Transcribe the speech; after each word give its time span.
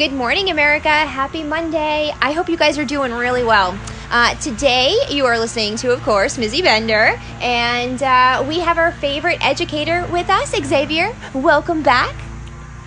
Good 0.00 0.14
morning, 0.14 0.48
America. 0.48 0.88
Happy 0.88 1.42
Monday. 1.42 2.10
I 2.22 2.32
hope 2.32 2.48
you 2.48 2.56
guys 2.56 2.78
are 2.78 2.86
doing 2.86 3.12
really 3.12 3.44
well. 3.44 3.78
Uh, 4.10 4.34
today, 4.36 4.96
you 5.10 5.26
are 5.26 5.38
listening 5.38 5.76
to, 5.76 5.90
of 5.90 6.00
course, 6.00 6.38
Mizzy 6.38 6.62
Bender, 6.62 7.20
and 7.42 8.02
uh, 8.02 8.42
we 8.48 8.60
have 8.60 8.78
our 8.78 8.92
favorite 8.92 9.36
educator 9.44 10.06
with 10.10 10.30
us, 10.30 10.52
Xavier. 10.52 11.14
Welcome 11.34 11.82
back. 11.82 12.14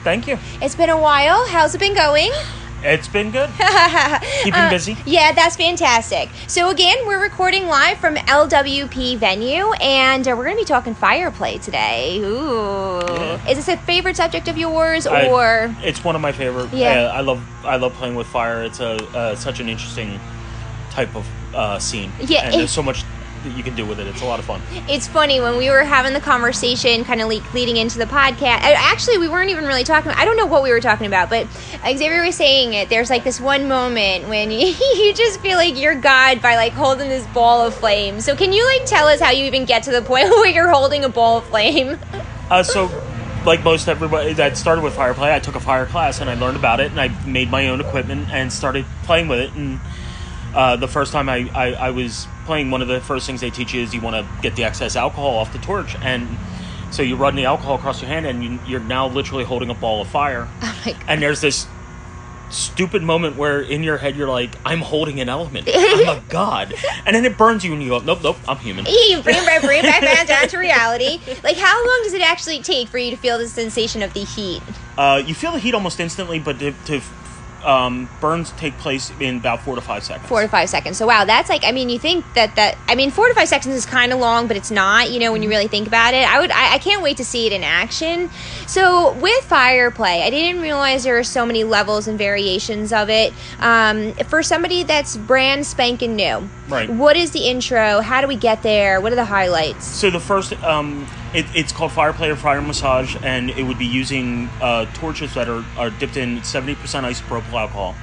Thank 0.03 0.27
you. 0.27 0.39
It's 0.59 0.73
been 0.73 0.89
a 0.89 0.99
while. 0.99 1.45
How's 1.49 1.75
it 1.75 1.77
been 1.77 1.93
going? 1.93 2.31
It's 2.85 3.07
been 3.07 3.31
good. 3.31 3.49
Keeping 4.43 4.59
Uh, 4.59 4.69
busy. 4.69 4.97
Yeah, 5.05 5.31
that's 5.31 5.55
fantastic. 5.55 6.29
So, 6.47 6.69
again, 6.69 6.97
we're 7.07 7.21
recording 7.21 7.67
live 7.67 7.97
from 7.97 8.15
LWP 8.15 9.17
venue, 9.17 9.71
and 9.79 10.27
uh, 10.27 10.35
we're 10.37 10.43
going 10.43 10.57
to 10.57 10.61
be 10.61 10.65
talking 10.67 10.93
fire 10.93 11.31
play 11.31 11.57
today. 11.59 12.19
Ooh. 12.19 12.99
Yeah. 13.07 13.49
Is 13.49 13.55
this 13.57 13.69
a 13.69 13.77
favorite 13.77 14.17
subject 14.17 14.49
of 14.49 14.57
yours, 14.57 15.07
I- 15.07 15.27
or. 15.27 15.73
it's 15.81 16.03
one 16.03 16.15
of 16.15 16.21
my 16.21 16.33
favorite. 16.33 16.73
Yeah. 16.73 17.03
Uh, 17.03 17.13
I 17.13 17.21
love 17.21 17.41
I 17.63 17.77
love 17.77 17.93
playing 17.93 18.15
with 18.15 18.27
fire. 18.27 18.63
It's 18.63 18.81
a 18.81 18.95
uh, 19.17 19.35
such 19.35 19.61
an 19.61 19.69
interesting 19.69 20.19
type 20.91 21.15
of 21.15 21.25
uh, 21.55 21.79
scene. 21.79 22.11
Yeah, 22.19 22.41
and 22.45 22.53
it- 22.53 22.57
there's 22.57 22.71
so 22.71 22.83
much 22.83 23.03
that 23.43 23.55
you 23.55 23.63
can 23.63 23.75
do 23.75 23.85
with 23.85 23.99
it. 23.99 24.07
It's 24.07 24.21
a 24.21 24.25
lot 24.25 24.39
of 24.39 24.45
fun. 24.45 24.61
It's 24.87 25.07
funny 25.07 25.39
when 25.39 25.57
we 25.57 25.69
were 25.69 25.83
having 25.83 26.13
the 26.13 26.19
conversation, 26.19 27.03
kind 27.03 27.21
of 27.21 27.27
le- 27.27 27.43
leading 27.53 27.77
into 27.77 27.97
the 27.97 28.05
podcast. 28.05 28.59
Actually, 28.61 29.17
we 29.17 29.27
weren't 29.27 29.49
even 29.49 29.65
really 29.65 29.83
talking. 29.83 30.11
I 30.11 30.25
don't 30.25 30.37
know 30.37 30.45
what 30.45 30.63
we 30.63 30.71
were 30.71 30.81
talking 30.81 31.07
about, 31.07 31.29
but 31.29 31.47
Xavier 31.83 32.23
was 32.23 32.35
saying 32.35 32.73
it. 32.73 32.89
There's 32.89 33.09
like 33.09 33.23
this 33.23 33.39
one 33.39 33.67
moment 33.67 34.27
when 34.27 34.51
you, 34.51 34.67
you 34.95 35.13
just 35.13 35.39
feel 35.41 35.57
like 35.57 35.77
you're 35.77 35.95
God 35.95 36.41
by 36.41 36.55
like 36.55 36.73
holding 36.73 37.09
this 37.09 37.25
ball 37.27 37.65
of 37.65 37.73
flame. 37.73 38.21
So 38.21 38.35
can 38.35 38.53
you 38.53 38.65
like 38.77 38.85
tell 38.85 39.07
us 39.07 39.19
how 39.19 39.31
you 39.31 39.45
even 39.45 39.65
get 39.65 39.83
to 39.83 39.91
the 39.91 40.01
point 40.01 40.25
where 40.29 40.47
you're 40.47 40.69
holding 40.69 41.03
a 41.03 41.09
ball 41.09 41.37
of 41.37 41.45
flame? 41.45 41.97
Uh, 42.49 42.63
so, 42.63 42.89
like 43.45 43.63
most 43.63 43.87
everybody 43.87 44.33
that 44.33 44.57
started 44.57 44.83
with 44.83 44.93
fire 44.93 45.13
play, 45.13 45.33
I 45.33 45.39
took 45.39 45.55
a 45.55 45.59
fire 45.59 45.85
class 45.85 46.21
and 46.21 46.29
I 46.29 46.35
learned 46.35 46.57
about 46.57 46.79
it 46.79 46.91
and 46.91 46.99
I 46.99 47.09
made 47.25 47.51
my 47.51 47.67
own 47.67 47.81
equipment 47.81 48.29
and 48.31 48.51
started 48.51 48.85
playing 49.03 49.27
with 49.27 49.39
it. 49.39 49.53
And 49.53 49.79
uh, 50.53 50.75
the 50.77 50.87
first 50.87 51.11
time 51.11 51.27
I, 51.29 51.49
I, 51.53 51.73
I 51.73 51.89
was 51.91 52.27
playing, 52.45 52.71
one 52.71 52.81
of 52.81 52.87
the 52.87 53.01
first 53.01 53.25
things 53.25 53.41
they 53.41 53.49
teach 53.49 53.73
you 53.73 53.81
is 53.81 53.93
you 53.93 54.01
want 54.01 54.15
to 54.15 54.41
get 54.41 54.55
the 54.55 54.63
excess 54.63 54.95
alcohol 54.95 55.35
off 55.37 55.51
the 55.53 55.59
torch. 55.59 55.95
And 56.01 56.27
so 56.91 57.01
you 57.01 57.15
run 57.15 57.35
the 57.35 57.45
alcohol 57.45 57.75
across 57.75 58.01
your 58.01 58.09
hand 58.09 58.25
and 58.25 58.43
you, 58.43 58.59
you're 58.67 58.79
now 58.79 59.07
literally 59.07 59.43
holding 59.43 59.69
a 59.69 59.73
ball 59.73 60.01
of 60.01 60.07
fire. 60.07 60.47
Oh 60.63 60.81
my 60.85 60.91
God. 60.91 61.03
And 61.07 61.21
there's 61.21 61.39
this 61.39 61.65
stupid 62.49 63.01
moment 63.01 63.35
where 63.35 63.61
in 63.61 63.83
your 63.83 63.97
head 63.97 64.15
you're 64.15 64.29
like, 64.29 64.55
I'm 64.65 64.79
holding 64.79 65.19
an 65.19 65.29
element. 65.29 65.69
I'm 65.73 66.09
a 66.09 66.21
god. 66.29 66.73
And 67.05 67.15
then 67.15 67.25
it 67.25 67.37
burns 67.37 67.63
you 67.63 67.73
and 67.73 67.81
you 67.81 67.89
go, 67.89 67.99
nope, 67.99 68.19
nope, 68.21 68.37
I'm 68.47 68.57
human. 68.57 68.85
You 68.85 69.21
bring 69.23 69.43
bring 69.61 69.79
it 69.79 69.83
back 69.83 70.01
down, 70.01 70.25
down 70.25 70.47
to 70.49 70.57
reality. 70.57 71.19
Like, 71.43 71.57
how 71.57 71.75
long 71.75 72.01
does 72.03 72.13
it 72.13 72.21
actually 72.21 72.61
take 72.61 72.89
for 72.89 72.97
you 72.97 73.11
to 73.11 73.17
feel 73.17 73.37
the 73.37 73.47
sensation 73.47 74.01
of 74.03 74.13
the 74.13 74.23
heat? 74.23 74.61
Uh, 74.97 75.23
you 75.25 75.33
feel 75.33 75.51
the 75.51 75.59
heat 75.59 75.73
almost 75.73 75.99
instantly, 75.99 76.39
but 76.39 76.59
to, 76.59 76.73
to 76.85 77.01
um, 77.63 78.09
burns 78.21 78.51
take 78.53 78.77
place 78.77 79.11
in 79.19 79.37
about 79.37 79.61
four 79.61 79.75
to 79.75 79.81
five 79.81 80.03
seconds. 80.03 80.27
four 80.27 80.41
to 80.41 80.47
five 80.47 80.69
seconds. 80.69 80.97
So 80.97 81.07
wow, 81.07 81.25
that's 81.25 81.49
like 81.49 81.63
I 81.63 81.71
mean, 81.71 81.89
you 81.89 81.99
think 81.99 82.25
that 82.35 82.55
that 82.55 82.77
I 82.87 82.95
mean, 82.95 83.11
four 83.11 83.27
to 83.27 83.33
five 83.33 83.47
seconds 83.47 83.75
is 83.75 83.85
kind 83.85 84.11
of 84.11 84.19
long, 84.19 84.47
but 84.47 84.57
it's 84.57 84.71
not. 84.71 85.11
You 85.11 85.19
know, 85.19 85.31
when 85.31 85.43
you 85.43 85.49
really 85.49 85.67
think 85.67 85.87
about 85.87 86.13
it, 86.13 86.27
I 86.27 86.39
would 86.39 86.51
I, 86.51 86.75
I 86.75 86.77
can't 86.77 87.01
wait 87.01 87.17
to 87.17 87.25
see 87.25 87.47
it 87.47 87.53
in 87.53 87.63
action. 87.63 88.29
So 88.67 89.13
with 89.13 89.43
fire 89.45 89.91
play, 89.91 90.23
I 90.23 90.29
didn't 90.29 90.61
realize 90.61 91.03
there 91.03 91.17
are 91.17 91.23
so 91.23 91.45
many 91.45 91.63
levels 91.63 92.07
and 92.07 92.17
variations 92.17 92.93
of 92.93 93.09
it. 93.09 93.33
Um, 93.59 94.13
for 94.29 94.43
somebody 94.43 94.83
that's 94.83 95.17
brand 95.17 95.65
spanking 95.65 96.15
new, 96.15 96.49
Right. 96.67 96.89
What 96.89 97.17
is 97.17 97.31
the 97.31 97.41
intro? 97.41 98.01
How 98.01 98.21
do 98.21 98.27
we 98.27 98.35
get 98.35 98.63
there? 98.63 99.01
What 99.01 99.11
are 99.11 99.15
the 99.15 99.25
highlights? 99.25 99.85
So 99.85 100.09
the 100.09 100.19
first, 100.19 100.53
um, 100.63 101.07
it, 101.33 101.45
it's 101.55 101.71
called 101.71 101.91
fire 101.91 102.13
play 102.13 102.29
or 102.29 102.35
fire 102.35 102.61
massage, 102.61 103.15
and 103.23 103.49
it 103.49 103.63
would 103.63 103.79
be 103.79 103.85
using 103.85 104.49
uh, 104.61 104.85
torches 104.93 105.33
that 105.33 105.49
are, 105.49 105.63
are 105.77 105.89
dipped 105.89 106.17
in 106.17 106.43
seventy 106.43 106.75
percent 106.75 107.05
isopropyl 107.05 107.53
alcohol. 107.53 107.95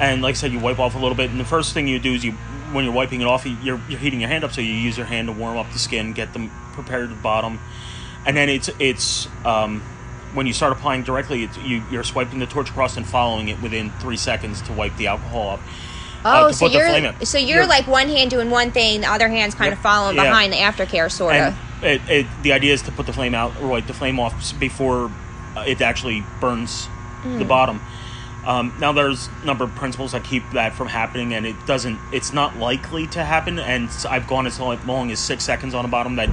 And 0.00 0.22
like 0.22 0.32
I 0.32 0.34
said, 0.34 0.52
you 0.52 0.58
wipe 0.58 0.78
off 0.78 0.94
a 0.94 0.98
little 0.98 1.14
bit, 1.16 1.30
and 1.30 1.38
the 1.38 1.44
first 1.44 1.72
thing 1.74 1.86
you 1.86 1.98
do 2.00 2.12
is 2.14 2.24
you, 2.24 2.32
when 2.72 2.84
you're 2.84 2.92
wiping 2.94 3.20
it 3.20 3.26
off, 3.26 3.46
you're, 3.46 3.80
you're 3.88 3.98
heating 4.00 4.20
your 4.20 4.28
hand 4.28 4.42
up, 4.42 4.50
so 4.52 4.60
you 4.60 4.72
use 4.72 4.96
your 4.96 5.06
hand 5.06 5.28
to 5.28 5.32
warm 5.32 5.56
up 5.56 5.70
the 5.72 5.78
skin, 5.78 6.12
get 6.12 6.32
them 6.32 6.50
prepared 6.72 7.04
at 7.04 7.10
the 7.10 7.22
bottom, 7.22 7.60
and 8.26 8.36
then 8.36 8.48
it's 8.48 8.68
it's 8.80 9.28
um, 9.44 9.80
when 10.32 10.46
you 10.48 10.52
start 10.52 10.72
applying 10.72 11.04
directly, 11.04 11.44
it's, 11.44 11.56
you 11.58 11.82
you're 11.92 12.02
swiping 12.02 12.40
the 12.40 12.46
torch 12.46 12.70
across 12.70 12.96
and 12.96 13.06
following 13.06 13.48
it 13.48 13.62
within 13.62 13.90
three 14.00 14.16
seconds 14.16 14.60
to 14.62 14.72
wipe 14.72 14.96
the 14.96 15.06
alcohol 15.06 15.42
off. 15.48 15.60
Oh, 16.26 16.46
uh, 16.46 16.52
so 16.52 16.66
you're 16.66 17.12
so 17.24 17.38
you're 17.38 17.58
You're- 17.58 17.66
like 17.66 17.86
one 17.86 18.08
hand 18.08 18.30
doing 18.30 18.48
one 18.50 18.70
thing, 18.72 19.02
the 19.02 19.08
other 19.10 19.28
hand's 19.28 19.54
kind 19.54 19.68
Yep. 19.68 19.78
of 19.78 19.82
following 19.82 20.16
Yeah. 20.16 20.24
behind 20.24 20.52
the 20.52 20.56
aftercare, 20.56 21.12
sort 21.12 21.34
and 21.34 21.54
of. 21.54 21.73
It, 21.82 22.00
it, 22.08 22.26
the 22.42 22.52
idea 22.52 22.72
is 22.72 22.82
to 22.82 22.92
put 22.92 23.06
the 23.06 23.12
flame 23.12 23.34
out 23.34 23.60
or 23.60 23.68
wipe 23.68 23.86
the 23.86 23.94
flame 23.94 24.18
off 24.20 24.58
before 24.58 25.10
uh, 25.56 25.64
it 25.66 25.80
actually 25.80 26.24
burns 26.40 26.88
Hmm. 27.24 27.38
the 27.38 27.44
bottom. 27.46 27.80
Um, 28.46 28.74
now 28.78 28.92
there's 28.92 29.30
a 29.42 29.46
number 29.46 29.64
of 29.64 29.74
principles 29.74 30.12
that 30.12 30.24
keep 30.24 30.42
that 30.52 30.74
from 30.74 30.88
happening, 30.88 31.32
and 31.32 31.46
it 31.46 31.56
doesn't. 31.66 31.98
It's 32.12 32.34
not 32.34 32.58
likely 32.58 33.06
to 33.08 33.24
happen. 33.24 33.58
And 33.58 33.88
I've 34.06 34.26
gone 34.26 34.46
as 34.46 34.60
long 34.60 35.10
as 35.10 35.18
six 35.18 35.42
seconds 35.42 35.72
on 35.72 35.82
the 35.84 35.90
bottom 35.90 36.16
that 36.16 36.28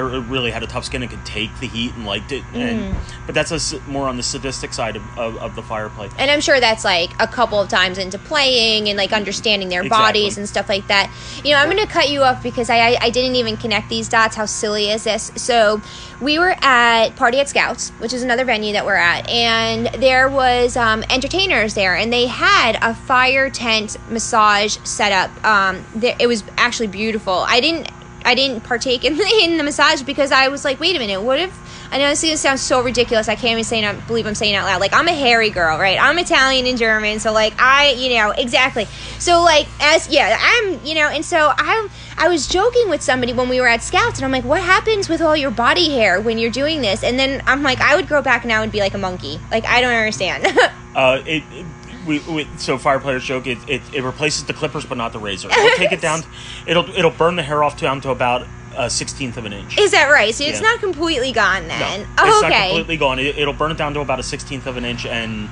really 0.00 0.50
had 0.50 0.62
a 0.62 0.66
tough 0.66 0.84
skin 0.84 1.02
and 1.02 1.10
could 1.10 1.24
take 1.24 1.56
the 1.60 1.66
heat 1.66 1.94
and 1.94 2.06
liked 2.06 2.32
it. 2.32 2.44
And 2.52 2.96
but 3.26 3.34
that's 3.34 3.50
a 3.72 3.80
more 3.88 4.08
on 4.08 4.16
the 4.16 4.22
sadistic 4.22 4.72
side 4.72 4.96
of, 4.96 5.18
of, 5.18 5.36
of 5.38 5.54
the 5.54 5.62
fire 5.62 5.88
play. 5.88 6.08
And 6.18 6.30
I'm 6.30 6.40
sure 6.40 6.60
that's 6.60 6.84
like 6.84 7.10
a 7.20 7.26
couple 7.26 7.60
of 7.60 7.68
times 7.68 7.98
into 7.98 8.18
playing 8.18 8.88
and 8.88 8.96
like 8.96 9.12
understanding 9.12 9.68
their 9.68 9.82
Exactly. 9.82 10.04
bodies 10.04 10.38
and 10.38 10.48
stuff 10.48 10.68
like 10.68 10.86
that. 10.88 11.12
You 11.44 11.52
know, 11.52 11.58
I'm 11.58 11.70
going 11.70 11.84
to 11.84 11.90
cut 11.92 12.08
you 12.10 12.22
off 12.22 12.42
because 12.42 12.70
I, 12.70 12.78
I 12.78 12.98
I 13.02 13.10
didn't 13.10 13.36
even 13.36 13.56
connect 13.56 13.88
these 13.88 14.08
dots. 14.08 14.36
How 14.36 14.46
silly 14.46 14.90
is 14.90 15.04
this? 15.04 15.30
So, 15.36 15.80
we 16.20 16.38
were 16.38 16.54
at 16.62 17.10
Party 17.16 17.40
at 17.40 17.48
Scouts, 17.48 17.90
which 17.98 18.12
is 18.12 18.22
another 18.22 18.44
venue 18.44 18.72
that 18.74 18.86
we're 18.86 18.94
at, 18.94 19.28
and 19.28 19.86
there 20.00 20.28
was 20.28 20.76
um, 20.76 21.02
entertainers 21.10 21.74
there, 21.74 21.96
and 21.96 22.12
they 22.12 22.26
had 22.26 22.78
a 22.80 22.94
fire 22.94 23.50
tent 23.50 23.96
massage 24.08 24.78
setup. 24.84 25.30
Um, 25.44 25.84
there, 25.94 26.16
it 26.20 26.28
was 26.28 26.44
actually 26.56 26.86
beautiful. 26.86 27.34
I 27.34 27.60
didn't 27.60 27.88
I 28.24 28.34
didn't 28.34 28.62
partake 28.62 29.04
in 29.04 29.16
the, 29.16 29.40
in 29.42 29.56
the 29.56 29.64
massage 29.64 30.02
because 30.02 30.32
I 30.32 30.48
was 30.48 30.64
like, 30.64 30.80
wait 30.80 30.96
a 30.96 30.98
minute, 30.98 31.22
what 31.22 31.38
if 31.38 31.58
I 31.92 31.98
know 31.98 32.08
this 32.08 32.24
is 32.24 32.30
gonna 32.30 32.38
sound 32.38 32.58
so 32.58 32.82
ridiculous. 32.82 33.28
I 33.28 33.34
can't 33.34 33.52
even 33.52 33.64
say 33.64 33.82
not 33.82 34.06
believe 34.06 34.26
I'm 34.26 34.34
saying 34.34 34.54
out 34.54 34.64
loud. 34.64 34.80
Like 34.80 34.94
I'm 34.94 35.06
a 35.08 35.12
hairy 35.12 35.50
girl, 35.50 35.78
right? 35.78 35.98
I'm 36.00 36.18
Italian 36.18 36.64
and 36.64 36.78
German, 36.78 37.20
so 37.20 37.32
like 37.32 37.52
I, 37.58 37.90
you 37.90 38.16
know, 38.16 38.30
exactly. 38.30 38.86
So 39.18 39.42
like 39.42 39.68
as 39.78 40.08
yeah, 40.08 40.38
I'm, 40.40 40.80
you 40.84 40.94
know, 40.94 41.08
and 41.08 41.22
so 41.22 41.52
I'm. 41.56 41.90
I 42.16 42.28
was 42.28 42.46
joking 42.46 42.88
with 42.88 43.02
somebody 43.02 43.32
when 43.32 43.48
we 43.48 43.60
were 43.60 43.66
at 43.66 43.82
Scouts, 43.82 44.18
and 44.18 44.24
I'm 44.24 44.30
like, 44.30 44.44
what 44.44 44.62
happens 44.62 45.08
with 45.08 45.20
all 45.20 45.36
your 45.36 45.50
body 45.50 45.90
hair 45.90 46.20
when 46.20 46.38
you're 46.38 46.52
doing 46.52 46.80
this? 46.80 47.02
And 47.02 47.18
then 47.18 47.42
I'm 47.46 47.62
like, 47.62 47.80
I 47.80 47.96
would 47.96 48.06
grow 48.06 48.22
back 48.22 48.44
now 48.44 48.62
and 48.62 48.70
be 48.70 48.78
like 48.78 48.94
a 48.94 48.98
monkey. 48.98 49.40
Like 49.50 49.66
I 49.66 49.80
don't 49.80 49.92
understand. 49.92 50.46
Uh, 50.94 51.22
it, 51.24 51.42
it 51.52 51.64
we, 52.06 52.18
we 52.20 52.46
so 52.58 52.78
fire 52.78 52.98
players 53.00 53.24
joke 53.24 53.46
it, 53.46 53.58
it, 53.68 53.82
it 53.92 54.02
replaces 54.02 54.44
the 54.44 54.52
clippers 54.52 54.84
but 54.84 54.98
not 54.98 55.12
the 55.12 55.18
razor. 55.18 55.48
It'll 55.50 55.76
take 55.76 55.92
it 55.92 56.00
down. 56.00 56.22
It'll 56.66 56.88
it'll 56.90 57.10
burn 57.10 57.36
the 57.36 57.42
hair 57.42 57.62
off 57.62 57.78
down 57.78 58.00
to 58.02 58.10
about 58.10 58.46
a 58.76 58.88
sixteenth 58.88 59.36
of 59.36 59.44
an 59.44 59.52
inch. 59.52 59.78
is 59.78 59.90
that 59.92 60.10
right? 60.10 60.34
So 60.34 60.44
it's 60.44 60.60
Yeah. 60.60 60.68
not 60.70 60.80
completely 60.80 61.30
gone 61.32 61.68
then 61.68 61.78
No, 61.80 61.86
then. 61.86 62.00
it's 62.00 62.08
oh, 62.18 62.40
not 62.48 62.52
completely 62.68 62.96
gone. 62.96 63.18
It, 63.18 63.36
it'll 63.38 63.52
burn 63.54 63.70
it 63.70 63.76
down 63.76 63.92
to 63.94 64.00
about 64.00 64.18
a 64.20 64.22
sixteenth 64.22 64.66
of 64.66 64.76
an 64.76 64.84
inch, 64.84 65.04
and 65.06 65.48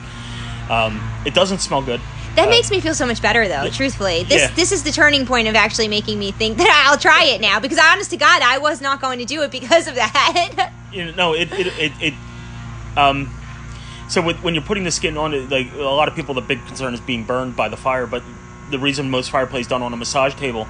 um, 0.71 1.01
it 1.27 1.35
doesn't 1.35 1.59
smell 1.59 1.83
good. 1.83 2.01
That 2.37 2.47
Uh, 2.47 2.51
makes 2.51 2.71
me 2.71 2.81
feel 2.81 2.95
so 2.95 3.07
much 3.07 3.21
better, 3.21 3.49
though. 3.49 3.65
yeah. 3.65 3.71
Truthfully, 3.71 4.23
this 4.25 4.41
Yeah. 4.43 4.51
this 4.55 4.71
is 4.73 4.85
the 4.85 4.93
turning 4.93 5.27
point 5.27 5.49
of 5.49 5.55
actually 5.57 5.89
making 5.89 6.19
me 6.19 6.31
think 6.33 6.59
that 6.59 6.87
I'll 6.89 6.97
try 6.97 7.25
it 7.25 7.41
now. 7.41 7.59
Because 7.61 7.79
honest 7.79 8.11
to 8.11 8.17
God, 8.17 8.41
I 8.43 8.59
was 8.59 8.81
not 8.81 9.01
going 9.01 9.19
to 9.19 9.25
do 9.25 9.43
it 9.43 9.51
because 9.51 9.87
of 9.89 9.97
that. 9.97 10.73
you 10.93 11.07
know, 11.07 11.13
no, 11.13 11.35
it 11.35 11.53
it, 11.53 11.67
it, 11.79 11.93
it 12.01 12.15
um. 12.97 13.31
So 14.11 14.21
with, 14.21 14.43
when 14.43 14.55
you're 14.55 14.65
putting 14.65 14.83
the 14.83 14.91
skin 14.91 15.17
on, 15.17 15.49
like 15.49 15.73
a 15.73 15.83
lot 15.83 16.09
of 16.09 16.17
people, 16.17 16.35
the 16.35 16.41
big 16.41 16.67
concern 16.67 16.95
is 16.95 17.01
being 17.01 17.25
burned 17.25 17.55
by 17.55 17.69
the 17.69 17.77
fire. 17.77 18.09
But 18.09 18.25
the 18.69 18.79
reason 18.79 19.09
most 19.09 19.31
fire 19.31 19.47
done 19.47 19.83
on 19.83 19.93
a 19.93 19.97
massage 19.97 20.35
table 20.35 20.67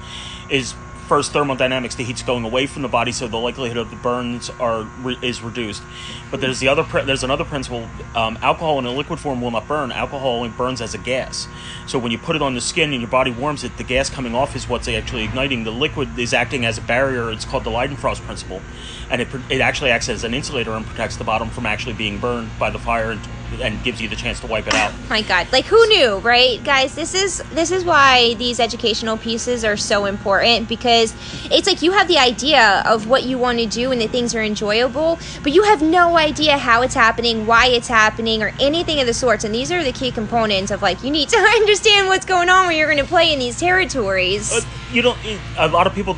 is 0.49 0.75
first 1.07 1.33
thermodynamics, 1.33 1.95
the 1.95 2.03
heat's 2.03 2.23
going 2.23 2.45
away 2.45 2.67
from 2.67 2.83
the 2.83 2.87
body, 2.87 3.11
so 3.11 3.27
the 3.27 3.37
likelihood 3.37 3.77
of 3.77 3.89
the 3.89 3.97
burns 3.97 4.49
are 4.61 4.87
is 5.21 5.41
reduced. 5.41 5.83
But 6.31 6.39
there's 6.39 6.59
the 6.59 6.69
other 6.69 6.83
there's 7.03 7.23
another 7.23 7.43
principle. 7.43 7.87
Um, 8.15 8.37
alcohol 8.41 8.79
in 8.79 8.85
a 8.85 8.91
liquid 8.91 9.19
form 9.19 9.41
will 9.41 9.51
not 9.51 9.67
burn. 9.67 9.91
Alcohol 9.91 10.37
only 10.37 10.49
burns 10.49 10.81
as 10.81 10.93
a 10.93 10.97
gas. 10.97 11.47
So 11.87 11.99
when 11.99 12.11
you 12.11 12.17
put 12.17 12.35
it 12.37 12.41
on 12.41 12.55
the 12.55 12.61
skin 12.61 12.93
and 12.93 13.01
your 13.01 13.09
body 13.09 13.31
warms 13.31 13.63
it, 13.65 13.77
the 13.77 13.83
gas 13.83 14.09
coming 14.09 14.33
off 14.33 14.55
is 14.55 14.67
what's 14.67 14.87
actually 14.87 15.23
igniting. 15.23 15.65
The 15.65 15.71
liquid 15.71 16.17
is 16.17 16.33
acting 16.33 16.65
as 16.65 16.77
a 16.77 16.81
barrier. 16.81 17.29
It's 17.31 17.43
called 17.43 17.65
the 17.65 17.69
Leidenfrost 17.69 18.21
principle, 18.21 18.61
and 19.09 19.21
it 19.21 19.27
it 19.49 19.59
actually 19.59 19.91
acts 19.91 20.07
as 20.07 20.23
an 20.23 20.33
insulator 20.33 20.71
and 20.71 20.85
protects 20.85 21.17
the 21.17 21.25
bottom 21.25 21.49
from 21.49 21.65
actually 21.65 21.93
being 21.93 22.17
burned 22.17 22.49
by 22.57 22.69
the 22.69 22.79
fire 22.79 23.11
and, 23.11 23.21
and 23.61 23.83
gives 23.83 24.01
you 24.01 24.07
the 24.07 24.15
chance 24.15 24.39
to 24.39 24.47
wipe 24.47 24.67
it 24.67 24.73
out. 24.73 24.93
my 25.09 25.21
god 25.21 25.51
like 25.51 25.65
who 25.65 25.85
knew 25.87 26.17
right 26.19 26.63
guys 26.63 26.95
this 26.95 27.13
is 27.13 27.43
this 27.53 27.71
is 27.71 27.83
why 27.83 28.33
these 28.35 28.59
educational 28.59 29.17
pieces 29.17 29.65
are 29.65 29.75
so 29.75 30.05
important 30.05 30.69
because 30.69 31.13
it's 31.51 31.67
like 31.67 31.81
you 31.81 31.91
have 31.91 32.07
the 32.07 32.17
idea 32.17 32.81
of 32.85 33.07
what 33.07 33.23
you 33.23 33.37
want 33.37 33.59
to 33.59 33.65
do 33.65 33.91
and 33.91 33.99
that 33.99 34.09
things 34.09 34.33
are 34.33 34.41
enjoyable 34.41 35.19
but 35.43 35.51
you 35.51 35.63
have 35.63 35.81
no 35.81 36.17
idea 36.21 36.57
how 36.57 36.81
it's 36.83 36.93
happening 36.93 37.45
why 37.45 37.65
it's 37.67 37.87
happening 37.87 38.41
or 38.43 38.51
anything 38.59 38.99
of 38.99 39.07
the 39.07 39.13
sorts 39.13 39.43
and 39.43 39.53
these 39.53 39.71
are 39.71 39.83
the 39.83 39.91
key 39.91 40.11
components 40.11 40.69
of 40.71 40.81
like 40.81 41.03
you 41.03 41.11
need 41.11 41.27
to 41.27 41.37
understand 41.59 42.07
what's 42.07 42.25
going 42.25 42.49
on 42.49 42.67
when 42.67 42.77
you're 42.77 42.87
going 42.87 43.03
to 43.03 43.11
play 43.15 43.33
in 43.33 43.39
these 43.39 43.59
territories 43.59 44.53
Uh, 44.53 44.61
you 44.93 45.01
don't. 45.01 45.17
A 45.57 45.67
lot 45.67 45.87
of 45.87 45.93
people 45.93 46.15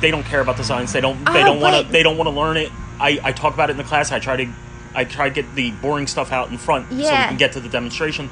they 0.00 0.10
don't 0.10 0.24
care 0.24 0.40
about 0.40 0.56
the 0.56 0.64
science. 0.64 0.92
They 0.92 1.00
don't. 1.00 1.18
They 1.24 1.42
Oh, 1.42 1.46
don't 1.50 1.60
want 1.60 1.86
to. 1.86 1.92
They 1.92 2.02
don't 2.02 2.16
want 2.16 2.28
to 2.28 2.34
learn 2.42 2.56
it. 2.56 2.70
I, 3.00 3.18
I 3.22 3.32
talk 3.32 3.54
about 3.54 3.68
it 3.70 3.72
in 3.72 3.76
the 3.76 3.84
class. 3.84 4.12
I 4.12 4.18
try 4.20 4.36
to. 4.36 4.46
I 4.94 5.04
try 5.04 5.28
to 5.28 5.34
get 5.34 5.54
the 5.56 5.72
boring 5.72 6.06
stuff 6.06 6.30
out 6.32 6.50
in 6.50 6.58
front 6.58 6.88
so 6.90 6.96
we 6.96 7.02
can 7.02 7.36
get 7.36 7.52
to 7.52 7.60
the 7.60 7.68
demonstration. 7.68 8.30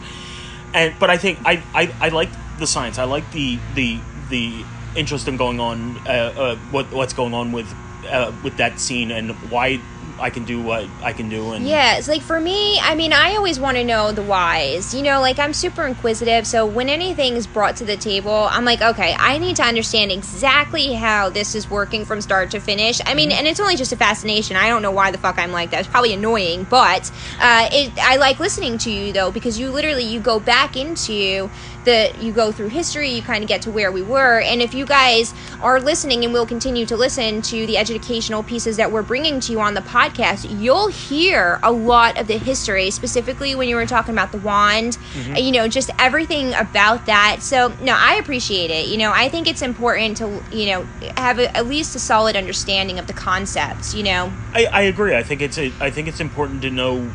And 0.72 0.94
but 1.00 1.10
I 1.10 1.18
think 1.18 1.40
I, 1.44 1.62
I, 1.74 1.92
I 2.00 2.08
like 2.10 2.30
the 2.58 2.66
science. 2.66 2.96
I 2.98 3.04
like 3.04 3.30
the 3.32 3.58
the 3.74 3.98
the 4.30 4.64
interest 4.94 5.26
in 5.28 5.36
going 5.36 5.58
on. 5.60 5.98
Uh, 6.06 6.10
uh, 6.10 6.56
what 6.70 6.86
what's 6.92 7.12
going 7.12 7.34
on 7.34 7.50
with 7.52 7.68
uh, 8.08 8.30
with 8.44 8.56
that 8.58 8.78
scene 8.78 9.10
and 9.10 9.32
why 9.50 9.80
I 10.18 10.30
can 10.30 10.44
do 10.44 10.60
what 10.60 10.88
I 11.02 11.12
can 11.12 11.28
do. 11.28 11.52
And 11.52 11.66
Yeah, 11.66 11.96
it's 11.96 12.08
like 12.08 12.22
for 12.22 12.40
me, 12.40 12.78
I 12.80 12.94
mean, 12.94 13.12
I 13.12 13.34
always 13.36 13.58
want 13.58 13.76
to 13.76 13.84
know 13.84 14.12
the 14.12 14.22
whys. 14.22 14.94
You 14.94 15.02
know, 15.02 15.20
like 15.20 15.38
I'm 15.38 15.52
super 15.52 15.86
inquisitive, 15.86 16.46
so 16.46 16.66
when 16.66 16.88
anything 16.88 17.36
is 17.36 17.46
brought 17.46 17.76
to 17.76 17.84
the 17.84 17.96
table, 17.96 18.48
I'm 18.50 18.64
like, 18.64 18.80
okay, 18.80 19.16
I 19.18 19.38
need 19.38 19.56
to 19.56 19.62
understand 19.62 20.12
exactly 20.12 20.92
how 20.94 21.30
this 21.30 21.54
is 21.54 21.70
working 21.70 22.04
from 22.04 22.20
start 22.20 22.50
to 22.52 22.60
finish. 22.60 23.00
I 23.06 23.14
mean, 23.14 23.32
and 23.32 23.46
it's 23.46 23.60
only 23.60 23.76
just 23.76 23.92
a 23.92 23.96
fascination. 23.96 24.56
I 24.56 24.68
don't 24.68 24.82
know 24.82 24.90
why 24.90 25.10
the 25.10 25.18
fuck 25.18 25.38
I'm 25.38 25.52
like 25.52 25.70
that. 25.70 25.80
It's 25.80 25.88
probably 25.88 26.12
annoying, 26.12 26.64
but 26.64 27.10
uh, 27.40 27.68
it, 27.72 27.98
I 28.00 28.16
like 28.16 28.38
listening 28.38 28.78
to 28.78 28.90
you 28.90 29.12
though 29.12 29.30
because 29.30 29.58
you 29.58 29.70
literally 29.70 30.04
you 30.04 30.20
go 30.20 30.38
back 30.38 30.76
into 30.76 31.50
the 31.84 32.12
you 32.18 32.32
go 32.32 32.52
through 32.52 32.68
history, 32.68 33.10
you 33.10 33.22
kind 33.22 33.42
of 33.42 33.48
get 33.48 33.62
to 33.62 33.70
where 33.70 33.90
we 33.90 34.02
were, 34.02 34.40
and 34.40 34.62
if 34.62 34.74
you 34.74 34.86
guys 34.86 35.34
are 35.60 35.80
listening 35.80 36.24
and 36.24 36.32
will 36.32 36.46
continue 36.46 36.86
to 36.86 36.96
listen 36.96 37.42
to 37.42 37.66
the 37.66 37.76
educational 37.76 38.42
pieces 38.42 38.76
that 38.76 38.90
we're 38.92 39.02
bringing 39.02 39.40
to 39.40 39.52
you 39.52 39.60
on 39.60 39.74
the 39.74 39.80
podcast, 39.80 40.46
you'll 40.60 40.88
hear 40.88 41.58
a 41.62 41.72
lot 41.72 42.18
of 42.18 42.26
the 42.26 42.38
history, 42.38 42.90
specifically 42.90 43.54
when 43.54 43.68
you 43.68 43.76
were 43.76 43.86
talking 43.86 44.14
about 44.14 44.32
the 44.32 44.38
wand, 44.38 44.98
Mm-hmm. 45.12 45.36
you 45.36 45.52
know, 45.52 45.68
just 45.68 45.90
everything 45.98 46.54
about 46.54 47.06
that. 47.06 47.38
So, 47.40 47.72
no, 47.82 47.94
I 47.98 48.14
appreciate 48.14 48.70
it. 48.70 48.86
You 48.86 48.96
know, 48.96 49.12
I 49.14 49.28
think 49.28 49.46
it's 49.46 49.62
important 49.62 50.16
to, 50.18 50.42
you 50.50 50.66
know, 50.66 50.86
have 51.16 51.38
a, 51.38 51.54
at 51.56 51.66
least 51.66 51.94
a 51.94 51.98
solid 51.98 52.34
understanding 52.34 52.98
of 52.98 53.06
the 53.06 53.12
concepts, 53.12 53.94
you 53.94 54.02
know. 54.02 54.32
I, 54.54 54.66
I 54.66 54.82
agree. 54.82 55.14
I 55.14 55.22
think 55.22 55.42
it's 55.42 55.58
a, 55.58 55.72
I 55.80 55.90
think 55.90 56.08
it's 56.08 56.20
important 56.20 56.62
to 56.62 56.70
know 56.70 57.10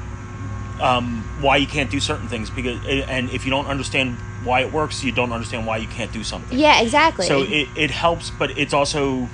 um, 0.79 1.23
why 1.41 1.57
you 1.57 1.67
can't 1.67 1.89
do 1.89 1.99
certain 1.99 2.27
things 2.27 2.49
because 2.49 2.79
and 3.07 3.29
if 3.31 3.45
you 3.45 3.51
don't 3.51 3.65
understand 3.65 4.17
why 4.47 4.61
it 4.61 4.71
works, 4.73 5.03
you 5.03 5.11
don't 5.11 5.31
understand 5.31 5.65
why 5.67 5.77
you 5.77 5.87
can't 5.87 6.11
do 6.11 6.23
something. 6.23 6.57
Yeah, 6.57 6.81
exactly. 6.81 7.27
So 7.27 7.43
it, 7.43 7.67
it 7.75 7.91
helps, 7.91 8.29
but 8.31 8.57
it's 8.57 8.73
also 8.73 9.27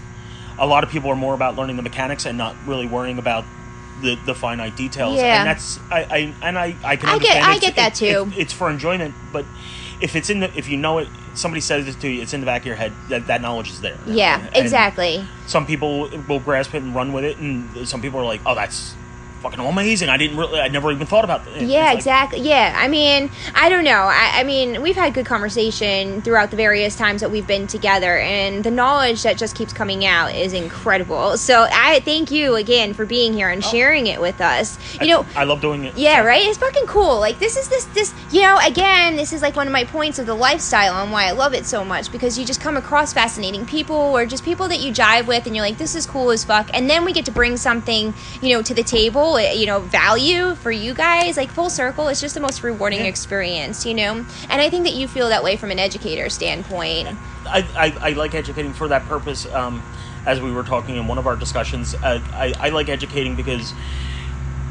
a 0.59 0.67
lot 0.67 0.83
of 0.83 0.89
people 0.89 1.09
are 1.09 1.15
more 1.15 1.33
about 1.33 1.55
learning 1.55 1.77
the 1.77 1.81
mechanics 1.83 2.25
and 2.25 2.37
not 2.37 2.55
really 2.65 2.87
worrying 2.87 3.17
about 3.19 3.45
the, 4.01 4.15
the 4.25 4.35
finite 4.35 4.75
details. 4.75 5.15
Yeah. 5.17 5.39
And 5.41 5.47
that's 5.49 5.79
I, 5.89 5.99
I 6.03 6.33
and 6.47 6.57
I, 6.59 6.75
I 6.83 6.95
can 6.97 7.09
I 7.09 7.17
get- 7.19 7.43
I 7.43 7.57
get 7.59 7.75
that 7.77 7.93
it- 8.01 8.05
too. 8.13 8.31
it- 8.35 8.39
it's 8.41 8.53
for 8.53 8.69
enjoyment, 8.69 9.13
but 9.31 9.45
if 10.01 10.15
it's 10.15 10.29
in 10.29 10.41
the 10.41 10.51
if 10.57 10.67
you 10.67 10.75
know 10.77 10.97
it 10.97 11.07
somebody 11.35 11.61
says 11.61 11.87
it 11.87 11.99
to 12.01 12.07
you, 12.09 12.21
it's 12.21 12.33
in 12.33 12.41
the 12.41 12.45
back 12.45 12.61
of 12.61 12.67
your 12.67 12.75
head, 12.75 12.91
that, 13.09 13.25
that 13.27 13.41
knowledge 13.41 13.69
is 13.71 13.81
there. 13.81 13.97
yeah, 14.05 14.39
And 14.53 14.55
exactly. 14.57 15.25
Some 15.47 15.65
people 15.65 16.09
will 16.27 16.39
grasp 16.39 16.75
it 16.75 16.83
and 16.83 16.93
run 16.93 17.11
with 17.13 17.23
it 17.23 17.37
and 17.37 17.87
some 17.87 18.01
people 18.01 18.19
are 18.19 18.25
like, 18.25 18.41
Oh, 18.45 18.53
that's 18.53 18.93
fucking 19.43 19.59
amazing. 19.59 20.09
I 20.09 20.17
didn't 20.17 20.37
really 20.37 20.59
I 20.59 20.67
never 20.69 20.91
even 20.91 21.05
thought 21.05 21.23
about 21.23 21.45
that. 21.45 21.61
Yeah, 21.61 21.91
exactly. 21.93 22.39
Yeah, 22.41 22.73
I 22.75 22.87
mean, 22.87 23.29
I 23.53 23.69
don't 23.69 23.83
know. 23.83 23.91
I, 24.09 24.31
I 24.39 24.43
mean, 24.43 24.81
we've 24.81 24.95
had 24.95 25.13
good 25.13 25.25
conversation 25.25 26.21
throughout 26.21 26.49
the 26.49 26.57
various 26.57 26.95
times 26.95 27.21
that 27.21 27.29
we've 27.29 27.45
been 27.45 27.67
together, 27.67 28.17
and 28.17 28.63
the 28.63 28.71
knowledge 28.71 29.23
that 29.23 29.37
just 29.37 29.55
keeps 29.55 29.73
coming 29.73 30.05
out 30.05 30.33
is 30.33 30.53
incredible. 30.53 31.37
So 31.37 31.67
I 31.71 31.99
thank 31.99 32.31
you 32.31 32.55
again 32.55 32.93
for 32.93 33.05
being 33.05 33.33
here 33.33 33.49
Oh. 33.49 33.53
and 33.53 33.63
sharing 33.63 34.07
it 34.07 34.19
with 34.21 34.39
us. 34.41 34.79
You 35.01 35.07
know, 35.07 35.25
I 35.35 35.43
love 35.43 35.59
doing 35.61 35.83
it. 35.83 35.97
yeah, 35.97 36.21
right. 36.21 36.41
It's 36.45 36.57
fucking 36.57 36.87
cool. 36.87 37.19
Like 37.19 37.37
this 37.39 37.57
is 37.57 37.67
this 37.69 37.85
this. 37.93 38.13
You 38.31 38.41
know, 38.41 38.57
again, 38.65 39.15
this 39.17 39.33
is 39.33 39.41
like 39.41 39.55
one 39.55 39.67
of 39.67 39.73
my 39.73 39.83
points 39.83 40.17
of 40.17 40.25
the 40.25 40.33
lifestyle 40.33 41.03
and 41.03 41.11
why 41.11 41.25
I 41.25 41.31
love 41.31 41.53
it 41.53 41.65
so 41.65 41.83
much 41.85 42.11
because 42.11 42.39
you 42.39 42.45
just 42.45 42.61
come 42.61 42.77
across 42.77 43.13
fascinating 43.13 43.65
people 43.65 43.95
or 43.95 44.25
just 44.25 44.43
people 44.45 44.67
that 44.69 44.79
you 44.79 44.91
jive 44.93 45.27
with, 45.27 45.45
and 45.45 45.55
you're 45.55 45.65
like, 45.65 45.77
this 45.77 45.93
is 45.95 46.05
cool 46.05 46.31
as 46.31 46.43
fuck. 46.43 46.69
And 46.73 46.89
then 46.89 47.03
we 47.05 47.11
get 47.13 47.25
to 47.25 47.31
bring 47.31 47.57
something, 47.57 48.13
you 48.41 48.55
know, 48.55 48.61
to 48.63 48.73
the 48.73 48.83
table. 48.83 49.32
You 49.37 49.65
know, 49.65 49.79
value 49.79 50.55
for 50.55 50.71
you 50.71 50.93
guys. 50.93 51.37
Like 51.37 51.51
full 51.51 51.69
circle, 51.69 52.07
it's 52.07 52.21
just 52.21 52.35
the 52.35 52.41
most 52.41 52.63
rewarding 52.63 52.99
Yeah. 53.01 53.05
experience. 53.07 53.85
You 53.85 53.93
know, 53.93 54.25
and 54.49 54.61
I 54.61 54.69
think 54.69 54.83
that 54.85 54.93
you 54.93 55.07
feel 55.07 55.29
that 55.29 55.43
way 55.43 55.55
from 55.57 55.71
an 55.71 55.79
educator 55.79 56.29
standpoint. 56.29 57.09
I, 57.45 57.65
I, 57.75 58.09
I 58.09 58.13
like 58.13 58.33
educating 58.35 58.73
for 58.73 58.87
that 58.87 59.05
purpose. 59.05 59.45
Um, 59.47 59.83
as 60.25 60.39
we 60.39 60.51
were 60.51 60.63
talking 60.63 60.95
in 60.95 61.07
one 61.07 61.17
of 61.17 61.27
our 61.27 61.35
discussions, 61.35 61.93
uh, 61.95 62.21
I, 62.31 62.53
I 62.59 62.69
like 62.69 62.87
educating 62.87 63.35
because 63.35 63.73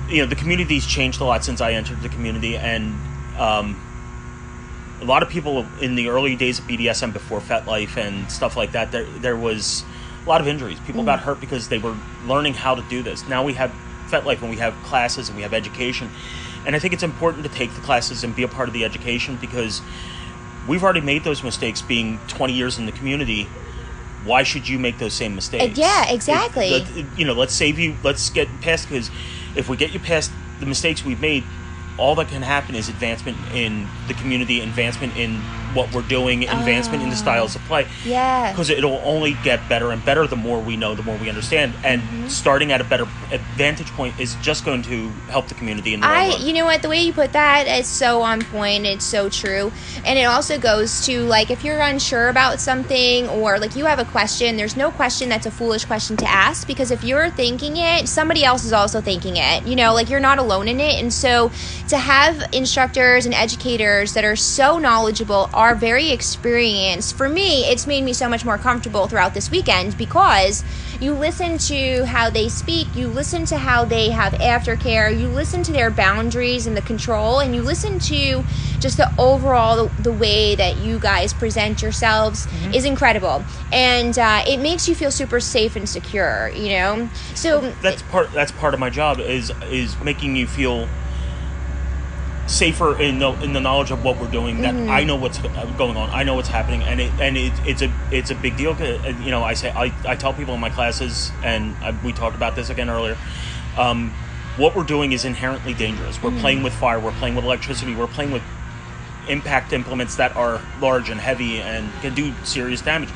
you 0.08 0.22
know 0.22 0.26
the 0.26 0.34
community's 0.36 0.86
changed 0.86 1.20
a 1.20 1.24
lot 1.24 1.44
since 1.44 1.60
I 1.60 1.72
entered 1.72 2.00
the 2.02 2.08
community, 2.08 2.56
and 2.56 2.94
um, 3.38 3.76
a 5.00 5.04
lot 5.04 5.22
of 5.22 5.28
people 5.28 5.66
in 5.80 5.94
the 5.94 6.08
early 6.08 6.36
days 6.36 6.58
of 6.58 6.64
BDSM 6.66 7.12
before 7.12 7.40
FetLife 7.40 7.96
and 7.96 8.30
stuff 8.30 8.56
like 8.56 8.72
that, 8.72 8.92
there 8.92 9.04
there 9.04 9.36
was 9.36 9.84
a 10.24 10.28
lot 10.28 10.40
of 10.40 10.46
injuries. 10.48 10.78
People 10.86 11.04
got 11.04 11.20
hurt 11.20 11.40
because 11.40 11.68
they 11.68 11.78
were 11.78 11.96
learning 12.26 12.54
how 12.54 12.74
to 12.74 12.82
do 12.88 13.02
this. 13.02 13.28
Now 13.28 13.42
we 13.44 13.54
have 13.54 13.74
FetLife 14.12 14.40
when 14.42 14.50
we 14.50 14.58
have 14.58 14.74
classes 14.82 15.28
and 15.28 15.36
we 15.36 15.42
have 15.42 15.54
education, 15.54 16.10
and 16.64 16.76
I 16.76 16.78
think 16.78 16.92
it's 16.94 17.02
important 17.02 17.42
to 17.44 17.48
take 17.50 17.74
the 17.74 17.80
classes 17.80 18.22
and 18.22 18.34
be 18.34 18.42
a 18.42 18.48
part 18.48 18.68
of 18.68 18.72
the 18.72 18.84
education 18.84 19.36
because 19.36 19.82
we've 20.66 20.84
already 20.84 21.00
made 21.00 21.24
those 21.24 21.42
mistakes 21.42 21.82
being 21.82 22.20
20 22.28 22.52
years 22.52 22.78
in 22.78 22.86
the 22.86 22.92
community. 22.92 23.50
Why 24.22 24.44
should 24.44 24.68
you 24.68 24.78
make 24.78 24.98
those 24.98 25.14
same 25.14 25.34
mistakes? 25.34 25.76
Yeah, 25.76 26.04
exactly. 26.08 26.68
It- 26.68 26.96
it- 26.96 27.06
you 27.18 27.24
know 27.24 27.32
let's 27.32 27.54
save 27.54 27.78
you 27.78 27.96
let's 28.02 28.30
get 28.30 28.60
past 28.60 28.88
because 28.88 29.10
if 29.54 29.68
we 29.68 29.76
get 29.76 29.92
you 29.92 29.98
past 29.98 30.32
the 30.60 30.66
mistakes 30.66 31.04
we've 31.04 31.20
made 31.20 31.48
all 31.96 32.14
that 32.16 32.28
can 32.28 32.42
happen 32.42 32.74
is 32.74 32.88
advancement 32.88 33.38
in 33.50 33.90
the 34.06 34.14
community 34.14 34.60
advancement 34.60 35.12
in 35.16 35.44
what 35.74 35.92
we're 35.94 36.02
doing 36.02 36.48
advancement 36.48 37.02
in 37.02 37.10
the 37.10 37.16
styles 37.16 37.54
of 37.54 37.62
play 37.64 37.86
Yeah. 38.04 38.50
because 38.52 38.70
it'll 38.70 39.00
only 39.04 39.34
get 39.44 39.68
better 39.68 39.90
and 39.90 40.04
better 40.04 40.26
the 40.26 40.36
more 40.36 40.60
we 40.60 40.76
know 40.76 40.94
the 40.94 41.02
more 41.02 41.16
we 41.16 41.28
understand 41.28 41.74
and 41.82 42.02
Mm-hmm. 42.02 42.28
starting 42.28 42.72
at 42.72 42.80
a 42.80 42.84
better 42.84 43.06
vantage 43.56 43.86
point 43.92 44.18
is 44.18 44.34
just 44.36 44.64
going 44.64 44.82
to 44.82 45.08
help 45.28 45.48
the 45.48 45.54
community 45.54 45.94
in 45.94 46.00
the 46.00 46.06
I, 46.06 46.36
you 46.40 46.52
know 46.52 46.64
what, 46.64 46.82
the 46.82 46.88
way 46.88 47.00
you 47.02 47.12
put 47.12 47.32
that 47.32 47.66
is 47.66 47.86
so 47.86 48.22
on 48.22 48.42
point. 48.42 48.84
It's 48.86 49.04
so 49.04 49.28
true. 49.28 49.72
And 50.04 50.18
it 50.18 50.24
also 50.24 50.58
goes 50.58 51.04
to 51.06 51.20
like 51.22 51.50
if 51.50 51.64
you're 51.64 51.80
unsure 51.80 52.28
about 52.28 52.60
something 52.60 53.28
or 53.28 53.58
like 53.58 53.76
you 53.76 53.86
have 53.86 53.98
a 53.98 54.04
question, 54.04 54.56
there's 54.56 54.76
no 54.76 54.90
question 54.90 55.28
that's 55.28 55.46
a 55.46 55.50
foolish 55.50 55.84
question 55.84 56.16
to 56.18 56.28
ask 56.28 56.66
because 56.66 56.90
if 56.90 57.02
you're 57.04 57.30
thinking 57.30 57.76
it, 57.76 58.08
somebody 58.08 58.44
else 58.44 58.64
is 58.64 58.72
also 58.72 59.00
thinking 59.00 59.36
it. 59.36 59.64
You 59.66 59.76
know, 59.76 59.94
like 59.94 60.10
you're 60.10 60.20
not 60.20 60.38
alone 60.38 60.68
in 60.68 60.80
it. 60.80 61.00
And 61.00 61.12
so 61.12 61.50
to 61.88 61.98
have 61.98 62.42
instructors 62.52 63.24
and 63.26 63.34
educators 63.34 64.12
that 64.14 64.24
are 64.24 64.36
so 64.36 64.78
knowledgeable, 64.78 65.48
are 65.62 65.76
very 65.76 66.10
experienced, 66.10 67.16
for 67.16 67.28
me, 67.28 67.62
it's 67.70 67.86
made 67.86 68.02
me 68.02 68.12
so 68.12 68.28
much 68.28 68.44
more 68.44 68.58
comfortable 68.58 69.06
throughout 69.06 69.32
this 69.32 69.48
weekend 69.48 69.96
because 69.96 70.64
you 70.98 71.14
listen 71.14 71.56
to 71.56 72.04
how 72.06 72.28
they 72.28 72.48
speak, 72.48 72.96
you 72.96 73.08
listen 73.08 73.44
to 73.46 73.58
how 73.58 73.84
they 73.84 74.10
have 74.10 74.32
aftercare, 74.34 75.16
you 75.16 75.28
listen 75.28 75.62
to 75.62 75.72
their 75.72 75.88
boundaries 75.88 76.66
and 76.66 76.76
the 76.76 76.82
control, 76.82 77.38
and 77.38 77.54
you 77.54 77.62
listen 77.62 78.00
to 78.00 78.44
just 78.80 78.96
the 78.96 79.08
overall 79.18 79.76
the, 79.76 80.02
the 80.02 80.12
way 80.12 80.56
that 80.56 80.78
you 80.78 80.98
guys 80.98 81.32
present 81.32 81.80
yourselves 81.80 82.48
is 82.74 82.84
incredible, 82.84 83.46
and 83.70 84.18
uh, 84.18 84.42
it 84.44 84.58
makes 84.58 84.88
you 84.88 84.96
feel 84.96 85.12
super 85.12 85.38
safe 85.38 85.76
and 85.76 85.88
secure. 85.88 86.50
You 86.52 86.70
know, 86.70 87.10
so 87.34 87.60
that's 87.80 88.02
part 88.02 88.32
that's 88.32 88.50
part 88.50 88.74
of 88.74 88.80
my 88.80 88.90
job 88.90 89.20
is 89.20 89.52
is 89.70 90.00
making 90.02 90.34
you 90.34 90.48
feel 90.48 90.88
safer 92.46 93.00
in 93.00 93.18
the 93.18 93.30
in 93.42 93.52
the 93.52 93.60
knowledge 93.60 93.90
of 93.90 94.04
what 94.04 94.18
we're 94.20 94.30
doing 94.30 94.62
that 94.62 94.74
Mm-hmm. 94.74 94.90
I 94.90 95.04
know 95.04 95.16
what's 95.16 95.38
going 95.38 95.96
on 95.96 96.10
I 96.10 96.22
know 96.24 96.34
what's 96.34 96.48
happening 96.48 96.82
and 96.82 97.00
it 97.00 97.12
and 97.20 97.36
it, 97.36 97.52
it's 97.64 97.82
a 97.82 97.92
it's 98.10 98.30
a 98.30 98.34
big 98.34 98.56
deal 98.56 98.72
uh, 98.72 99.08
you 99.22 99.30
know 99.30 99.42
I 99.44 99.54
say 99.54 99.70
I, 99.70 99.92
I 100.06 100.16
tell 100.16 100.32
people 100.34 100.54
in 100.54 100.60
my 100.60 100.70
classes 100.70 101.30
and 101.44 101.76
I, 101.76 101.94
we 102.04 102.12
talked 102.12 102.34
about 102.36 102.56
this 102.56 102.68
again 102.68 102.90
earlier 102.90 103.16
um, 103.78 104.10
what 104.56 104.74
we're 104.74 104.82
doing 104.84 105.12
is 105.12 105.24
inherently 105.24 105.72
dangerous 105.74 106.16
Mm-hmm. 106.18 106.34
we're 106.34 106.40
playing 106.40 106.62
with 106.62 106.74
fire 106.74 106.98
we're 106.98 107.12
playing 107.12 107.36
with 107.36 107.44
electricity 107.44 107.94
we're 107.94 108.06
playing 108.08 108.32
with 108.32 108.42
impact 109.28 109.72
implements 109.72 110.16
that 110.16 110.34
are 110.34 110.60
large 110.80 111.08
and 111.08 111.20
heavy 111.20 111.60
and 111.60 111.92
can 112.02 112.12
do 112.14 112.32
serious 112.44 112.82
damage 112.82 113.08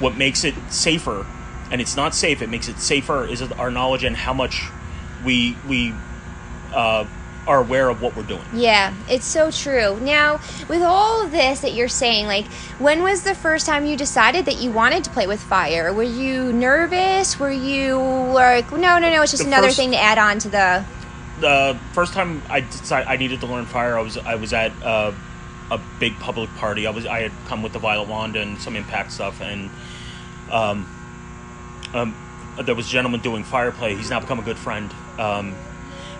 What 0.00 0.16
makes 0.16 0.42
it 0.42 0.54
safer, 0.68 1.24
and 1.70 1.80
it's 1.80 1.96
not 1.96 2.12
safe. 2.14 2.42
It 2.42 2.50
makes 2.50 2.66
it 2.68 2.78
safer 2.80 3.24
is 3.24 3.40
our 3.40 3.70
knowledge 3.70 4.02
and 4.02 4.16
how 4.16 4.34
much 4.34 4.64
we 5.24 5.56
we 5.68 5.94
uh, 6.72 7.06
are 7.46 7.60
aware 7.60 7.88
of 7.90 8.00
what 8.00 8.16
we're 8.16 8.22
doing. 8.22 8.42
Yeah, 8.54 8.94
it's 9.08 9.26
so 9.26 9.50
true. 9.50 9.98
Now, 10.00 10.40
with 10.68 10.82
all 10.82 11.22
of 11.24 11.30
this 11.30 11.60
that 11.60 11.74
you're 11.74 11.88
saying, 11.88 12.26
like, 12.26 12.46
when 12.78 13.02
was 13.02 13.22
the 13.22 13.34
first 13.34 13.66
time 13.66 13.84
you 13.86 13.96
decided 13.96 14.46
that 14.46 14.56
you 14.56 14.70
wanted 14.70 15.04
to 15.04 15.10
play 15.10 15.26
with 15.26 15.40
fire? 15.42 15.92
Were 15.92 16.02
you 16.02 16.52
nervous? 16.52 17.38
Were 17.38 17.50
you 17.50 17.98
like, 17.98 18.70
no, 18.72 18.98
no, 18.98 19.10
no, 19.10 19.22
it's 19.22 19.32
just 19.32 19.42
The 19.42 19.48
another 19.48 19.66
first- 19.68 19.76
thing 19.76 19.90
to 19.90 19.98
add 20.00 20.18
on 20.18 20.38
to 20.40 20.48
the. 20.48 20.84
the 21.40 21.78
first 21.92 22.12
time 22.14 22.40
I 22.48 22.60
decided 22.60 23.08
I 23.08 23.16
needed 23.16 23.40
to 23.40 23.46
learn 23.46 23.66
fire, 23.66 23.98
I 23.98 24.02
was 24.02 24.16
I 24.16 24.36
was 24.36 24.52
at 24.52 24.72
uh, 24.82 25.12
a 25.70 25.78
big 25.98 26.18
public 26.20 26.48
party. 26.56 26.86
I 26.86 26.90
was 26.90 27.04
I 27.06 27.20
had 27.20 27.32
come 27.46 27.62
with 27.62 27.72
the 27.72 27.78
violet 27.78 28.08
wand 28.08 28.36
and 28.36 28.58
some 28.60 28.74
impact 28.76 29.12
stuff, 29.12 29.40
and 29.42 29.68
um, 30.50 30.86
um, 31.92 32.14
there 32.62 32.74
was 32.74 32.86
a 32.86 32.90
gentleman 32.90 33.20
doing 33.20 33.44
fire 33.44 33.72
play. 33.72 33.94
He's 33.96 34.10
now 34.10 34.20
become 34.20 34.38
a 34.38 34.42
good 34.42 34.56
friend, 34.58 34.90
um, 35.18 35.54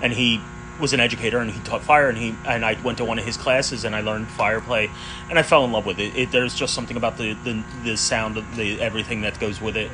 and 0.03 0.13
he 0.13 0.41
was 0.81 0.93
an 0.93 1.01
educator 1.01 1.39
and 1.39 1.51
he 1.51 1.61
taught 1.61 1.83
fire 1.83 2.09
and 2.09 2.19
he 2.19 2.35
and 2.47 2.65
I 2.65 2.81
went 2.83 2.99
to 2.99 3.05
one 3.05 3.19
of 3.19 3.25
his 3.25 3.37
classes 3.37 3.85
and 3.85 3.95
I 3.95 4.01
learned 4.01 4.29
fire 4.29 4.61
play 4.61 4.91
and 5.31 5.39
I 5.39 5.43
fell 5.43 5.65
in 5.65 5.73
love 5.73 5.87
with 5.87 5.99
it. 5.99 6.17
it 6.17 6.31
there's 6.33 6.55
just 6.55 6.75
something 6.75 6.97
about 6.97 7.17
the, 7.17 7.35
the 7.45 7.63
the 7.85 7.97
sound 7.97 8.37
of 8.37 8.57
the 8.57 8.81
everything 8.81 9.23
that 9.23 9.39
goes 9.39 9.61
with 9.61 9.77
it. 9.77 9.91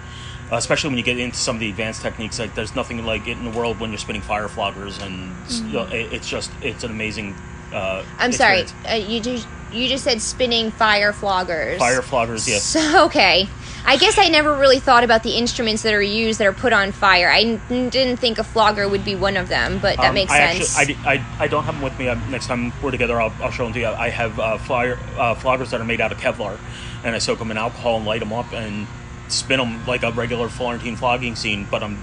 Uh, 0.50 0.56
especially 0.56 0.88
when 0.88 0.99
you 0.99 1.04
get 1.04 1.16
into 1.16 1.37
some 1.37 1.54
of 1.54 1.60
the 1.60 1.70
advanced 1.70 2.02
techniques, 2.02 2.38
like 2.40 2.54
there's 2.56 2.75
nothing 2.75 3.04
like 3.06 3.28
it 3.28 3.38
in 3.38 3.44
the 3.44 3.56
world 3.56 3.78
when 3.78 3.90
you're 3.90 3.99
spinning 3.99 4.20
fire 4.22 4.49
floggers, 4.49 5.00
and 5.00 5.72
know, 5.72 5.84
it, 5.87 6.12
it's 6.12 6.28
just 6.28 6.50
it's 6.60 6.82
an 6.82 6.90
amazing. 6.90 7.34
Uh, 7.72 8.02
Mm-hmm. 8.02 8.22
I'm 8.22 8.32
sorry, 8.32 8.64
uh, 8.90 8.94
you 8.94 9.20
just 9.20 9.46
you 9.72 9.87
just 9.88 10.02
said 10.02 10.20
spinning 10.20 10.72
fire 10.72 11.12
floggers. 11.12 11.78
Fire 11.78 12.00
floggers, 12.00 12.49
yes. 12.49 12.64
So, 12.64 13.04
okay. 13.06 13.49
I 13.84 13.96
guess 13.96 14.18
I 14.18 14.28
never 14.28 14.54
really 14.54 14.78
thought 14.78 15.04
about 15.04 15.22
the 15.22 15.32
instruments 15.32 15.82
that 15.82 15.94
are 15.94 16.02
used 16.02 16.38
that 16.38 16.46
are 16.46 16.52
put 16.52 16.72
on 16.72 16.92
fire. 16.92 17.28
I 17.30 17.40
n- 17.70 17.88
didn't 17.88 18.18
think 18.18 18.38
a 18.38 18.44
flogger 18.44 18.88
would 18.88 19.04
be 19.04 19.14
one 19.16 19.37
of 19.37 19.49
them, 19.49 19.78
but 19.80 19.96
that 19.96 20.08
Um, 20.08 20.14
makes 20.14 20.32
I 20.32 20.54
sense. 20.54 20.78
Actually, 20.78 20.96
I, 21.04 21.12
I, 21.14 21.25
I 21.40 21.46
don't 21.49 21.64
have 21.64 21.75
them 21.75 21.82
with 21.82 21.99
me. 21.99 22.08
Uh, 22.08 22.14
next 22.28 22.46
time 22.46 22.72
we're 22.82 22.90
together, 22.90 23.20
I'll, 23.20 23.32
I'll 23.42 23.50
show 23.50 23.64
them 23.64 23.72
to 23.72 23.80
you. 23.80 23.87
I 23.87 24.10
have 24.10 24.38
uh, 24.38 24.58
fire 24.58 24.99
uh, 25.18 25.34
floggers 25.34 25.70
that 25.70 25.80
are 25.80 25.84
made 25.84 26.00
out 26.00 26.12
of 26.12 26.18
Kevlar, 26.18 26.58
and 27.04 27.14
I 27.14 27.18
soak 27.18 27.38
them 27.38 27.50
in 27.50 27.56
alcohol 27.58 27.96
and 27.96 28.06
light 28.06 28.20
them 28.20 28.32
up 28.32 28.52
and 28.52 28.87
spin 29.28 29.58
them 29.58 29.84
like 29.87 30.02
a 30.02 30.12
regular 30.12 30.49
Florentine 30.49 30.96
flogging 30.96 31.34
scene, 31.37 31.66
but 31.70 31.82
I'm 31.82 31.99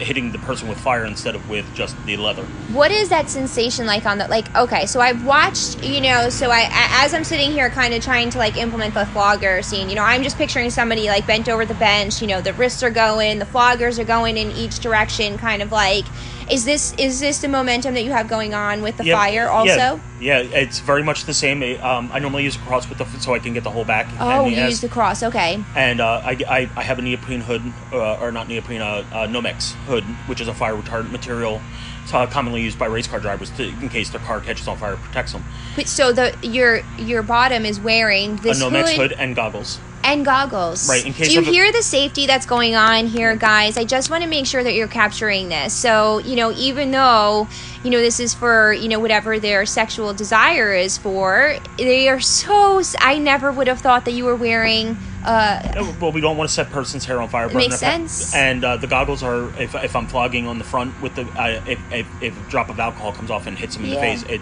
hitting 0.00 0.32
the 0.32 0.38
person 0.38 0.68
with 0.68 0.78
fire 0.78 1.04
instead 1.04 1.34
of 1.34 1.48
with 1.48 1.72
just 1.74 1.94
the 2.06 2.16
leather. 2.16 2.42
what 2.72 2.90
is 2.90 3.08
that 3.08 3.28
sensation 3.28 3.86
like 3.86 4.06
on 4.06 4.18
the 4.18 4.26
like 4.28 4.54
okay 4.56 4.86
so 4.86 5.00
i've 5.00 5.24
watched 5.26 5.84
you 5.84 6.00
know 6.00 6.28
so 6.28 6.50
I 6.50 6.68
as 6.70 7.14
i'm 7.14 7.24
sitting 7.24 7.50
here 7.50 7.68
kind 7.70 7.92
of 7.94 8.02
trying 8.02 8.30
to 8.30 8.38
like 8.38 8.56
implement 8.56 8.94
the 8.94 9.06
flogger 9.06 9.62
scene 9.62 9.88
you 9.88 9.94
know 9.94 10.02
i'm 10.02 10.22
just 10.22 10.36
picturing 10.38 10.70
somebody 10.70 11.08
like 11.08 11.26
bent 11.26 11.48
over 11.48 11.66
the 11.66 11.74
bench 11.74 12.20
you 12.20 12.28
know 12.28 12.40
the 12.40 12.52
wrists 12.54 12.82
are 12.82 12.90
going 12.90 13.38
the 13.38 13.44
floggers 13.44 13.98
are 13.98 14.04
going 14.04 14.36
in 14.36 14.50
each 14.52 14.80
direction 14.80 15.36
kind 15.38 15.62
of 15.62 15.70
like 15.70 16.04
is 16.50 16.64
this 16.64 16.94
is 16.98 17.20
this 17.20 17.38
the 17.38 17.48
momentum 17.48 17.94
that 17.94 18.02
you 18.02 18.10
have 18.10 18.28
going 18.28 18.54
on 18.54 18.82
with 18.82 18.96
the 18.96 19.04
Yeah, 19.04 19.16
fire 19.16 19.48
also 19.48 20.00
Yeah, 20.20 20.40
it's 20.40 20.80
very 20.80 21.02
much 21.02 21.24
the 21.24 21.34
same. 21.34 21.62
Um, 21.82 22.10
I 22.12 22.18
normally 22.18 22.44
use 22.44 22.56
a 22.56 22.60
cross 22.60 22.88
with 22.88 22.98
the 22.98 23.06
so 23.20 23.34
I 23.34 23.38
can 23.38 23.54
get 23.54 23.64
the 23.64 23.70
whole 23.70 23.84
back. 23.84 24.06
oh 24.18 24.46
you 24.46 24.62
use 24.62 24.80
the 24.80 24.88
cross 24.88 25.22
okay 25.22 25.62
and 25.74 26.00
uh, 26.00 26.20
I, 26.24 26.36
I, 26.48 26.70
I 26.76 26.82
have 26.82 26.98
a 26.98 27.02
neoprene 27.02 27.40
hood, 27.40 27.62
uh, 27.92 28.20
or 28.20 28.32
not 28.32 28.48
neoprene, 28.48 28.80
uh, 28.80 29.04
uh, 29.12 29.26
Nomex 29.26 29.72
hood, 29.86 30.04
which 30.26 30.40
is 30.40 30.48
a 30.48 30.54
fire 30.54 30.74
retardant 30.74 31.10
material. 31.10 31.60
It's 32.02 32.12
uh, 32.14 32.26
commonly 32.26 32.62
used 32.62 32.78
by 32.78 32.86
race 32.86 33.06
car 33.06 33.20
drivers 33.20 33.50
to, 33.52 33.68
in 33.68 33.88
case 33.88 34.10
their 34.10 34.20
car 34.20 34.40
catches 34.40 34.66
on 34.68 34.76
fire, 34.78 34.96
protects 34.96 35.32
them. 35.32 35.44
Wait, 35.76 35.88
so 35.88 36.12
the 36.12 36.36
your 36.42 36.80
your 36.98 37.22
bottom 37.22 37.64
is 37.64 37.78
wearing 37.80 38.34
A 38.34 38.40
this 38.40 38.62
Nomex 38.62 38.90
hood, 38.90 39.10
hood 39.10 39.12
and 39.18 39.36
goggles. 39.36 39.78
And 40.04 40.24
goggles. 40.24 40.88
Right, 40.88 41.04
in 41.04 41.12
case 41.12 41.28
Do 41.28 41.34
you 41.34 41.40
a- 41.40 41.44
hear 41.44 41.72
the 41.72 41.82
safety 41.82 42.26
that's 42.26 42.46
going 42.46 42.74
on 42.74 43.06
here, 43.06 43.36
guys? 43.36 43.76
I 43.76 43.84
just 43.84 44.10
want 44.10 44.22
to 44.24 44.28
make 44.28 44.46
sure 44.46 44.62
that 44.62 44.74
you're 44.74 44.88
capturing 44.88 45.48
this. 45.48 45.72
So, 45.74 46.18
you 46.18 46.36
know, 46.36 46.52
even 46.52 46.90
though, 46.90 47.48
you 47.84 47.90
know, 47.90 47.98
this 48.00 48.20
is 48.20 48.34
for, 48.34 48.72
you 48.72 48.88
know, 48.88 48.98
whatever 49.00 49.38
their 49.38 49.66
sexual 49.66 50.12
desire 50.14 50.74
is 50.74 50.98
for, 50.98 51.56
they 51.78 52.08
are 52.08 52.20
so. 52.20 52.82
I 53.00 53.18
never 53.18 53.50
would 53.52 53.66
have 53.68 53.80
thought 53.80 54.04
that 54.06 54.12
you 54.12 54.24
were 54.24 54.36
wearing. 54.36 54.96
Uh, 55.24 55.60
Uh, 55.76 55.92
Well, 56.00 56.12
we 56.12 56.20
don't 56.22 56.36
want 56.38 56.48
to 56.48 56.54
set 56.54 56.70
person's 56.70 57.04
hair 57.04 57.20
on 57.20 57.28
fire. 57.28 57.48
burn 57.48 57.56
makes 57.58 57.78
sense. 57.78 58.34
And 58.34 58.64
uh, 58.64 58.76
the 58.78 58.86
goggles 58.86 59.22
are 59.22 59.48
if, 59.60 59.74
if 59.74 59.94
I'm 59.94 60.06
flogging 60.06 60.46
on 60.46 60.58
the 60.58 60.64
front 60.64 61.00
with 61.02 61.14
the 61.14 61.22
uh, 61.38 61.60
if, 61.66 61.78
if, 61.92 62.22
if 62.22 62.46
a 62.46 62.50
drop 62.50 62.70
of 62.70 62.80
alcohol 62.80 63.12
comes 63.12 63.30
off 63.30 63.46
and 63.46 63.58
hits 63.58 63.76
them 63.76 63.84
in 63.84 63.90
Yeah. 63.90 63.96
the 63.96 64.00
face, 64.00 64.22
it 64.30 64.40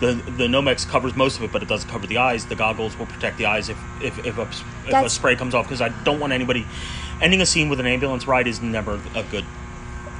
the 0.00 0.14
the 0.14 0.46
Nomex 0.46 0.86
covers 0.88 1.16
most 1.16 1.36
of 1.38 1.42
it, 1.44 1.52
but 1.52 1.62
it 1.62 1.68
doesn't 1.68 1.88
cover 1.90 2.06
the 2.06 2.18
eyes. 2.18 2.46
The 2.46 2.54
goggles 2.54 2.98
will 2.98 3.06
protect 3.06 3.38
the 3.38 3.46
eyes 3.46 3.68
if 3.68 3.78
if, 4.02 4.18
if, 4.24 4.38
a, 4.38 4.42
if 4.42 4.62
a 4.86 4.90
That's- 4.90 5.12
spray 5.12 5.36
comes 5.36 5.54
off 5.54 5.66
because 5.66 5.80
I 5.80 5.88
don't 6.04 6.20
want 6.20 6.32
anybody 6.32 6.66
ending 7.20 7.40
a 7.40 7.46
scene 7.46 7.68
with 7.68 7.80
an 7.80 7.86
ambulance 7.86 8.26
ride 8.26 8.46
is 8.46 8.60
never 8.62 9.00
a 9.14 9.22
good. 9.24 9.44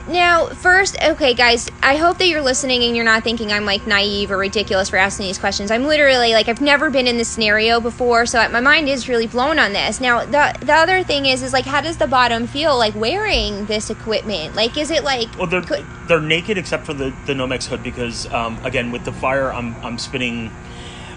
Now, 0.08 0.46
first, 0.46 0.96
okay, 1.02 1.34
guys, 1.34 1.68
I 1.82 1.96
hope 1.96 2.16
that 2.16 2.28
you're 2.28 2.40
listening 2.40 2.82
and 2.82 2.96
you're 2.96 3.04
not 3.04 3.24
thinking 3.24 3.52
I'm 3.52 3.66
like 3.66 3.86
naive 3.86 4.30
or 4.30 4.38
ridiculous 4.38 4.88
for 4.88 4.96
asking 4.96 5.26
these 5.26 5.38
questions. 5.38 5.70
I'm 5.70 5.84
literally 5.84 6.32
like 6.32 6.48
I've 6.48 6.62
never 6.62 6.88
been 6.88 7.06
in 7.06 7.18
this 7.18 7.28
scenario 7.28 7.78
before, 7.78 8.24
so 8.24 8.48
my 8.48 8.60
mind 8.60 8.88
is 8.88 9.06
really 9.06 9.26
blown 9.26 9.58
on 9.58 9.74
this. 9.74 10.00
Now, 10.00 10.24
the 10.24 10.54
the 10.64 10.72
other 10.72 11.02
thing 11.02 11.26
is, 11.26 11.42
is 11.42 11.52
like, 11.52 11.66
how 11.66 11.82
does 11.82 11.98
the 11.98 12.06
bottom 12.06 12.46
feel 12.46 12.78
like 12.78 12.94
wearing 12.94 13.66
this 13.66 13.90
equipment? 13.90 14.54
Like, 14.54 14.78
is 14.78 14.90
it 14.90 15.04
like? 15.04 15.28
Well, 15.36 15.46
they're 15.46 15.60
could- 15.60 15.84
they're 16.06 16.22
naked 16.22 16.56
except 16.56 16.86
for 16.86 16.94
the 16.94 17.14
the 17.26 17.34
Nomex 17.34 17.66
hood 17.66 17.82
because 17.82 18.32
um, 18.32 18.58
again 18.64 18.90
with 18.90 19.04
the 19.04 19.12
fire 19.12 19.52
I'm 19.52 19.74
I'm 19.84 19.98
spinning. 19.98 20.50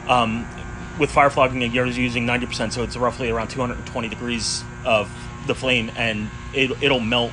Um, 0.09 0.45
with 0.99 1.09
fire 1.09 1.29
flogging, 1.29 1.61
you're 1.71 1.85
using 1.85 2.25
ninety 2.25 2.45
percent, 2.45 2.73
so 2.73 2.83
it's 2.83 2.97
roughly 2.97 3.29
around 3.29 3.47
two 3.47 3.61
hundred 3.61 3.77
and 3.77 3.87
twenty 3.87 4.09
degrees 4.09 4.65
of 4.83 5.09
the 5.47 5.55
flame, 5.55 5.89
and 5.95 6.29
it 6.53 6.71
it'll 6.83 6.99
melt 6.99 7.31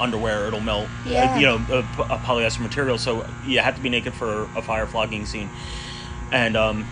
underwear. 0.00 0.46
It'll 0.46 0.60
melt, 0.60 0.86
uh, 1.06 1.10
Yeah. 1.10 1.36
you 1.38 1.46
know, 1.46 1.56
a, 1.70 1.78
a 2.02 2.18
polyester 2.18 2.60
material. 2.60 2.98
So 2.98 3.26
you 3.46 3.60
have 3.60 3.76
to 3.76 3.80
be 3.82 3.88
naked 3.88 4.14
for 4.14 4.42
a 4.56 4.62
fire 4.62 4.86
flogging 4.86 5.26
scene, 5.26 5.50
and 6.32 6.56
um, 6.56 6.86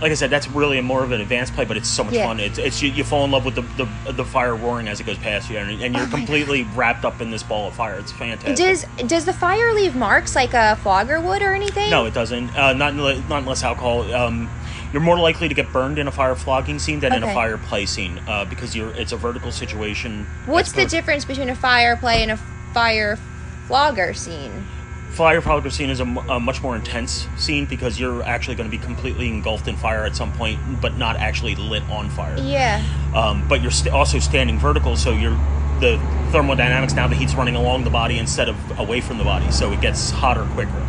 like 0.00 0.12
I 0.12 0.14
said, 0.14 0.28
that's 0.28 0.46
really 0.50 0.78
more 0.82 1.02
of 1.02 1.12
an 1.12 1.22
advanced 1.22 1.54
play, 1.54 1.64
but 1.64 1.78
it's 1.78 1.88
so 1.88 2.04
much 2.04 2.12
Yeah. 2.14 2.26
fun. 2.26 2.38
It's, 2.38 2.58
it's 2.58 2.82
you, 2.82 2.90
you 2.90 3.02
fall 3.02 3.24
in 3.24 3.30
love 3.30 3.46
with 3.46 3.54
the, 3.54 3.62
the 4.06 4.12
the 4.12 4.24
fire 4.26 4.54
roaring 4.54 4.88
as 4.88 5.00
it 5.00 5.04
goes 5.06 5.16
past 5.18 5.48
you, 5.48 5.56
and, 5.56 5.82
and 5.82 5.94
you're 5.94 6.04
Oh 6.06 6.10
completely 6.10 6.64
wrapped 6.74 7.04
up 7.06 7.20
in 7.22 7.30
this 7.30 7.42
ball 7.42 7.68
of 7.68 7.74
fire. 7.74 7.98
It's 7.98 8.12
fantastic. 8.12 8.56
Does 8.56 8.84
does 9.08 9.24
the 9.24 9.32
fire 9.32 9.72
leave 9.72 9.96
marks 9.96 10.34
like 10.36 10.52
a 10.52 10.76
flogger 10.82 11.18
would 11.20 11.40
or 11.42 11.54
anything? 11.54 11.88
No, 11.90 12.04
it 12.04 12.12
doesn't. 12.14 12.54
Uh, 12.56 12.72
not 12.74 12.94
not 12.94 13.42
unless 13.42 13.62
alcohol. 13.64 14.12
Um, 14.14 14.50
you're 14.92 15.02
more 15.02 15.18
likely 15.18 15.48
to 15.48 15.54
get 15.54 15.72
burned 15.72 15.98
in 15.98 16.06
a 16.08 16.12
fire 16.12 16.34
flogging 16.34 16.78
scene 16.78 17.00
than 17.00 17.12
in 17.12 17.22
a 17.22 17.26
Okay. 17.26 17.34
fire 17.34 17.58
play 17.58 17.86
scene 17.86 18.20
uh, 18.28 18.44
because 18.44 18.74
you're 18.76 18.90
it's 18.92 19.12
a 19.12 19.16
vertical 19.16 19.50
situation. 19.52 20.26
What's 20.46 20.72
the 20.72 20.86
difference 20.86 21.24
between 21.24 21.48
a 21.50 21.54
fire 21.54 21.96
play 21.96 22.22
and 22.22 22.32
a 22.32 22.36
fire 22.72 23.18
flogger 23.66 24.14
scene? 24.14 24.66
Fire 25.10 25.40
flogger 25.40 25.70
scene 25.70 25.88
is 25.88 26.00
a, 26.00 26.04
mu- 26.04 26.20
a 26.28 26.38
much 26.38 26.62
more 26.62 26.76
intense 26.76 27.26
scene 27.38 27.64
because 27.64 27.98
you're 27.98 28.22
actually 28.22 28.54
going 28.54 28.70
to 28.70 28.76
be 28.76 28.82
completely 28.82 29.28
engulfed 29.28 29.66
in 29.66 29.74
fire 29.76 30.04
at 30.04 30.14
some 30.14 30.30
point, 30.32 30.60
but 30.82 30.96
not 30.98 31.16
actually 31.16 31.54
lit 31.54 31.82
on 31.84 32.10
fire. 32.10 32.36
Yeah. 32.38 32.82
Um, 33.14 33.46
but 33.48 33.62
you're 33.62 33.70
st- 33.70 33.94
also 33.94 34.18
standing 34.18 34.58
vertical, 34.58 34.94
so 34.96 35.12
you're 35.12 35.38
the 35.80 35.98
thermodynamics 36.32 36.94
now 36.94 37.06
the 37.06 37.14
heat's 37.14 37.34
running 37.34 37.54
along 37.54 37.84
the 37.84 37.90
body 37.90 38.18
instead 38.18 38.48
of 38.48 38.78
away 38.78 39.00
from 39.00 39.16
the 39.18 39.24
body, 39.24 39.50
so 39.50 39.72
it 39.72 39.80
gets 39.80 40.10
hotter 40.10 40.44
quicker. 40.52 40.86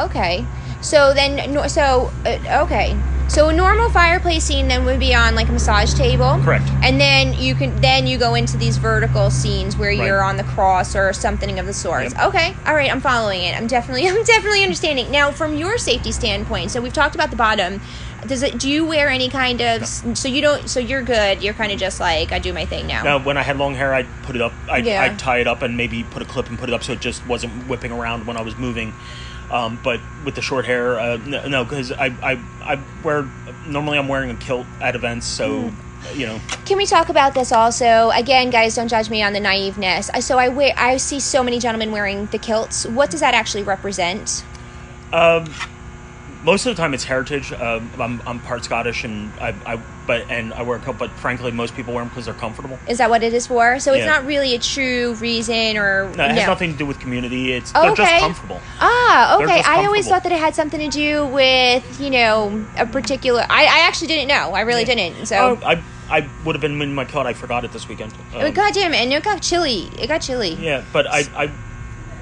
Okay. 0.00 0.44
So 0.80 1.14
then, 1.14 1.52
no- 1.52 1.66
so 1.68 2.10
uh, 2.26 2.64
okay. 2.64 2.96
So 3.28 3.48
a 3.48 3.52
normal 3.52 3.88
fire 3.88 4.20
play 4.20 4.40
scene 4.40 4.68
then 4.68 4.84
would 4.84 5.00
be 5.00 5.14
on 5.14 5.34
like 5.34 5.48
a 5.48 5.52
massage 5.52 5.94
table. 5.94 6.38
Correct. 6.42 6.68
And 6.82 7.00
then 7.00 7.32
you 7.32 7.54
can 7.54 7.74
then 7.80 8.06
you 8.06 8.18
go 8.18 8.34
into 8.34 8.58
these 8.58 8.76
vertical 8.76 9.30
scenes 9.30 9.74
where 9.76 9.88
Right. 9.90 10.04
you're 10.06 10.22
on 10.22 10.36
the 10.36 10.44
cross 10.44 10.94
or 10.94 11.14
something 11.14 11.58
of 11.58 11.64
the 11.64 11.72
sort. 11.72 12.02
Yep. 12.02 12.18
Okay. 12.26 12.54
All 12.66 12.74
right. 12.74 12.90
I'm 12.92 13.00
following 13.00 13.42
it. 13.44 13.56
I'm 13.56 13.66
definitely 13.68 14.06
I'm 14.08 14.22
definitely 14.24 14.62
understanding 14.62 15.10
now 15.10 15.30
from 15.30 15.56
your 15.56 15.78
safety 15.78 16.12
standpoint. 16.12 16.72
So 16.72 16.82
we've 16.82 16.92
talked 16.92 17.14
about 17.14 17.30
the 17.30 17.36
bottom. 17.36 17.80
Does 18.26 18.42
it? 18.42 18.58
Do 18.58 18.68
you 18.68 18.84
wear 18.84 19.08
any 19.08 19.30
kind 19.30 19.62
of? 19.62 19.86
So 19.86 20.28
you 20.28 20.42
don't. 20.42 20.68
So 20.68 20.78
you're 20.78 21.02
good. 21.02 21.42
You're 21.42 21.54
kind 21.54 21.72
of 21.72 21.78
just 21.78 22.00
like 22.00 22.32
I 22.32 22.38
do 22.38 22.52
my 22.52 22.66
thing 22.66 22.86
now. 22.86 23.02
Now, 23.02 23.18
when 23.18 23.38
I 23.38 23.42
had 23.42 23.56
long 23.56 23.74
hair, 23.74 23.94
I'd 23.94 24.06
put 24.24 24.36
it 24.36 24.42
up. 24.42 24.52
I'd, 24.70 24.84
Yeah. 24.84 25.02
I'd 25.02 25.18
tie 25.18 25.38
it 25.38 25.46
up 25.46 25.62
and 25.62 25.76
maybe 25.76 26.04
put 26.04 26.20
a 26.22 26.26
clip 26.26 26.48
and 26.50 26.58
put 26.58 26.68
it 26.68 26.72
up 26.74 26.82
so 26.84 26.92
it 26.92 27.00
just 27.00 27.26
wasn't 27.26 27.66
whipping 27.66 27.92
around 27.92 28.26
when 28.26 28.36
I 28.36 28.42
was 28.42 28.56
moving. 28.58 28.92
Um, 29.52 29.78
but 29.82 30.02
with 30.24 30.34
the 30.34 30.42
short 30.42 30.64
hair, 30.66 30.98
uh, 30.98 31.18
no, 31.18 31.64
because 31.64 31.92
I, 31.92 32.16
I, 32.22 32.44
I 32.64 32.80
wear 33.02 33.30
normally 33.66 33.98
I'm 33.98 34.08
wearing 34.08 34.30
a 34.30 34.36
kilt 34.36 34.66
at 34.80 34.96
events, 34.96 35.26
so 35.26 35.70
Hmm. 35.70 36.18
you 36.18 36.26
know. 36.26 36.40
Can 36.64 36.78
we 36.78 36.86
talk 36.86 37.10
about 37.10 37.34
this 37.34 37.52
also? 37.52 38.10
Again, 38.14 38.50
guys, 38.50 38.74
don't 38.76 38.88
judge 38.88 39.10
me 39.10 39.22
on 39.22 39.34
the 39.34 39.40
naiveness. 39.40 40.10
I- 40.14 40.20
So 40.20 40.38
I 40.38 40.48
wear, 40.48 40.72
I 40.78 40.96
see 40.96 41.20
so 41.20 41.44
many 41.44 41.58
gentlemen 41.60 41.92
wearing 41.92 42.26
the 42.26 42.38
kilts. 42.38 42.86
What 42.86 43.10
does 43.10 43.20
that 43.20 43.34
actually 43.34 43.62
represent? 43.64 44.44
Most 46.42 46.66
of 46.66 46.74
the 46.76 46.80
time, 46.82 46.94
it's 46.94 47.04
heritage. 47.04 47.52
Um, 47.52 47.92
I'm, 47.98 48.22
I'm 48.26 48.40
part 48.40 48.64
Scottish, 48.64 49.04
and 49.04 49.36
I, 49.40 49.60
I, 49.66 49.84
but 50.06 50.28
and 50.30 50.52
I 50.54 50.62
wear 50.62 50.76
a 50.78 50.80
kilt. 50.80 50.98
But 50.98 51.10
frankly, 51.12 51.50
most 51.52 51.74
people 51.76 51.94
wear 51.94 52.02
them 52.02 52.08
because 52.08 52.24
they're 52.24 52.34
comfortable. 52.34 52.78
Is 52.88 52.98
that 52.98 53.10
what 53.10 53.22
it 53.22 53.32
is 53.32 53.46
for? 53.46 53.78
So 53.78 53.92
it's 53.92 54.00
Yeah. 54.04 54.06
not 54.12 54.26
really 54.26 54.54
a 54.54 54.58
true 54.58 55.14
reason, 55.14 55.76
or 55.76 56.10
No, 56.16 56.24
it 56.24 56.32
has 56.32 56.46
nothing 56.46 56.72
to 56.72 56.78
do 56.78 56.86
with 56.86 56.98
community. 57.00 57.52
It's 57.52 57.72
they're 57.72 57.94
just 57.94 58.20
comfortable. 58.20 58.60
Ah, 58.80 59.36
They're 59.38 59.46
okay. 59.46 59.58
just 59.58 59.68
I 59.68 59.84
always 59.84 60.06
comfortable. 60.06 60.10
thought 60.14 60.22
that 60.24 60.32
it 60.32 60.38
had 60.40 60.54
something 60.54 60.80
to 60.80 60.88
do 60.88 61.26
with 61.26 62.00
you 62.00 62.10
know 62.10 62.64
a 62.76 62.86
particular. 62.86 63.44
I, 63.48 63.64
I 63.64 63.86
actually 63.86 64.08
didn't 64.08 64.28
know. 64.28 64.52
I 64.52 64.60
really 64.62 64.84
didn't. 64.84 65.26
So 65.26 65.58
Oh, 65.62 65.66
I, 65.66 65.82
I 66.10 66.28
would 66.44 66.54
have 66.54 66.60
been 66.60 66.80
in 66.82 66.94
my 66.94 67.04
kilt. 67.04 67.26
I 67.26 67.32
forgot 67.32 67.64
it 67.64 67.72
this 67.72 67.88
weekend. 67.88 68.12
Oh, 68.34 68.46
Um, 68.46 68.52
God 68.52 68.74
damn 68.74 68.92
it! 68.92 68.98
And 68.98 69.12
it 69.12 69.22
got 69.22 69.40
chilly. 69.40 69.88
It 69.98 70.08
got 70.08 70.20
chilly. 70.20 70.54
Yeah, 70.54 70.82
but 70.92 71.06
I, 71.06 71.20
I, 71.34 71.50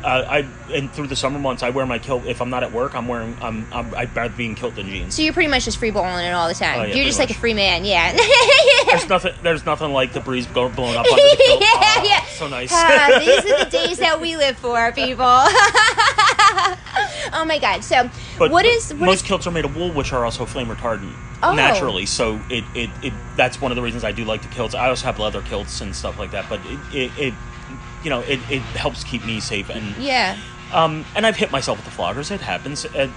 uh, 0.05 0.25
I, 0.29 0.47
and 0.75 0.91
through 0.93 1.07
the 1.09 1.17
summer 1.17 1.39
months, 1.39 1.63
I 1.63 1.71
wear 1.71 1.85
my 1.87 1.99
kilt. 1.99 2.25
If 2.27 2.41
I'm 2.41 2.51
not 2.51 2.63
at 2.63 2.73
work, 2.73 2.95
I'm 2.95 3.07
wearing. 3.09 3.37
I'm. 3.41 3.67
I'm 3.73 3.95
I'd 3.95 4.15
rather 4.17 4.35
be 4.35 4.47
in 4.47 4.55
kilt 4.55 4.75
than 4.77 4.87
jeans. 4.89 5.15
So 5.15 5.23
you're 5.23 5.33
pretty 5.33 5.51
much 5.51 5.65
just 5.67 5.79
free 5.79 5.91
balling 5.91 6.25
it 6.25 6.31
all 6.33 6.49
the 6.49 6.55
time. 6.55 6.79
Oh, 6.81 6.83
yeah, 6.85 6.95
you're 6.95 7.05
just 7.05 7.19
pretty 7.19 7.33
like 7.33 7.37
a 7.37 7.41
free 7.41 7.55
man. 7.55 7.85
Yeah. 7.85 8.13
There's 8.87 9.09
nothing. 9.15 9.35
There's 9.43 9.65
nothing 9.67 9.93
like 9.93 10.13
the 10.13 10.21
breeze 10.21 10.47
blowing 10.47 10.75
up 10.77 10.81
under 11.11 11.23
the 11.23 11.37
kilt. 11.47 11.61
yeah, 11.61 11.67
Ah, 11.75 12.03
yeah. 12.05 12.25
So 12.27 12.49
nice. 12.49 12.71
Ah, 12.73 13.17
these 13.21 13.39
are 13.53 13.65
the 13.65 13.71
days 13.71 13.99
that 13.99 14.21
we 14.21 14.37
live 14.37 14.57
for, 14.59 14.93
people. 14.93 15.25
oh 17.33 17.45
my 17.47 17.59
god. 17.59 17.85
So, 17.85 18.09
But 18.39 18.51
what 18.51 18.65
is 18.65 18.91
what 18.95 19.07
most 19.07 19.23
is- 19.23 19.27
kilts 19.29 19.47
are 19.47 19.51
made 19.51 19.65
of 19.65 19.77
wool, 19.77 19.91
which 19.93 20.13
are 20.13 20.25
also 20.25 20.47
flame 20.47 20.69
retardant 20.69 21.15
Oh. 21.43 21.55
naturally. 21.55 22.05
So 22.05 22.39
it, 22.51 22.65
it, 22.75 22.91
it 23.03 23.15
that's 23.37 23.61
one 23.63 23.73
of 23.73 23.77
the 23.77 23.81
reasons 23.83 24.05
I 24.05 24.13
do 24.13 24.25
like 24.27 24.43
the 24.43 24.49
kilts. 24.49 24.75
I 24.75 24.89
also 24.91 25.07
have 25.07 25.19
leather 25.19 25.41
kilts 25.41 25.81
and 25.81 25.97
stuff 25.97 26.19
like 26.19 26.33
that, 26.33 26.49
but 26.51 26.61
it, 26.67 26.79
it, 26.95 27.11
it 27.19 27.35
you 28.03 28.11
know 28.11 28.21
it, 28.21 28.41
it 28.51 28.63
helps 28.77 29.05
keep 29.05 29.25
me 29.25 29.41
safe 29.41 29.69
and 29.71 29.97
Yeah. 29.97 30.37
um 30.73 31.05
and 31.15 31.27
I've 31.27 31.37
hit 31.37 31.51
myself 31.51 31.79
with 31.79 31.85
the 31.85 32.03
floggers. 32.03 32.31
It 32.31 32.41
happens. 32.41 32.85
Uh, 32.85 33.09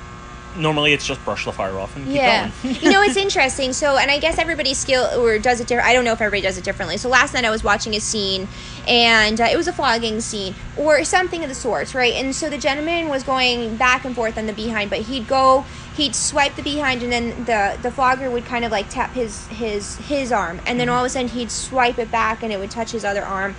normally 0.56 0.94
it's 0.94 1.04
just 1.04 1.24
brush 1.25 1.46
the 1.46 1.52
fire 1.52 1.80
off 1.80 1.96
and 1.96 2.06
keep 2.06 2.13
Yeah. 2.18 2.52
going. 2.63 2.75
you 2.75 2.92
know, 2.92 3.02
it's 3.02 3.18
interesting. 3.28 3.74
So, 3.74 3.98
and 3.98 4.12
I 4.12 4.20
guess 4.20 4.38
everybody's 4.38 4.78
skill 4.78 5.04
or 5.20 5.40
does 5.40 5.60
it 5.60 5.68
different. 5.68 5.90
I 5.90 5.94
don't 5.94 6.06
know 6.06 6.12
if 6.13 6.22
everybody 6.22 6.44
does 6.44 6.60
it 6.60 6.63
differently. 6.63 6.98
So 6.98 7.10
last 7.10 7.34
night 7.34 7.44
I 7.44 7.50
was 7.50 7.63
watching 7.63 7.96
a 7.96 8.00
scene 8.00 8.48
and 8.88 9.42
uh, 9.42 9.46
it 9.52 9.58
was 9.58 9.68
a 9.68 9.74
flogging 9.74 10.22
scene 10.22 10.54
or 10.78 11.04
something 11.06 11.42
of 11.42 11.50
the 11.50 11.56
sorts, 11.56 11.96
right? 11.96 12.13
And 12.13 12.36
so 12.36 12.52
the 12.52 12.60
gentleman 12.60 13.10
was 13.10 13.24
going 13.24 13.78
back 13.78 14.06
and 14.06 14.13
forth 14.13 14.38
on 14.38 14.46
the 14.46 14.54
behind, 14.54 14.92
but 14.92 15.00
he'd 15.00 15.28
go, 15.28 15.66
he'd 15.96 16.16
swipe 16.16 16.56
the 16.56 16.62
behind 16.64 17.04
and 17.04 17.12
then 17.12 17.46
the, 17.46 17.78
the 17.82 17.92
flogger 17.92 18.30
would 18.32 18.46
kind 18.46 18.66
of 18.66 18.72
like 18.72 18.90
tap 18.90 19.12
his, 19.14 19.46
his, 19.48 19.96
his 19.98 20.32
arm. 20.32 20.60
And 20.66 20.80
then 20.80 20.90
all 20.90 21.00
of 21.04 21.06
a 21.06 21.10
sudden 21.10 21.28
he'd 21.30 21.52
swipe 21.52 22.00
it 22.00 22.10
back 22.12 22.42
and 22.42 22.52
it 22.52 22.60
would 22.60 22.72
touch 22.72 22.92
his 22.92 23.06
other 23.06 23.24
arm. 23.24 23.56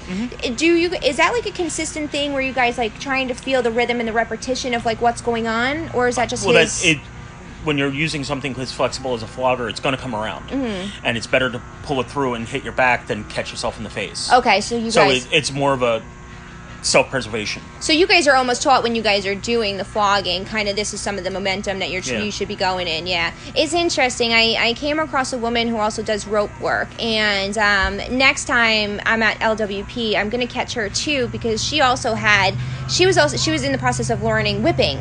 Do 0.57 0.67
you, 0.75 0.91
is 0.95 1.17
that 1.19 1.33
like 1.33 1.47
a 1.47 1.53
consistent 1.53 2.11
thing 2.11 2.33
where 2.33 2.43
you 2.43 2.53
guys 2.53 2.77
like 2.77 2.99
trying 2.99 3.29
to 3.29 3.35
feel 3.35 3.63
the 3.63 3.71
rhythm 3.71 4.01
and 4.01 4.09
the 4.09 4.13
repetition 4.13 4.75
of 4.75 4.85
like 4.85 5.01
what's 5.01 5.21
going 5.21 5.47
on? 5.47 5.91
Or 5.91 6.09
is 6.09 6.17
that 6.17 6.29
just 6.29 6.45
well, 6.45 6.57
his? 6.57 6.83
that 6.83 6.89
it 6.89 6.99
when 7.65 7.79
you're 7.79 7.89
using 7.89 8.25
something 8.25 8.55
as 8.61 8.73
flexible 8.73 9.15
as 9.15 9.23
a 9.23 9.27
flogger, 9.27 9.71
it's 9.71 9.81
going 9.81 9.95
to 9.95 10.01
come 10.01 10.15
around, 10.15 10.51
Mm-hmm. 10.51 11.07
and 11.07 11.17
it's 11.17 11.27
better 11.27 11.49
to 11.51 11.63
pull 11.85 11.99
it 12.01 12.11
through 12.11 12.35
and 12.35 12.47
hit 12.47 12.63
your 12.63 12.75
back 12.75 13.07
than 13.07 13.25
catch 13.25 13.51
yourself 13.51 13.79
in 13.79 13.85
the 13.85 13.89
face. 13.91 14.31
okay, 14.31 14.61
so 14.61 14.77
you 14.77 14.91
So 14.91 15.07
guys. 15.07 15.25
it, 15.25 15.33
it's 15.33 15.51
more 15.51 15.73
of 15.73 15.81
a 15.83 16.03
self-preservation. 16.85 17.63
So 17.81 17.93
you 17.93 18.07
guys 18.07 18.29
are 18.29 18.37
almost 18.37 18.63
taught 18.63 18.83
when 18.83 18.95
you 18.95 19.03
guys 19.03 19.27
are 19.27 19.35
doing 19.35 19.79
the 19.79 19.85
flogging, 19.85 20.45
kind 20.45 20.69
of 20.69 20.77
this 20.77 20.93
is 20.93 21.01
some 21.01 21.17
of 21.19 21.25
the 21.25 21.31
momentum 21.31 21.79
that 21.79 21.91
you're 21.91 22.03
Yeah. 22.03 22.23
you 22.23 22.31
should 22.31 22.49
be 22.49 22.57
going 22.57 22.87
in. 22.87 23.07
Yeah, 23.07 23.33
it's 23.57 23.73
interesting. 23.73 24.33
I, 24.33 24.57
I 24.61 24.75
came 24.75 24.99
across 24.99 25.33
a 25.33 25.39
woman 25.39 25.69
who 25.69 25.79
also 25.79 26.03
does 26.03 26.27
rope 26.27 26.51
work, 26.61 26.89
and 27.03 27.57
um, 27.59 27.97
next 28.17 28.45
time 28.45 29.01
I'm 29.07 29.23
at 29.23 29.39
LWP, 29.41 30.15
I'm 30.17 30.29
gonna 30.29 30.47
catch 30.47 30.75
her 30.75 30.89
too 30.91 31.29
because 31.29 31.65
she 31.65 31.81
also 31.81 32.15
had 32.15 32.55
she 32.89 33.07
was 33.07 33.17
also 33.17 33.37
she 33.39 33.51
was 33.51 33.65
in 33.65 33.73
the 33.73 33.79
process 33.79 34.11
of 34.11 34.23
learning 34.23 34.63
whipping, 34.63 34.99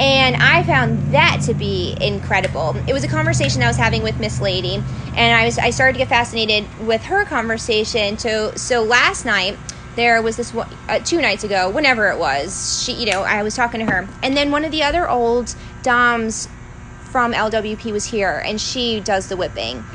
and 0.00 0.36
I 0.36 0.64
found 0.64 1.14
that 1.14 1.40
to 1.46 1.54
be 1.54 1.96
incredible. 2.00 2.76
It 2.88 2.92
was 2.92 3.04
a 3.04 3.08
conversation 3.08 3.62
I 3.62 3.68
was 3.68 3.76
having 3.76 4.02
with 4.02 4.18
Miss 4.18 4.40
Lady, 4.40 4.82
and 5.16 5.36
I 5.40 5.44
was 5.44 5.56
I 5.58 5.70
started 5.70 5.92
to 5.94 5.98
get 5.98 6.08
fascinated 6.08 6.64
with 6.84 7.02
her 7.04 7.24
conversation. 7.24 8.18
So 8.18 8.52
so 8.56 8.82
last 8.82 9.24
night 9.24 9.56
there 9.94 10.22
was 10.22 10.36
this 10.36 10.52
one 10.54 10.68
uh, 10.88 10.98
two 11.00 11.20
nights 11.20 11.44
ago 11.44 11.70
whenever 11.70 12.10
it 12.10 12.18
was 12.18 12.80
she 12.80 12.92
you 12.92 13.10
know 13.10 13.22
i 13.22 13.42
was 13.42 13.54
talking 13.54 13.80
to 13.84 13.92
her. 13.92 14.08
And 14.22 14.36
then 14.36 14.50
one 14.50 14.64
of 14.64 14.70
the 14.70 14.82
other 14.82 15.08
old 15.08 15.54
doms 15.82 16.48
from 16.98 17.32
lwp 17.32 17.92
was 17.92 18.06
here 18.06 18.42
and 18.44 18.60
she 18.60 19.00
does 19.00 19.28
the 19.28 19.36
whipping. 19.36 19.86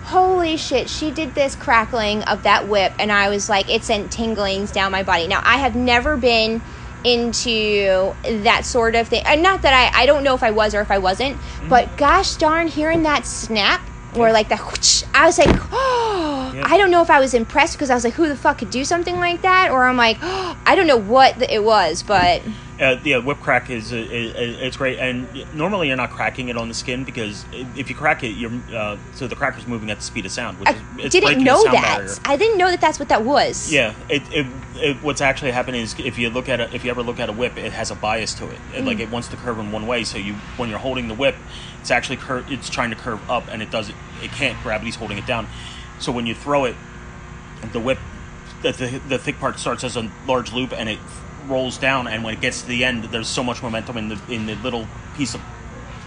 Holy 0.00 0.56
shit 0.56 0.88
she 0.90 1.10
did 1.10 1.34
this 1.34 1.54
crackling 1.54 2.22
of 2.24 2.42
that 2.42 2.68
whip 2.68 2.94
and 2.98 3.10
i 3.12 3.28
was 3.28 3.48
like 3.48 3.68
it 3.70 3.84
sent 3.84 4.10
tinglings 4.12 4.70
down 4.72 4.92
my 4.92 5.02
body. 5.02 5.26
Now 5.28 5.40
i 5.44 5.58
have 5.58 5.74
never 5.74 6.16
been 6.16 6.62
into 7.04 8.12
that 8.24 8.64
sort 8.64 8.96
of 8.96 9.06
thing 9.08 9.22
and 9.24 9.40
not 9.40 9.62
that 9.62 9.72
i 9.72 10.02
i 10.02 10.04
don't 10.04 10.24
know 10.24 10.34
if 10.34 10.42
i 10.42 10.50
was 10.50 10.74
or 10.74 10.80
if 10.80 10.90
i 10.90 10.98
wasn't 10.98 11.40
but 11.68 11.96
gosh 11.96 12.34
darn 12.36 12.66
hearing 12.66 13.04
that 13.04 13.24
snap 13.24 13.87
or 14.14 14.32
like 14.32 14.48
that 14.48 14.60
whoosh, 14.60 15.02
i 15.14 15.26
was 15.26 15.38
like 15.38 15.54
oh 15.72 16.52
Yeah. 16.54 16.62
i 16.64 16.78
don't 16.78 16.90
know 16.90 17.02
if 17.02 17.10
i 17.10 17.20
was 17.20 17.34
impressed 17.34 17.74
because 17.74 17.90
i 17.90 17.94
was 17.94 18.04
like 18.04 18.14
who 18.14 18.28
the 18.28 18.36
fuck 18.36 18.58
could 18.58 18.70
do 18.70 18.84
something 18.84 19.16
like 19.16 19.42
that? 19.42 19.70
Or 19.70 19.86
i'm 19.86 19.96
like 19.96 20.18
oh, 20.22 20.56
i 20.66 20.74
don't 20.74 20.86
know 20.86 20.96
what 20.96 21.38
the, 21.38 21.52
it 21.52 21.62
was 21.62 22.02
but 22.02 22.42
Uh, 22.80 22.96
yeah, 23.02 23.18
whip 23.18 23.38
crack 23.40 23.70
is, 23.70 23.92
uh, 23.92 23.96
is 23.96 24.56
it's 24.60 24.76
great, 24.76 25.00
and 25.00 25.26
normally 25.52 25.88
you're 25.88 25.96
not 25.96 26.10
cracking 26.10 26.48
it 26.48 26.56
on 26.56 26.68
the 26.68 26.74
skin 26.74 27.02
because 27.02 27.44
if 27.52 27.90
you 27.90 27.96
crack 27.96 28.22
it, 28.22 28.28
you're 28.36 28.52
uh, 28.72 28.96
so 29.14 29.26
the 29.26 29.34
cracker's 29.34 29.66
moving 29.66 29.90
at 29.90 29.96
the 29.96 30.02
speed 30.04 30.24
of 30.24 30.30
sound, 30.30 30.60
which 30.60 30.68
i 30.68 30.72
is 30.72 31.06
it's 31.06 31.12
didn't 31.12 31.42
know 31.42 31.60
that 31.64 31.98
barrier. 31.98 32.14
i 32.24 32.36
didn't 32.36 32.56
know 32.56 32.70
that 32.70 32.80
that's 32.80 33.00
what 33.00 33.08
that 33.08 33.24
was 33.24 33.72
Yeah, 33.72 33.94
it, 34.08 34.22
it, 34.32 34.46
it 34.76 34.96
what's 35.02 35.20
actually 35.20 35.50
happening 35.50 35.80
is 35.80 35.98
if 35.98 36.18
you 36.18 36.30
look 36.30 36.48
at 36.48 36.60
it, 36.60 36.72
if 36.72 36.84
you 36.84 36.90
ever 36.92 37.02
look 37.02 37.18
at 37.18 37.28
a 37.28 37.32
whip, 37.32 37.56
it 37.56 37.72
has 37.72 37.90
a 37.90 37.96
bias 37.96 38.34
to 38.34 38.44
it. 38.48 38.52
It, 38.74 38.78
Mm. 38.78 38.86
Like 38.86 39.00
it 39.00 39.10
wants 39.10 39.26
to 39.28 39.36
curve 39.36 39.58
in 39.58 39.72
one 39.72 39.88
way, 39.88 40.04
so 40.04 40.16
you 40.16 40.34
when 40.56 40.70
you're 40.70 40.78
holding 40.78 41.08
the 41.08 41.14
whip, 41.14 41.34
it's 41.80 41.90
actually 41.90 42.18
cur- 42.18 42.44
it's 42.48 42.70
trying 42.70 42.90
to 42.90 42.96
curve 42.96 43.28
up, 43.28 43.48
and 43.50 43.60
it 43.60 43.72
does 43.72 43.88
it. 43.88 43.96
It 44.22 44.30
can't. 44.30 44.56
Gravity's 44.62 44.94
holding 44.94 45.18
it 45.18 45.26
down. 45.26 45.48
So 45.98 46.12
when 46.12 46.26
you 46.26 46.34
throw 46.36 46.64
it, 46.64 46.76
the 47.72 47.80
whip, 47.80 47.98
the, 48.62 48.70
the, 48.70 49.00
the 49.08 49.18
thick 49.18 49.40
part 49.40 49.58
starts 49.58 49.82
as 49.82 49.96
a 49.96 50.08
large 50.28 50.52
loop, 50.52 50.72
and 50.72 50.88
it 50.88 51.00
rolls 51.48 51.78
down. 51.78 52.06
And 52.06 52.22
when 52.24 52.34
it 52.34 52.40
gets 52.40 52.62
to 52.62 52.68
the 52.68 52.84
end, 52.84 53.04
there's 53.04 53.28
so 53.28 53.42
much 53.42 53.62
momentum 53.62 53.96
in 53.96 54.08
the 54.08 54.20
in 54.28 54.46
the 54.46 54.54
little 54.56 54.86
piece 55.16 55.34
of 55.34 55.40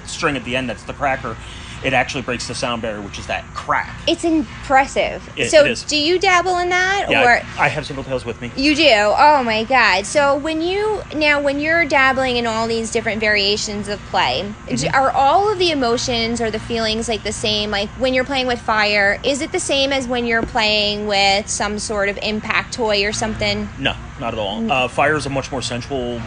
string 0.06 0.36
at 0.36 0.44
the 0.44 0.56
end 0.56 0.70
that's 0.70 0.84
the 0.84 0.94
cracker. 0.94 1.38
It 1.84 1.94
actually 1.94 2.22
breaks 2.22 2.48
the 2.48 2.54
sound 2.54 2.84
barrier, 2.84 3.02
which 3.02 3.18
is 3.18 3.26
that 3.26 3.44
crack. 3.56 3.90
it's 4.08 4.24
impressive 4.24 5.28
It- 5.36 5.50
so 5.50 5.66
it 5.66 5.84
do 5.88 5.98
you 5.98 6.20
dabble 6.20 6.60
in 6.60 6.70
that 6.70 7.08
Yeah, 7.10 7.24
or 7.24 7.30
I, 7.60 7.66
I 7.66 7.68
have 7.70 7.88
single 7.88 8.04
tails 8.04 8.24
with 8.24 8.40
me. 8.40 8.52
You 8.56 8.76
do. 8.76 8.94
Oh 9.18 9.42
my 9.44 9.64
god. 9.64 10.06
So 10.06 10.36
when 10.38 10.62
you 10.62 11.02
now 11.16 11.42
when 11.42 11.60
you're 11.60 11.86
dabbling 11.86 12.36
in 12.38 12.46
all 12.46 12.68
these 12.68 12.92
different 12.92 13.20
variations 13.20 13.88
of 13.88 14.00
play, 14.12 14.54
Mm-hmm. 14.68 14.96
are 14.96 15.10
all 15.12 15.52
of 15.52 15.58
the 15.58 15.72
emotions 15.72 16.40
or 16.40 16.52
the 16.52 16.60
feelings 16.60 17.10
like 17.10 17.24
the 17.24 17.34
same? 17.34 17.72
Like 17.72 17.90
when 17.98 18.14
you're 18.14 18.26
playing 18.26 18.46
with 18.46 18.62
fire, 18.62 19.20
is 19.24 19.42
it 19.42 19.52
the 19.52 19.60
same 19.60 19.92
as 19.92 20.08
when 20.08 20.26
you're 20.26 20.44
playing 20.44 21.08
with 21.08 21.50
some 21.50 21.80
sort 21.80 22.10
of 22.10 22.20
impact 22.22 22.74
toy 22.76 23.04
or 23.06 23.12
something? 23.12 23.68
No, 23.80 23.96
not 24.22 24.34
at 24.34 24.40
all. 24.40 24.72
Uh, 24.72 24.88
fire 24.88 25.18
is 25.18 25.26
a 25.26 25.30
much 25.30 25.52
more 25.52 25.62
sensual, 25.62 26.22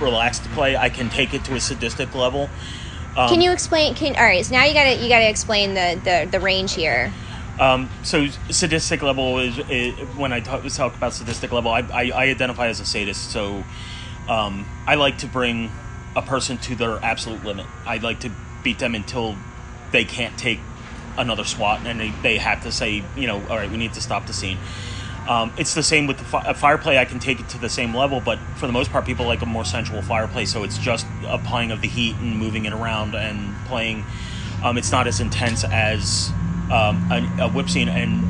relaxed 0.00 0.44
play. 0.50 0.76
I 0.76 0.88
can 0.88 1.10
take 1.10 1.34
it 1.34 1.44
to 1.46 1.54
a 1.54 1.60
sadistic 1.60 2.14
level. 2.14 2.48
Um, 3.16 3.28
Can 3.28 3.40
you 3.40 3.50
explain? 3.50 3.94
Can 3.96 4.14
all 4.14 4.22
right. 4.22 4.44
So 4.44 4.54
now 4.54 4.64
you 4.64 4.74
gotta 4.74 4.94
you 5.02 5.08
gotta 5.08 5.28
explain 5.28 5.74
the 5.74 6.00
the, 6.04 6.28
the 6.30 6.38
range 6.38 6.74
here. 6.74 7.12
Um, 7.58 7.90
so 8.04 8.28
sadistic 8.50 9.02
level 9.02 9.40
is, 9.40 9.58
is 9.68 9.92
when 10.16 10.32
I 10.32 10.38
talk, 10.38 10.64
talk 10.68 10.94
about 10.94 11.12
sadistic 11.12 11.50
level, 11.50 11.72
I, 11.72 11.80
I, 11.80 12.10
I 12.10 12.22
identify 12.28 12.68
as 12.68 12.78
a 12.78 12.84
sadist. 12.84 13.32
So 13.32 13.64
um, 14.28 14.64
I 14.86 14.94
like 14.94 15.18
to 15.18 15.26
bring 15.26 15.72
a 16.14 16.22
person 16.22 16.58
to 16.58 16.76
their 16.76 17.02
absolute 17.02 17.44
limit. 17.44 17.66
I 17.84 17.98
like 17.98 18.20
to 18.20 18.30
beat 18.62 18.78
them 18.78 18.94
until 18.94 19.34
they 19.90 20.04
can't 20.04 20.38
take 20.38 20.60
another 21.16 21.44
swat, 21.44 21.84
and 21.84 21.98
they, 21.98 22.12
they 22.22 22.38
have 22.38 22.62
to 22.62 22.70
say, 22.70 23.02
you 23.16 23.26
know, 23.26 23.44
all 23.48 23.56
right, 23.56 23.70
we 23.70 23.76
need 23.76 23.94
to 23.94 24.00
stop 24.00 24.26
the 24.26 24.32
scene. 24.32 24.58
Um, 25.28 25.52
it's 25.58 25.74
the 25.74 25.82
same 25.82 26.06
with 26.06 26.16
the 26.18 26.24
fi- 26.24 26.52
fire 26.54 26.78
play. 26.78 26.96
I 26.98 27.04
can 27.04 27.18
take 27.18 27.38
it 27.38 27.48
to 27.50 27.58
the 27.58 27.68
same 27.68 27.94
level, 27.94 28.18
but 28.20 28.38
for 28.56 28.66
the 28.66 28.72
most 28.72 28.90
part, 28.90 29.04
people 29.04 29.26
like 29.26 29.42
a 29.42 29.46
more 29.46 29.64
sensual 29.64 30.00
fire 30.00 30.26
play. 30.26 30.46
So 30.46 30.64
it's 30.64 30.78
just 30.78 31.06
applying 31.26 31.70
of 31.70 31.82
the 31.82 31.88
heat 31.88 32.16
and 32.16 32.38
moving 32.38 32.64
it 32.64 32.72
around 32.72 33.14
and 33.14 33.54
playing. 33.66 34.04
Um, 34.64 34.78
it's 34.78 34.90
not 34.90 35.06
as 35.06 35.20
intense 35.20 35.64
as 35.64 36.30
um, 36.72 37.06
a, 37.12 37.42
a 37.42 37.48
whip 37.50 37.68
scene 37.68 37.88
and 37.88 38.24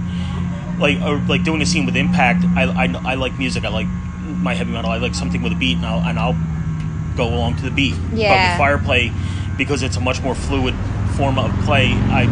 like 0.80 1.00
or 1.00 1.18
like 1.28 1.44
doing 1.44 1.62
a 1.62 1.66
scene 1.66 1.86
with 1.86 1.96
impact. 1.96 2.44
I, 2.56 2.64
I, 2.64 3.12
I 3.12 3.14
like 3.14 3.38
music. 3.38 3.64
I 3.64 3.68
like 3.68 3.86
my 3.86 4.54
heavy 4.54 4.72
metal. 4.72 4.90
I 4.90 4.98
like 4.98 5.14
something 5.14 5.40
with 5.40 5.52
a 5.52 5.56
beat, 5.56 5.76
and 5.76 5.86
I'll 5.86 6.00
and 6.00 6.18
I'll 6.18 6.36
go 7.16 7.28
along 7.32 7.56
to 7.58 7.62
the 7.62 7.70
beat. 7.70 7.94
But 8.10 8.18
Yeah. 8.18 8.52
with 8.52 8.58
fire 8.58 8.78
play, 8.78 9.12
because 9.56 9.82
it's 9.84 9.96
a 9.96 10.00
much 10.00 10.20
more 10.20 10.34
fluid 10.34 10.74
form 11.16 11.38
of 11.38 11.52
play, 11.64 11.86
I 11.92 12.26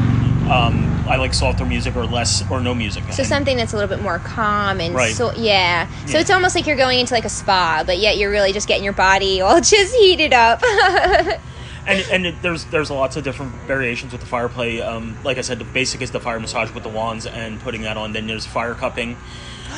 um, 0.51 1.05
I 1.09 1.17
like 1.17 1.35
softer 1.35 1.65
music 1.65 1.97
or 1.97 2.05
less 2.05 2.43
or 2.51 2.61
no 2.61 2.75
music. 2.75 3.05
So 3.13 3.21
And- 3.23 3.27
something 3.29 3.57
that's 3.57 3.73
a 3.73 3.77
little 3.77 3.89
bit 3.95 4.03
more 4.03 4.19
calm 4.21 4.81
and 4.81 4.95
Right. 4.95 5.15
so 5.15 5.33
yeah. 5.35 5.89
So 6.07 6.13
Yeah. 6.15 6.21
it's 6.21 6.31
almost 6.31 6.55
like 6.55 6.67
you're 6.67 6.77
going 6.77 7.01
into 7.01 7.15
like 7.15 7.25
a 7.25 7.29
spa, 7.31 7.83
but 7.87 7.99
yet 7.99 8.17
you're 8.19 8.31
really 8.31 8.53
just 8.53 8.69
getting 8.69 8.85
your 8.85 8.93
body 8.93 9.41
all 9.41 9.61
just 9.61 9.95
heated 9.95 10.33
up. 10.33 10.63
and 11.87 12.05
and 12.11 12.27
it, 12.27 12.43
there's 12.43 12.65
there's 12.67 12.91
lots 12.91 13.17
of 13.17 13.25
different 13.25 13.53
variations 13.67 14.13
with 14.13 14.21
the 14.21 14.27
fire 14.27 14.49
play. 14.49 14.81
Um, 14.83 15.17
like 15.25 15.39
I 15.39 15.43
said, 15.43 15.59
the 15.59 15.65
basic 15.65 16.03
is 16.03 16.11
the 16.11 16.21
fire 16.21 16.41
massage 16.41 16.73
with 16.73 16.83
the 16.83 16.89
wands 16.89 17.27
and 17.27 17.61
putting 17.61 17.83
that 17.83 17.97
on. 17.97 18.13
Then 18.13 18.27
there's 18.27 18.47
fire 18.47 18.75
cupping. 18.75 19.17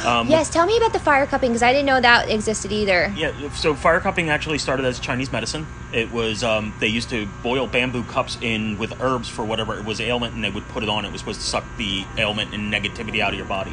Um, 0.04 0.28
yes, 0.28 0.50
tell 0.50 0.66
me 0.66 0.76
about 0.76 0.92
the 0.92 0.98
fire 0.98 1.26
cupping 1.26 1.50
because 1.50 1.62
I 1.62 1.72
didn't 1.72 1.86
know 1.86 2.00
that 2.00 2.30
existed 2.30 2.72
either. 2.72 3.12
Yeah, 3.16 3.52
so 3.52 3.74
fire 3.74 4.00
cupping 4.00 4.30
actually 4.30 4.58
started 4.58 4.84
as 4.86 4.98
Chinese 4.98 5.32
medicine. 5.32 5.66
It 5.92 6.12
was 6.12 6.44
um, 6.44 6.74
they 6.80 6.86
used 6.86 7.10
to 7.10 7.26
boil 7.42 7.66
bamboo 7.66 8.04
cups 8.04 8.38
in 8.40 8.78
with 8.78 9.00
herbs 9.00 9.28
for 9.28 9.44
whatever 9.44 9.78
it 9.78 9.84
was 9.84 10.00
ailment, 10.00 10.34
and 10.34 10.44
they 10.44 10.50
would 10.50 10.68
put 10.68 10.82
it 10.82 10.88
on. 10.88 11.04
It 11.04 11.12
was 11.12 11.20
supposed 11.20 11.40
to 11.40 11.46
suck 11.46 11.64
the 11.76 12.04
ailment 12.16 12.54
and 12.54 12.72
negativity 12.72 13.20
out 13.20 13.32
of 13.32 13.38
your 13.38 13.48
body. 13.48 13.72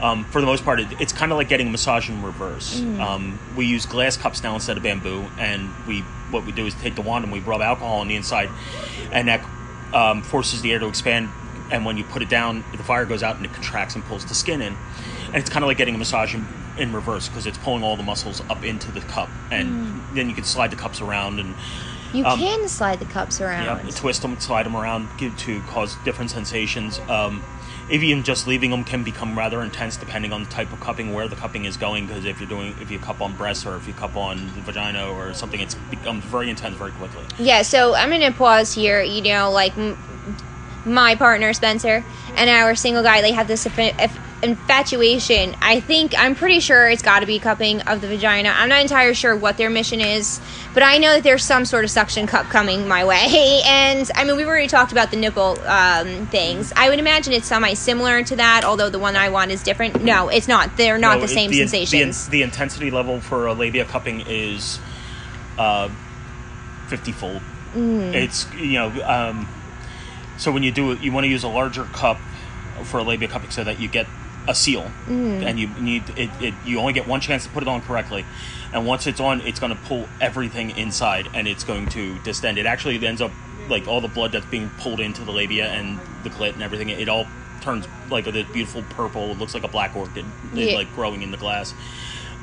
Um, 0.00 0.24
for 0.24 0.40
the 0.40 0.46
most 0.46 0.64
part, 0.64 0.80
it, 0.80 1.00
it's 1.00 1.12
kind 1.12 1.30
of 1.30 1.38
like 1.38 1.48
getting 1.48 1.68
a 1.68 1.70
massage 1.70 2.10
in 2.10 2.22
reverse. 2.22 2.80
Um, 2.80 3.38
we 3.56 3.66
use 3.66 3.86
glass 3.86 4.16
cups 4.16 4.42
now 4.42 4.54
instead 4.54 4.76
of 4.76 4.82
bamboo, 4.82 5.26
and 5.38 5.70
we 5.86 6.00
what 6.30 6.44
we 6.44 6.52
do 6.52 6.66
is 6.66 6.74
take 6.74 6.94
the 6.94 7.02
wand 7.02 7.24
and 7.24 7.32
we 7.32 7.40
rub 7.40 7.60
alcohol 7.60 8.00
on 8.00 8.08
the 8.08 8.16
inside, 8.16 8.50
and 9.12 9.28
that 9.28 9.44
um, 9.92 10.22
forces 10.22 10.62
the 10.62 10.72
air 10.72 10.78
to 10.80 10.88
expand 10.88 11.30
and 11.70 11.84
when 11.84 11.96
you 11.96 12.04
put 12.04 12.22
it 12.22 12.28
down, 12.28 12.64
the 12.72 12.82
fire 12.82 13.04
goes 13.04 13.22
out 13.22 13.36
and 13.36 13.44
it 13.44 13.52
contracts 13.52 13.94
and 13.94 14.04
pulls 14.04 14.24
the 14.24 14.34
skin 14.34 14.60
in, 14.60 14.76
and 15.34 15.40
it's 15.40 15.50
kind 15.50 15.64
of 15.64 15.66
like 15.68 15.76
getting 15.76 15.96
a 15.96 15.98
massage 15.98 16.32
in, 16.34 16.46
in 16.78 16.92
reverse 16.92 17.28
because 17.28 17.44
it's 17.46 17.58
pulling 17.58 17.82
all 17.82 17.96
the 17.96 18.02
muscles 18.04 18.40
up 18.48 18.64
into 18.64 18.90
the 18.92 19.00
cup, 19.00 19.28
and 19.50 20.00
then 20.14 20.28
you 20.28 20.34
can 20.34 20.44
slide 20.44 20.70
the 20.70 20.76
cups 20.76 21.00
around 21.00 21.40
and 21.40 21.54
You 22.12 22.24
Um, 22.24 22.38
can 22.38 22.68
slide 22.68 23.00
the 23.00 23.04
cups 23.06 23.40
around. 23.40 23.64
yeah, 23.64 23.90
twist 23.90 24.22
them, 24.22 24.38
slide 24.38 24.62
them 24.66 24.76
around 24.76 25.08
give, 25.18 25.36
to 25.38 25.60
cause 25.62 25.96
different 26.04 26.30
sensations. 26.30 27.00
Um, 27.08 27.42
even 27.90 28.22
just 28.22 28.46
leaving 28.46 28.70
them 28.70 28.84
can 28.84 29.02
become 29.02 29.36
rather 29.36 29.60
intense 29.62 29.96
depending 29.96 30.32
on 30.32 30.44
the 30.44 30.48
type 30.48 30.72
of 30.72 30.78
cupping, 30.80 31.12
where 31.12 31.26
the 31.26 31.34
cupping 31.36 31.64
is 31.64 31.76
going. 31.76 32.06
Because 32.06 32.24
if 32.24 32.38
you're 32.38 32.48
doing, 32.48 32.76
if 32.80 32.88
you 32.92 33.00
cup 33.00 33.20
on 33.20 33.34
breasts 33.36 33.66
or 33.66 33.76
if 33.76 33.88
you 33.88 33.92
cup 33.92 34.16
on 34.16 34.36
the 34.54 34.60
vagina 34.62 35.04
or 35.10 35.34
something, 35.34 35.58
it's 35.60 35.74
becomes 35.90 36.24
very 36.24 36.48
intense 36.48 36.76
very 36.76 36.92
quickly. 36.92 37.24
Yeah, 37.38 37.62
so 37.62 37.96
I'm 37.96 38.10
gonna 38.10 38.30
pause 38.30 38.72
here. 38.72 39.02
You 39.02 39.20
know, 39.22 39.50
like 39.50 39.76
m- 39.76 39.98
my 40.86 41.16
partner 41.16 41.52
Spencer 41.52 42.04
and 42.36 42.48
our 42.48 42.74
single 42.76 43.02
guy, 43.02 43.20
they 43.22 43.32
have 43.32 43.48
this 43.48 43.64
affi- 43.66 43.92
infatuation. 44.42 45.54
I 45.60 45.80
think 45.80 46.14
I'm 46.16 46.34
pretty 46.34 46.60
sure 46.60 46.88
it's 46.88 47.02
got 47.02 47.20
to 47.20 47.26
be 47.26 47.38
cupping 47.38 47.80
of 47.82 48.00
the 48.00 48.08
vagina. 48.08 48.52
I'm 48.54 48.68
not 48.68 48.82
entirely 48.82 49.14
sure 49.14 49.34
what 49.36 49.56
their 49.56 49.70
mission 49.70 50.00
is, 50.00 50.40
but 50.74 50.82
I 50.82 50.98
know 50.98 51.14
that 51.14 51.22
there's 51.22 51.44
some 51.44 51.64
sort 51.64 51.84
of 51.84 51.90
suction 51.90 52.26
cup 52.26 52.46
coming 52.46 52.86
my 52.86 53.04
way. 53.04 53.62
And 53.74 54.10
I 54.14 54.24
mean, 54.24 54.36
we've 54.36 54.46
already 54.46 54.68
talked 54.68 54.92
about 54.92 55.10
the 55.10 55.16
nipple 55.16 55.58
um, 55.66 56.26
things. 56.26 56.72
I 56.76 56.88
would 56.88 56.98
imagine 56.98 57.32
it's 57.32 57.46
semi 57.46 57.74
similar 57.74 58.22
to 58.24 58.36
that, 58.36 58.64
although 58.64 58.90
the 58.90 58.98
one 58.98 59.16
I 59.16 59.28
want 59.30 59.50
is 59.50 59.62
different. 59.62 60.02
No, 60.02 60.28
it's 60.28 60.48
not. 60.48 60.76
They're 60.76 60.98
not 60.98 61.16
No, 61.16 61.22
the 61.22 61.28
same 61.28 61.50
the, 61.50 61.58
sensations. 61.58 62.26
The, 62.26 62.30
the 62.30 62.42
intensity 62.42 62.90
level 62.90 63.20
for 63.20 63.46
a 63.46 63.54
labia 63.54 63.84
cupping 63.84 64.22
is 64.26 64.78
uh, 65.58 65.88
50 66.88 67.12
fold. 67.12 67.42
Mm. 67.74 68.14
It's, 68.14 68.52
you 68.54 68.74
know, 68.74 69.02
um, 69.04 69.48
so 70.36 70.52
when 70.52 70.62
you 70.62 70.72
do 70.72 70.92
it, 70.92 71.00
you 71.00 71.12
want 71.12 71.24
to 71.24 71.28
use 71.28 71.44
a 71.44 71.48
larger 71.48 71.84
cup 71.84 72.18
for 72.84 72.98
a 72.98 73.02
labia 73.02 73.28
cupping 73.28 73.50
so 73.50 73.64
that 73.64 73.80
you 73.80 73.88
get 73.88 74.06
a 74.46 74.54
seal. 74.54 74.90
Mm. 75.06 75.44
And 75.44 75.58
you 75.58 75.68
need 75.80 76.10
it, 76.16 76.30
it, 76.40 76.54
you 76.64 76.78
only 76.78 76.92
get 76.92 77.06
one 77.06 77.20
chance 77.20 77.44
to 77.44 77.50
put 77.50 77.62
it 77.62 77.68
on 77.68 77.80
correctly. 77.82 78.24
And 78.72 78.86
once 78.86 79.06
it's 79.06 79.20
on, 79.20 79.40
it's 79.42 79.60
going 79.60 79.74
to 79.74 79.80
pull 79.82 80.08
everything 80.20 80.70
inside 80.76 81.28
and 81.34 81.46
it's 81.46 81.64
going 81.64 81.86
to 81.90 82.18
distend. 82.20 82.58
It 82.58 82.66
actually 82.66 83.04
ends 83.06 83.20
up 83.20 83.30
like 83.68 83.86
all 83.88 84.00
the 84.00 84.08
blood 84.08 84.32
that's 84.32 84.46
being 84.46 84.70
pulled 84.78 85.00
into 85.00 85.24
the 85.24 85.32
labia 85.32 85.66
and 85.68 85.98
the 86.22 86.30
clit 86.30 86.52
and 86.54 86.62
everything, 86.62 86.88
it 86.88 87.08
all 87.08 87.26
turns 87.60 87.86
like 88.10 88.26
a 88.26 88.32
this 88.32 88.46
beautiful 88.50 88.82
purple. 88.90 89.30
It 89.30 89.38
looks 89.38 89.54
like 89.54 89.64
a 89.64 89.68
black 89.68 89.96
orchid, 89.96 90.24
Yeah. 90.52 90.74
like 90.74 90.94
growing 90.94 91.22
in 91.22 91.30
the 91.30 91.36
glass. 91.38 91.74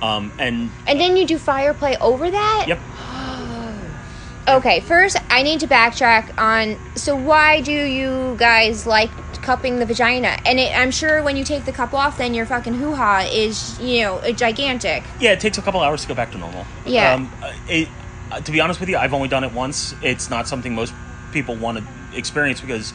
Um, 0.02 0.32
and 0.40 0.72
and 0.88 1.00
then 1.00 1.16
you 1.16 1.28
do 1.28 1.38
fire 1.38 1.74
play 1.76 1.96
over 1.98 2.32
that? 2.32 2.66
yep, 2.68 2.80
Okay, 4.48 4.80
first 4.80 5.18
I 5.30 5.44
need 5.44 5.60
to 5.60 5.68
backtrack 5.68 6.38
on. 6.40 6.78
So 6.96 7.16
why 7.16 7.62
do 7.62 7.72
you 7.72 8.36
guys 8.40 8.88
like 8.88 9.12
cupping 9.42 9.80
the 9.80 9.86
vagina? 9.86 10.38
And 10.46 10.60
it, 10.60 10.76
I'm 10.76 10.92
sure 10.92 11.22
when 11.24 11.38
you 11.38 11.44
take 11.44 11.66
the 11.66 11.72
cup 11.72 11.94
off, 11.94 12.18
then 12.18 12.34
your 12.34 12.46
fucking 12.46 12.76
hoo 12.76 12.94
ha 12.96 13.28
is 13.32 13.80
you 13.80 14.04
know 14.04 14.22
gigantic. 14.34 15.04
yeah, 15.20 15.32
it 15.32 15.40
takes 15.40 15.58
a 15.58 15.62
couple 15.62 15.82
hours 15.82 16.02
to 16.04 16.08
go 16.08 16.14
back 16.16 16.32
to 16.32 16.38
normal. 16.38 16.66
Yeah. 16.86 17.14
Um, 17.14 17.32
uh, 17.42 17.52
it, 17.68 17.90
uh, 18.32 18.40
to 18.42 18.52
be 18.52 18.62
honest 18.62 18.80
with 18.80 18.90
you, 18.90 18.98
I've 18.98 19.14
only 19.14 19.28
done 19.28 19.44
it 19.44 19.52
once. 19.52 19.94
It's 20.02 20.30
not 20.30 20.48
something 20.48 20.74
most 20.74 20.94
people 21.32 21.56
want 21.56 21.80
to 21.80 22.18
experience 22.18 22.62
because 22.62 22.94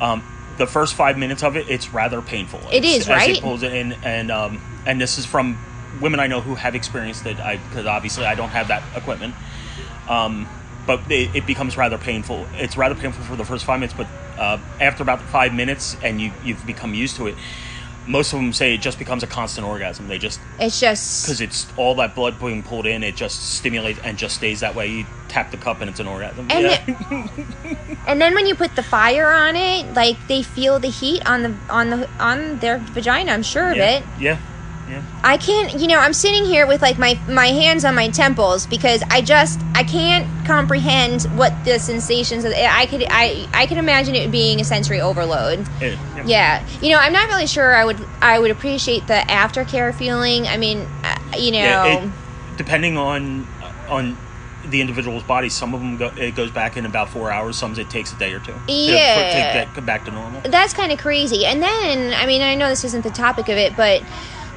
um, 0.00 0.22
the 0.58 0.66
first 0.66 0.94
five 0.94 1.16
minutes 1.18 1.42
of 1.42 1.56
it, 1.56 1.68
it's 1.68 1.92
rather 1.92 2.20
painful. 2.22 2.60
It 2.70 2.78
It's- 2.84 2.96
is, 2.96 3.02
as 3.02 3.08
right? 3.08 3.36
it 3.36 3.42
pulls 3.42 3.62
it 3.62 3.72
in, 3.72 3.92
and 4.02 4.30
um, 4.30 4.60
and 4.86 5.00
this 5.00 5.18
is 5.18 5.26
from 5.26 5.58
women 6.00 6.18
I 6.18 6.26
know 6.26 6.40
who 6.40 6.54
have 6.56 6.74
experienced 6.74 7.24
it. 7.26 7.38
I 7.38 7.56
because 7.56 7.86
obviously 7.86 8.24
I 8.24 8.34
don't 8.34 8.50
have 8.50 8.68
that 8.68 8.82
equipment. 8.96 9.34
Um, 10.08 10.46
but 10.86 11.10
it, 11.10 11.34
it 11.34 11.46
becomes 11.46 11.76
rather 11.76 11.98
painful. 11.98 12.46
It's 12.54 12.76
rather 12.76 12.94
painful 12.94 13.24
for 13.24 13.36
the 13.36 13.44
first 13.44 13.64
five 13.64 13.80
minutes, 13.80 13.94
but 13.96 14.06
uh, 14.38 14.58
after 14.80 15.02
about 15.02 15.20
five 15.22 15.54
minutes, 15.54 15.96
and 16.02 16.20
you 16.20 16.32
you've 16.44 16.64
become 16.66 16.94
used 16.94 17.16
to 17.16 17.26
it. 17.28 17.36
Most 18.06 18.34
of 18.34 18.38
them 18.38 18.52
say 18.52 18.74
it 18.74 18.82
just 18.82 18.98
becomes 18.98 19.22
a 19.22 19.26
constant 19.26 19.66
orgasm. 19.66 20.08
They 20.08 20.18
just 20.18 20.38
It's 20.58 20.78
just 20.78 21.24
because 21.24 21.40
it's 21.40 21.66
all 21.78 21.94
that 21.94 22.14
blood 22.14 22.38
being 22.38 22.62
pulled 22.62 22.84
in, 22.84 23.02
it 23.02 23.16
just 23.16 23.54
stimulates 23.54 23.98
and 24.00 24.18
just 24.18 24.36
stays 24.36 24.60
that 24.60 24.74
way. 24.74 24.88
You 24.88 25.06
tap 25.28 25.50
the 25.50 25.56
cup 25.56 25.80
and 25.80 25.88
it's 25.88 26.00
an 26.00 26.06
orgasm. 26.06 26.46
And 26.50 26.64
yeah. 26.66 27.28
and 28.06 28.20
then 28.20 28.34
when 28.34 28.46
you 28.46 28.54
put 28.54 28.76
the 28.76 28.82
fire 28.82 29.30
on 29.30 29.56
it, 29.56 29.94
like 29.94 30.18
they 30.28 30.42
feel 30.42 30.78
the 30.78 30.90
heat 30.90 31.26
on 31.26 31.44
the 31.44 31.56
on 31.70 31.88
the 31.88 32.10
on 32.18 32.58
their 32.58 32.76
vagina. 32.76 33.32
I'm 33.32 33.42
sure 33.42 33.70
of 33.70 33.76
yeah. 33.76 33.98
it. 33.98 34.04
Yeah. 34.20 34.38
Yeah. 34.88 35.02
I 35.22 35.38
can't, 35.38 35.72
you 35.80 35.86
know, 35.86 35.98
I'm 35.98 36.12
sitting 36.12 36.44
here 36.44 36.66
with 36.66 36.82
like 36.82 36.98
my 36.98 37.18
my 37.26 37.46
hands 37.48 37.84
on 37.84 37.94
my 37.94 38.08
temples 38.10 38.66
because 38.66 39.02
I 39.10 39.22
just 39.22 39.62
I 39.74 39.82
can't 39.82 40.28
comprehend 40.44 41.22
what 41.34 41.64
the 41.64 41.78
sensations 41.78 42.44
of 42.44 42.52
I 42.52 42.86
could 42.86 43.04
I 43.08 43.48
I 43.54 43.66
can 43.66 43.78
imagine 43.78 44.14
it 44.14 44.30
being 44.30 44.60
a 44.60 44.64
sensory 44.64 45.00
overload. 45.00 45.66
Yeah. 45.80 45.96
Yeah, 46.26 46.66
you 46.80 46.90
know, 46.90 46.98
I'm 46.98 47.12
not 47.12 47.28
really 47.28 47.46
sure 47.46 47.74
I 47.74 47.84
would 47.84 48.06
I 48.20 48.38
would 48.38 48.50
appreciate 48.50 49.06
the 49.06 49.24
aftercare 49.28 49.94
feeling. 49.94 50.46
I 50.46 50.56
mean, 50.58 50.86
uh, 51.02 51.16
you 51.38 51.50
know, 51.52 51.58
Yeah, 51.58 51.86
it, 52.04 52.10
depending 52.56 52.96
on 52.98 53.46
on 53.88 54.16
the 54.66 54.80
individual's 54.80 55.22
body, 55.22 55.50
some 55.50 55.74
of 55.74 55.80
them 55.80 55.98
go, 55.98 56.10
it 56.16 56.34
goes 56.34 56.50
back 56.50 56.76
in 56.78 56.86
about 56.86 57.10
four 57.10 57.30
hours. 57.30 57.56
Some 57.56 57.78
it 57.78 57.90
takes 57.90 58.12
a 58.12 58.16
day 58.16 58.32
or 58.32 58.38
two. 58.38 58.52
to- 58.52 58.58
for 58.58 58.62
it 58.66 58.68
Yeah. 58.68 59.64
to 59.64 59.70
get 59.74 59.84
back 59.86 60.04
to 60.06 60.10
normal. 60.10 60.40
that's 60.44 60.72
kind 60.72 60.90
of 60.92 60.98
crazy. 60.98 61.44
And 61.44 61.62
then, 61.62 62.14
I 62.14 62.24
mean, 62.26 62.40
I 62.40 62.54
know 62.54 62.68
this 62.68 62.84
isn't 62.84 63.02
the 63.02 63.10
topic 63.10 63.48
of 63.50 63.58
it, 63.58 63.76
but 63.76 64.02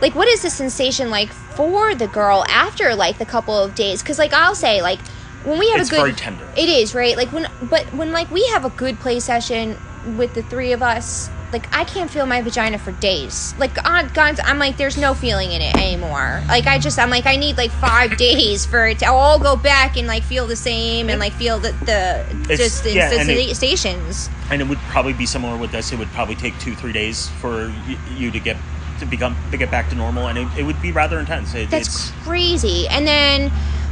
like, 0.02 0.16
what 0.16 0.28
is 0.28 0.42
the 0.42 0.50
sensation 0.50 1.10
like 1.10 1.34
for 1.34 1.96
the 1.96 2.08
girl 2.08 2.46
after 2.50 2.96
like 2.96 3.18
the 3.18 3.26
couple 3.26 3.58
of 3.58 3.74
days? 3.76 4.02
Because, 4.02 4.20
like, 4.20 4.34
I'll 4.34 4.56
say, 4.56 4.82
like, 4.82 5.02
when 5.44 5.60
we 5.60 5.70
have 5.72 5.82
It's 5.82 5.90
a 5.90 5.94
good, 5.94 6.02
very 6.02 6.14
tender. 6.14 6.48
It 6.58 6.68
is 6.70 6.94
right. 6.94 7.16
Like 7.16 7.32
when, 7.32 7.48
but 7.62 7.94
when 7.94 8.12
like 8.12 8.30
we 8.32 8.46
have 8.54 8.66
a 8.66 8.70
good 8.70 9.00
play 9.00 9.20
session 9.20 9.78
with 10.04 10.34
the 10.34 10.42
three 10.44 10.72
of 10.74 10.82
us. 10.82 11.30
Like 11.54 11.74
I 11.74 11.86
can't 11.86 12.12
feel 12.12 12.26
my 12.26 12.42
vagina 12.42 12.78
for 12.78 12.92
days. 12.92 13.54
Like 13.58 13.78
on 13.88 14.10
God, 14.10 14.38
I'm 14.44 14.60
like, 14.60 14.76
there's 14.76 14.98
no 14.98 15.14
feeling 15.14 15.54
in 15.54 15.62
it 15.62 15.74
anymore. 15.78 16.42
Like 16.50 16.68
I 16.68 16.78
just, 16.78 17.00
I'm 17.00 17.10
like, 17.10 17.26
I 17.26 17.38
need 17.38 17.56
like 17.56 17.72
five 17.72 18.18
days 18.28 18.66
for 18.66 18.86
it 18.88 19.00
to 19.00 19.06
all 19.06 19.40
go 19.40 19.56
back 19.56 19.96
and 19.96 20.08
like 20.08 20.24
feel 20.24 20.46
the 20.48 20.58
same 20.58 21.10
and 21.10 21.22
like 21.22 21.32
feel 21.32 21.60
the 21.60 21.72
the 21.86 22.26
It's- 22.52 22.58
just 22.58 22.84
the 22.84 22.92
yeah, 22.92 23.12
and 23.14 23.30
it- 23.30 23.48
sensations. 23.56 24.30
and 24.52 24.62
it 24.62 24.68
would 24.68 24.80
probably 24.90 25.14
be 25.14 25.26
similar 25.26 25.56
with 25.56 25.72
this. 25.72 25.94
It 25.94 26.00
would 26.00 26.10
probably 26.10 26.36
take 26.36 26.60
two, 26.60 26.76
three 26.76 26.92
days 26.92 27.30
for 27.30 27.70
y- 27.88 27.98
you 28.10 28.30
to 28.32 28.40
get 28.42 28.58
to 29.00 29.06
become 29.06 29.36
to 29.52 29.58
get 29.58 29.72
back 29.72 29.90
to 29.90 29.96
normal, 29.96 30.28
and 30.28 30.38
it, 30.38 30.48
it 30.60 30.64
would 30.64 30.82
be 30.82 30.92
rather 30.92 31.20
intense. 31.20 31.54
It, 31.54 31.70
That's 31.70 31.88
it's 31.88 32.12
crazy. 32.24 32.88
And 32.88 33.08
then, 33.08 33.52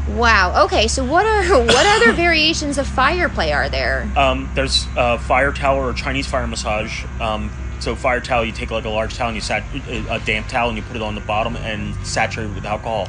wow. 0.10 0.65
Okay, 0.65 0.88
so 0.88 1.04
what 1.04 1.26
are 1.26 1.44
what 1.65 2.02
other 2.02 2.13
variations 2.13 2.78
of 2.78 2.88
fire 2.88 3.30
play 3.30 3.54
are 3.54 3.70
there? 3.70 4.10
Um, 4.15 4.50
there's 4.56 4.88
uh, 4.96 5.18
fire 5.18 5.52
towel 5.52 5.78
or 5.78 5.94
Chinese 5.94 6.28
fire 6.28 6.48
massage. 6.48 7.06
Um, 7.20 7.52
so 7.80 7.96
fire 7.96 8.22
towel, 8.22 8.46
you 8.46 8.52
take 8.52 8.72
like 8.72 8.86
a 8.86 8.89
large 8.89 9.15
towel 9.15 9.30
and 9.30 9.36
you 9.36 9.41
sat 9.41 9.63
a 10.10 10.20
damp 10.26 10.48
towel 10.48 10.70
and 10.70 10.78
you 10.78 10.84
put 10.84 10.96
it 10.96 11.02
on 11.02 11.15
the 11.15 11.22
bottom 11.22 11.56
and 11.58 11.96
saturate 12.06 12.50
it 12.50 12.56
with 12.56 12.65
alcohol, 12.65 13.08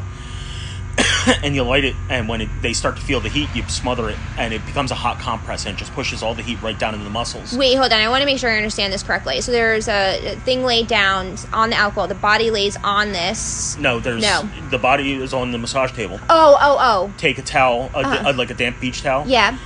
and 1.42 1.54
you 1.54 1.62
light 1.62 1.84
it. 1.84 1.94
And 2.08 2.28
when 2.28 2.40
it, 2.40 2.48
they 2.62 2.72
start 2.72 2.96
to 2.96 3.02
feel 3.02 3.20
the 3.20 3.28
heat, 3.28 3.48
you 3.54 3.62
smother 3.68 4.08
it, 4.10 4.16
and 4.38 4.52
it 4.54 4.64
becomes 4.66 4.90
a 4.90 4.94
hot 4.94 5.18
compress 5.18 5.66
and 5.66 5.76
just 5.76 5.92
pushes 5.92 6.22
all 6.22 6.34
the 6.34 6.42
heat 6.42 6.60
right 6.62 6.78
down 6.78 6.94
into 6.94 7.04
the 7.04 7.10
muscles. 7.10 7.56
Wait, 7.56 7.74
hold 7.76 7.92
on. 7.92 7.98
I 8.00 8.08
want 8.08 8.22
to 8.22 8.26
make 8.26 8.38
sure 8.38 8.50
I 8.50 8.56
understand 8.56 8.92
this 8.92 9.02
correctly. 9.02 9.40
So 9.40 9.52
there's 9.52 9.88
a 9.88 10.36
thing 10.44 10.62
laid 10.64 10.86
down 10.88 11.36
on 11.52 11.70
the 11.70 11.76
alcohol. 11.76 12.06
The 12.08 12.14
body 12.14 12.50
lays 12.50 12.76
on 12.84 13.12
this. 13.12 13.76
No, 13.78 13.98
there's 14.00 14.22
No. 14.22 14.48
the 14.70 14.78
body 14.78 15.14
is 15.14 15.34
on 15.34 15.52
the 15.52 15.58
massage 15.58 15.92
table. 15.92 16.18
Oh, 16.30 16.56
oh, 16.60 16.76
oh. 16.80 17.12
Take 17.18 17.38
a 17.38 17.42
towel, 17.42 17.90
a, 17.94 17.98
Uh-huh. 17.98 18.22
a- 18.26 18.32
like 18.32 18.50
a 18.50 18.54
damp 18.54 18.80
beach 18.80 19.02
towel. 19.02 19.24
Yeah. 19.26 19.56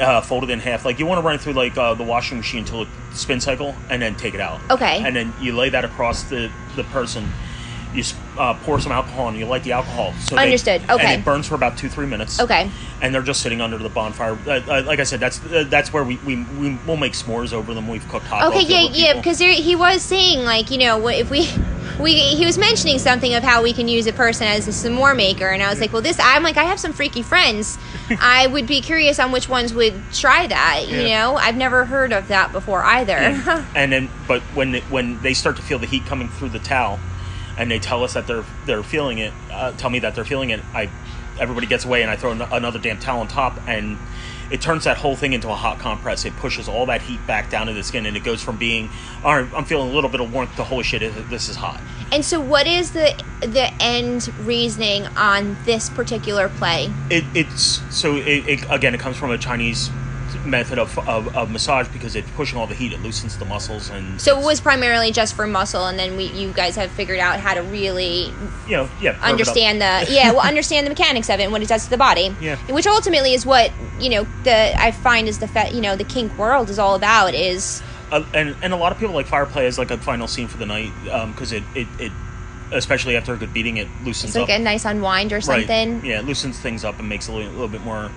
uh, 0.00 0.20
fold 0.20 0.44
it 0.44 0.50
in 0.50 0.58
half. 0.58 0.84
Like 0.84 0.98
you 0.98 1.06
want 1.06 1.20
to 1.20 1.22
run 1.24 1.36
it 1.36 1.40
through 1.40 1.54
like 1.54 1.78
uh, 1.78 1.94
the 1.94 2.02
washing 2.04 2.36
machine 2.36 2.60
until 2.60 2.82
it 2.82 2.88
spin 3.14 3.40
cycle, 3.40 3.74
and 3.88 4.02
then 4.02 4.14
take 4.16 4.34
it 4.34 4.40
out. 4.40 4.60
Okay. 4.70 5.02
And 5.02 5.16
then 5.16 5.32
you 5.40 5.54
lay 5.56 5.70
that 5.70 5.84
across 5.86 6.24
the 6.24 6.50
the 6.74 6.84
person. 6.84 7.26
You 7.96 8.04
uh, 8.38 8.54
pour 8.64 8.78
some 8.80 8.92
alcohol 8.92 9.28
and 9.28 9.36
you 9.38 9.46
light 9.46 9.62
the 9.62 9.72
alcohol. 9.72 10.12
So 10.20 10.36
they- 10.36 10.42
Understood. 10.42 10.82
Okay. 10.88 11.02
And 11.14 11.20
it 11.20 11.24
burns 11.24 11.46
for 11.48 11.54
about 11.54 11.78
two 11.78 11.88
three 11.88 12.06
minutes. 12.06 12.38
Okay. 12.40 12.70
And 13.00 13.14
they're 13.14 13.22
just 13.22 13.40
sitting 13.42 13.60
under 13.60 13.78
the 13.78 13.88
bonfire. 13.88 14.38
Uh, 14.46 14.60
uh, 14.68 14.82
like 14.86 15.00
I 15.00 15.04
said, 15.04 15.20
that's 15.20 15.42
uh, 15.44 15.64
that's 15.68 15.92
where 15.92 16.04
we, 16.04 16.16
we 16.26 16.44
we 16.58 16.78
will 16.86 16.96
make 16.96 17.14
s'mores 17.14 17.52
over 17.52 17.72
them. 17.74 17.88
We've 17.88 18.06
cooked 18.08 18.26
hot 18.26 18.52
Okay. 18.54 18.62
Yeah. 18.68 18.88
Yeah. 18.92 19.14
Because 19.14 19.38
he 19.38 19.74
was 19.74 20.02
saying 20.02 20.44
like 20.44 20.70
you 20.70 20.78
know 20.78 21.08
if 21.08 21.30
we. 21.30 21.48
We, 22.00 22.12
he 22.12 22.44
was 22.44 22.58
mentioning 22.58 22.98
something 22.98 23.32
of 23.32 23.42
how 23.42 23.62
we 23.62 23.72
can 23.72 23.88
use 23.88 24.06
a 24.06 24.12
person 24.12 24.46
as 24.46 24.68
a 24.68 24.70
s'more 24.70 25.16
maker, 25.16 25.48
and 25.48 25.62
I 25.62 25.70
was 25.70 25.80
like, 25.80 25.94
"Well, 25.94 26.02
this." 26.02 26.18
I'm 26.20 26.42
like, 26.42 26.58
I 26.58 26.64
have 26.64 26.78
some 26.78 26.92
freaky 26.92 27.22
friends. 27.22 27.78
I 28.20 28.48
would 28.48 28.66
be 28.66 28.82
curious 28.82 29.18
on 29.18 29.32
which 29.32 29.48
ones 29.48 29.72
would 29.72 29.94
try 30.12 30.46
that. 30.46 30.84
You 30.88 30.98
Yeah. 31.00 31.22
know, 31.22 31.36
I've 31.36 31.56
never 31.56 31.86
heard 31.86 32.12
of 32.12 32.28
that 32.28 32.52
before 32.52 32.82
either. 32.84 33.12
Yeah. 33.14 33.64
and 33.74 33.90
then, 33.92 34.10
but 34.28 34.42
when 34.54 34.74
when 34.90 35.22
they 35.22 35.32
start 35.32 35.56
to 35.56 35.62
feel 35.62 35.78
the 35.78 35.86
heat 35.86 36.04
coming 36.04 36.28
through 36.28 36.50
the 36.50 36.58
towel, 36.58 36.98
and 37.58 37.70
they 37.70 37.78
tell 37.78 38.04
us 38.04 38.14
that 38.14 38.26
they're 38.26 38.44
they're 38.64 38.82
feeling 38.82 39.18
it, 39.18 39.32
uh, 39.50 39.72
tell 39.72 39.90
me 39.90 39.98
that 40.00 40.14
they're 40.14 40.24
feeling 40.24 40.50
it. 40.50 40.60
I 40.74 40.90
everybody 41.38 41.66
gets 41.66 41.84
away, 41.84 42.02
and 42.02 42.10
I 42.10 42.16
throw 42.16 42.32
an- 42.32 42.42
another 42.42 42.78
damn 42.78 42.98
towel 42.98 43.20
on 43.20 43.28
top, 43.28 43.58
and 43.66 43.98
it 44.50 44.60
turns 44.60 44.84
that 44.84 44.96
whole 44.98 45.16
thing 45.16 45.32
into 45.32 45.48
a 45.48 45.54
hot 45.54 45.78
compress. 45.78 46.24
It 46.24 46.36
pushes 46.36 46.68
all 46.68 46.86
that 46.86 47.02
heat 47.02 47.24
back 47.26 47.50
down 47.50 47.66
to 47.66 47.72
the 47.72 47.82
skin, 47.82 48.06
and 48.06 48.16
it 48.16 48.24
goes 48.24 48.42
from 48.42 48.56
being, 48.56 48.90
all 49.24 49.40
right, 49.40 49.52
I'm 49.54 49.64
feeling 49.64 49.90
a 49.90 49.94
little 49.94 50.10
bit 50.10 50.20
of 50.20 50.32
warmth 50.32 50.54
to 50.56 50.64
holy 50.64 50.84
shit, 50.84 51.00
this 51.28 51.48
is 51.48 51.56
hot. 51.56 51.80
And 52.12 52.24
so, 52.24 52.40
what 52.40 52.66
is 52.66 52.92
the 52.92 53.20
the 53.40 53.72
end 53.80 54.32
reasoning 54.40 55.06
on 55.16 55.56
this 55.64 55.90
particular 55.90 56.48
play? 56.48 56.92
It, 57.10 57.24
it's 57.34 57.82
so 57.94 58.16
it, 58.16 58.48
it 58.48 58.64
again, 58.70 58.94
it 58.94 59.00
comes 59.00 59.16
from 59.16 59.30
a 59.30 59.38
Chinese 59.38 59.90
method 60.46 60.78
of, 60.78 60.96
of, 61.08 61.34
of 61.36 61.50
massage 61.50 61.88
because 61.88 62.16
it's 62.16 62.30
pushing 62.32 62.58
all 62.58 62.66
the 62.66 62.74
heat. 62.74 62.92
It 62.92 63.02
loosens 63.02 63.38
the 63.38 63.44
muscles 63.44 63.90
and 63.90 64.20
So 64.20 64.38
it 64.38 64.44
was 64.44 64.60
primarily 64.60 65.12
just 65.12 65.34
for 65.34 65.46
muscle, 65.46 65.86
and 65.86 65.98
then 65.98 66.16
we, 66.16 66.26
you 66.26 66.52
guys 66.52 66.76
have 66.76 66.90
figured 66.90 67.18
out 67.18 67.40
how 67.40 67.54
to 67.54 67.62
really 67.62 68.32
you 68.66 68.76
know 68.76 68.88
yeah 69.00 69.12
curve 69.12 69.16
it 69.16 69.16
up. 69.16 69.22
understand 69.24 69.80
the 69.80 70.06
yeah, 70.12 70.32
well, 70.32 70.40
understand 70.40 70.86
the 70.86 70.90
mechanics 70.90 71.28
of 71.30 71.40
it 71.40 71.44
and 71.44 71.52
what 71.52 71.62
it 71.62 71.68
does 71.68 71.84
to 71.84 71.90
the 71.90 71.98
body. 71.98 72.34
Yeah. 72.40 72.56
Which 72.72 72.86
ultimately 72.86 73.34
is 73.34 73.44
what 73.44 73.72
you 74.00 74.10
know 74.10 74.26
the 74.44 74.80
I 74.80 74.92
find 74.92 75.28
is 75.28 75.38
the 75.38 75.48
fe- 75.48 75.72
you 75.72 75.80
know 75.80 75.96
the 75.96 76.04
kink 76.04 76.36
world 76.38 76.70
is 76.70 76.78
all 76.78 76.94
about 76.94 77.34
is 77.34 77.82
uh, 78.12 78.24
and 78.34 78.56
and 78.62 78.72
a 78.72 78.76
lot 78.76 78.92
of 78.92 78.98
people 78.98 79.14
like 79.14 79.26
fireplay 79.26 79.64
as 79.66 79.78
like 79.78 79.90
a 79.90 79.98
final 79.98 80.28
scene 80.28 80.48
for 80.48 80.58
the 80.58 80.66
night 80.66 80.92
because 81.32 81.52
it, 81.52 81.64
it 81.74 81.88
it 81.98 82.12
especially 82.72 83.16
after 83.16 83.32
a 83.32 83.36
good 83.36 83.52
beating 83.52 83.76
it 83.76 83.88
loosens 84.04 84.34
it's 84.34 84.36
like 84.36 84.50
up 84.50 84.60
a 84.60 84.62
nice 84.62 84.84
unwind 84.84 85.32
or 85.32 85.36
right 85.36 85.44
something. 85.44 86.04
yeah 86.04 86.18
it 86.18 86.24
loosens 86.24 86.58
things 86.58 86.84
up 86.84 86.98
and 86.98 87.08
makes 87.08 87.28
it 87.28 87.32
a 87.32 87.34
little, 87.34 87.52
little 87.52 87.68
bit 87.68 87.80
more 87.82 88.10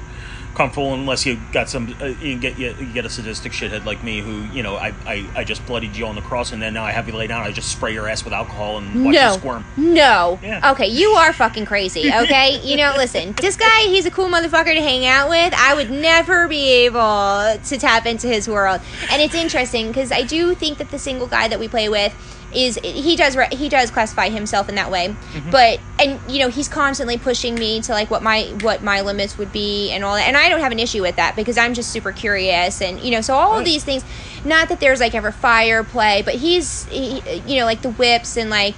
comfortable 0.56 0.94
unless 0.94 1.26
you 1.26 1.40
got 1.52 1.70
some 1.70 1.96
uh, 2.02 2.06
you 2.06 2.38
get 2.38 2.58
you, 2.58 2.76
you 2.80 2.92
get 2.94 3.06
a 3.06 3.10
sadistic 3.10 3.52
shithead 3.52 3.86
like 3.86 4.04
me 4.04 4.20
who 4.20 4.44
you 4.54 4.64
know 4.64 4.76
I, 4.76 4.94
I 5.06 5.26
I 5.36 5.44
just 5.44 5.66
bloodied 5.66 5.96
you 5.96 6.06
on 6.06 6.16
the 6.16 6.22
cross 6.22 6.52
and 6.52 6.62
then 6.62 6.74
now 6.74 6.84
I 6.84 6.92
have 6.92 7.08
you 7.08 7.16
lay 7.16 7.28
down 7.28 7.44
I 7.44 7.52
just 7.52 7.72
spray 7.72 7.94
your 7.94 8.08
ass 8.08 8.24
with 8.24 8.34
alcohol 8.34 8.78
and 8.78 9.06
watch 9.06 9.14
you 9.14 9.22
No, 9.22 9.32
squirm 9.34 9.66
no. 9.78 10.40
Yeah. 10.42 10.72
Okay, 10.72 10.88
you 10.88 11.10
are 11.12 11.34
fucking 11.34 11.66
crazy. 11.66 12.12
Okay, 12.14 12.60
you 12.64 12.78
know, 12.78 12.94
listen, 12.96 13.34
this 13.34 13.56
guy, 13.56 13.82
he's 13.82 14.06
a 14.06 14.12
cool 14.12 14.28
motherfucker 14.28 14.74
to 14.74 14.82
hang 14.82 15.06
out 15.06 15.30
with. 15.30 15.54
I 15.56 15.74
would 15.74 15.90
never 15.90 16.48
be 16.48 16.86
able 16.86 17.58
to 17.64 17.78
tap 17.78 18.06
into 18.06 18.28
his 18.28 18.48
world, 18.48 18.82
and 19.12 19.22
it's 19.22 19.36
interesting 19.36 19.88
because 19.88 20.12
I 20.12 20.24
do 20.24 20.54
think 20.56 20.78
that 20.78 20.92
the 20.92 21.00
single 21.00 21.28
guy 21.28 21.48
that 21.48 21.60
we 21.60 21.68
play 21.68 21.90
with 21.90 22.14
is 22.54 22.80
he 22.84 23.16
does 23.16 23.38
he 23.52 23.70
does 23.70 23.92
classify 23.92 24.30
himself 24.30 24.70
in 24.70 24.76
that 24.76 24.90
way, 24.90 25.16
Mm-hmm. 25.34 25.52
but 25.52 25.80
and 26.00 26.20
you 26.28 26.40
know 26.40 26.50
he's 26.50 26.68
constantly 26.68 27.18
pushing 27.18 27.56
me 27.56 27.82
to 27.82 27.92
like 27.92 28.10
what 28.10 28.24
my 28.24 28.44
what 28.62 28.82
my 28.84 29.02
limits 29.02 29.38
would 29.38 29.52
be 29.52 29.92
and 29.92 30.04
all 30.04 30.16
that, 30.16 30.28
and 30.28 30.36
I 30.36 30.50
don't 30.50 30.62
have 30.62 30.72
an 30.72 30.80
issue 30.80 31.02
with 31.02 31.16
that 31.18 31.36
because 31.36 31.58
I'm 31.58 31.74
just 31.74 31.92
super 31.92 32.12
curious 32.12 32.82
and 32.82 33.00
you 33.00 33.12
know 33.12 33.22
so 33.22 33.34
all 33.36 33.58
of 33.58 33.66
these 33.66 33.84
things. 33.84 34.04
Not 34.46 34.70
that 34.70 34.80
there's 34.80 35.00
like 35.00 35.14
ever 35.14 35.32
fire 35.32 35.84
play, 35.84 36.22
but 36.24 36.36
he's 36.36 36.86
he, 36.86 37.22
you 37.46 37.60
know 37.60 37.66
like 37.66 37.82
the 37.82 37.92
whips 37.92 38.38
and 38.38 38.50
like 38.50 38.76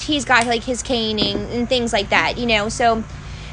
he's 0.00 0.24
got 0.24 0.46
like 0.46 0.64
his 0.64 0.82
caning 0.82 1.36
and 1.52 1.68
things 1.68 1.92
like 1.92 2.08
that, 2.10 2.38
you 2.38 2.46
know. 2.46 2.68
So 2.68 3.04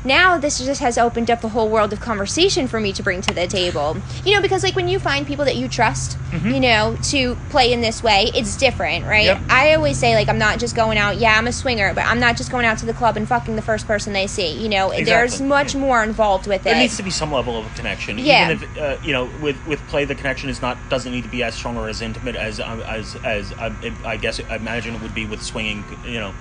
now 0.06 0.38
this 0.38 0.60
just 0.60 0.82
has 0.82 0.98
opened 0.98 1.30
up 1.32 1.44
a 1.44 1.50
whole 1.50 1.70
world 1.70 1.92
of 1.92 2.00
conversation 2.00 2.68
for 2.68 2.80
me 2.80 2.94
to 2.94 3.04
bring 3.04 3.22
to 3.22 3.34
the 3.34 3.48
table. 3.48 3.98
You 4.24 4.34
know, 4.36 4.42
because 4.42 4.64
like 4.64 4.76
when 4.76 4.88
you 4.88 5.00
find 5.00 5.26
people 5.26 5.46
that 5.46 5.56
you 5.56 5.68
trust, 5.68 6.18
you 6.32 6.60
know, 6.60 6.98
to 7.04 7.36
play 7.50 7.72
in 7.74 7.82
this 7.82 8.04
way, 8.04 8.30
it's 8.36 8.58
different, 8.58 9.06
right? 9.06 9.28
Mm-hmm. 9.30 9.44
Yep. 9.44 9.52
I 9.52 9.74
always 9.74 9.98
say 9.98 10.16
like 10.16 10.30
I'm 10.30 10.38
not 10.38 10.60
just 10.60 10.76
going 10.76 10.98
out, 10.98 11.18
yeah, 11.18 11.38
I'm 11.38 11.48
a 11.48 11.52
swinger, 11.54 11.94
but 11.94 12.06
I'm 12.06 12.20
not 12.20 12.38
just 12.38 12.52
going 12.52 12.66
out 12.66 12.78
to 12.80 12.86
the 12.86 12.94
club 12.94 13.18
and 13.18 13.28
fucking 13.28 13.56
the 13.56 13.62
first 13.62 13.88
person 13.88 14.14
they 14.14 14.28
see. 14.28 14.52
You 14.62 14.70
know, 14.70 14.92
there's 15.04 15.42
much 15.42 15.76
more 15.76 16.04
involved 16.04 16.46
with 16.48 16.62
it. 16.62 16.64
there 16.66 16.76
needs 16.76 16.98
to 16.98 17.04
be 17.04 17.10
some 17.10 17.32
level 17.32 17.58
of 17.58 17.74
connection 17.76 18.18
Yeah. 18.20 18.52
even 18.52 18.64
if 18.64 18.78
uh, 18.78 18.98
you 19.02 19.14
know 19.14 19.26
with 19.26 19.66
with 19.66 19.88
play 19.88 20.06
the 20.06 20.16
connection 20.16 20.50
is 20.50 20.62
not 20.62 20.88
doesn't 20.90 21.12
need 21.12 21.24
to 21.24 21.30
be 21.30 21.42
as 21.44 21.56
strong 21.56 21.78
or 21.78 21.88
as 21.88 22.02
intimate 22.02 22.36
as 22.36 22.60
um, 22.60 22.82
as 22.82 23.16
as 23.24 23.54
I, 23.58 23.76
I 24.04 24.18
guess 24.18 24.40
I 24.50 24.56
imagine 24.58 24.96
it 24.96 25.02
would 25.02 25.14
be 25.14 25.26
with 25.26 25.42
swinging 25.42 26.00
you 26.04 26.20
know 26.20 26.36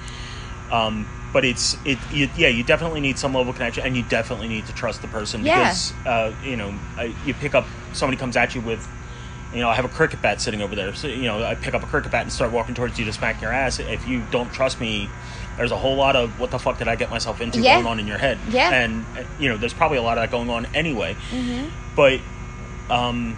um 0.71 1.09
but 1.35 1.45
it's 1.45 1.77
it 1.85 1.99
you, 2.11 2.31
yeah 2.37 2.49
you 2.49 2.63
definitely 2.65 3.01
need 3.01 3.19
some 3.19 3.35
level 3.35 3.51
of 3.51 3.57
connection 3.57 3.85
and 3.85 3.95
you 3.97 4.03
definitely 4.05 4.49
need 4.49 4.65
to 4.65 4.73
trust 4.73 5.03
the 5.03 5.09
person 5.09 5.45
Yeah. 5.45 5.59
because 5.59 5.93
uh 6.07 6.33
you 6.43 6.57
know 6.57 6.73
I, 6.97 7.15
you 7.27 7.35
pick 7.35 7.55
up 7.55 7.67
somebody 7.93 8.17
comes 8.17 8.37
at 8.37 8.55
you 8.55 8.63
with 8.63 8.89
you 9.53 9.61
know, 9.61 9.69
I 9.69 9.77
have 9.77 9.85
a 9.85 9.89
cricket 9.89 10.21
bat 10.21 10.41
sitting 10.41 10.61
over 10.63 10.75
there. 10.75 10.93
So, 10.95 11.07
you 11.07 11.27
know, 11.27 11.45
I 11.45 11.55
pick 11.55 11.75
up 11.75 11.85
a 11.85 11.87
cricket 11.87 12.11
bat 12.11 12.23
and 12.23 12.33
start 12.33 12.51
walking 12.51 12.75
towards 12.75 12.99
you 12.99 13.05
to 13.05 13.13
smack 13.13 13.41
your 13.41 13.53
ass. 13.53 13.79
If 13.79 14.05
you 14.09 14.21
don't 14.33 14.53
trust 14.53 14.81
me, 14.81 15.09
there's 15.57 15.71
a 15.71 15.77
whole 15.77 15.95
lot 15.95 16.17
of 16.17 16.41
what 16.41 16.51
the 16.51 16.59
fuck 16.59 16.77
did 16.79 16.89
I 16.89 16.97
get 16.97 17.09
myself 17.09 17.41
into 17.41 17.61
Yeah. 17.61 17.75
going 17.77 17.87
on 17.87 18.01
in 18.01 18.09
your 18.09 18.19
head. 18.19 18.37
Yeah. 18.51 18.71
And, 18.75 19.05
uh, 19.17 19.23
you 19.39 19.49
know, 19.49 19.57
there's 19.57 19.73
probably 19.73 19.99
a 19.99 20.03
lot 20.03 20.19
of 20.19 20.23
that 20.25 20.33
going 20.33 20.51
on 20.51 20.67
anyway. 20.75 21.15
Mm-hmm. 21.31 21.69
But 21.95 22.19
um, 22.91 23.37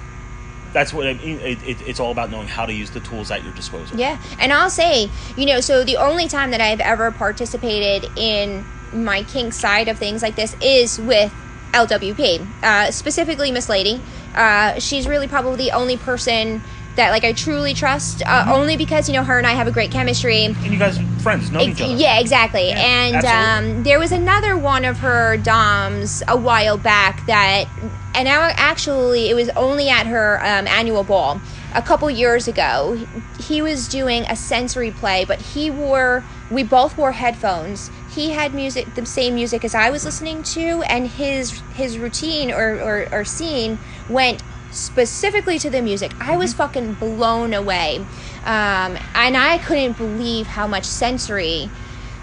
that's 0.77 0.93
what 0.93 1.07
I 1.07 1.15
mean. 1.15 1.41
It, 1.41 1.63
it, 1.63 1.81
it's 1.81 1.99
all 1.99 2.13
about 2.13 2.31
knowing 2.31 2.49
how 2.49 2.67
to 2.67 2.73
use 2.73 2.91
the 2.91 3.01
tools 3.01 3.31
at 3.31 3.43
your 3.43 3.55
disposal. 3.55 3.99
Yeah, 3.99 4.19
and 4.39 4.53
I'll 4.53 4.69
say, 4.69 5.11
you 5.35 5.47
know, 5.47 5.63
so 5.63 5.85
the 5.85 5.97
only 5.97 6.29
time 6.29 6.51
that 6.51 6.61
I've 6.61 6.81
ever 6.81 7.11
participated 7.13 8.11
in 8.15 8.67
my 8.93 9.23
kink 9.23 9.55
side 9.55 9.89
of 9.89 9.99
things 9.99 10.21
like 10.21 10.37
this 10.37 10.55
is 10.61 11.01
with 11.01 11.35
LWP, 11.73 12.47
uh, 12.63 12.91
specifically 12.91 13.51
Miss 13.51 13.71
Lady. 13.71 14.03
Uh, 14.35 14.79
she's 14.79 15.09
really 15.09 15.27
probably 15.27 15.57
the 15.57 15.73
only 15.73 15.97
person 15.97 16.63
that 16.97 17.11
like 17.11 17.25
I 17.25 17.33
truly 17.33 17.73
trust, 17.73 18.23
uh, 18.27 18.43
Mm-hmm. 18.43 18.53
only 18.53 18.77
because 18.77 19.09
you 19.09 19.15
know 19.15 19.25
her 19.25 19.39
and 19.39 19.47
I 19.47 19.53
have 19.53 19.67
a 19.67 19.73
great 19.73 19.91
chemistry. 19.91 20.45
And 20.45 20.57
you 20.63 20.79
guys 20.79 20.99
friends, 21.23 21.51
know 21.51 21.63
each 21.63 21.81
other. 21.81 21.95
Yeah, 21.95 22.19
exactly. 22.21 22.69
Yeah, 22.69 22.81
and 22.81 23.25
um, 23.25 23.83
there 23.83 23.99
was 23.99 24.13
another 24.13 24.59
one 24.59 24.85
of 24.85 24.99
her 24.99 25.39
DOMs 25.39 26.23
a 26.29 26.37
while 26.37 26.77
back 26.79 27.25
that, 27.27 27.69
and 28.17 28.25
now 28.25 28.51
actually 28.57 29.29
it 29.29 29.35
was 29.35 29.51
only 29.51 29.91
at 29.91 30.07
her 30.07 30.41
um, 30.41 30.67
annual 30.67 31.05
ball 31.05 31.43
a 31.75 31.83
couple 31.83 32.11
years 32.11 32.49
ago. 32.49 33.07
He 33.39 33.61
was 33.61 33.89
doing 33.89 34.25
a 34.29 34.35
sensory 34.35 34.91
play, 34.91 35.27
but 35.27 35.41
he 35.43 35.71
wore, 35.71 36.25
we 36.49 36.63
both 36.63 36.97
wore 36.97 37.13
headphones. 37.13 37.91
He 38.09 38.31
had 38.31 38.55
music, 38.55 38.95
the 38.95 39.05
same 39.05 39.35
music 39.35 39.67
as 39.67 39.75
I 39.75 39.91
was 39.91 40.07
listening 40.07 40.43
to, 40.45 40.83
and 40.89 41.07
his 41.07 41.63
his 41.75 41.99
routine 41.99 42.51
or, 42.51 42.81
or, 42.81 43.07
or 43.13 43.25
scene 43.25 43.79
went 44.09 44.43
specifically 44.71 45.59
to 45.59 45.71
the 45.71 45.83
music. 45.83 46.15
I 46.19 46.37
was 46.37 46.55
fucking 46.55 46.95
blown 46.95 47.53
away. 47.53 47.99
Um, 48.45 48.97
and 49.15 49.37
I 49.37 49.59
couldn't 49.59 49.97
believe 49.97 50.47
how 50.49 50.67
much 50.67 50.85
sensory 50.85 51.71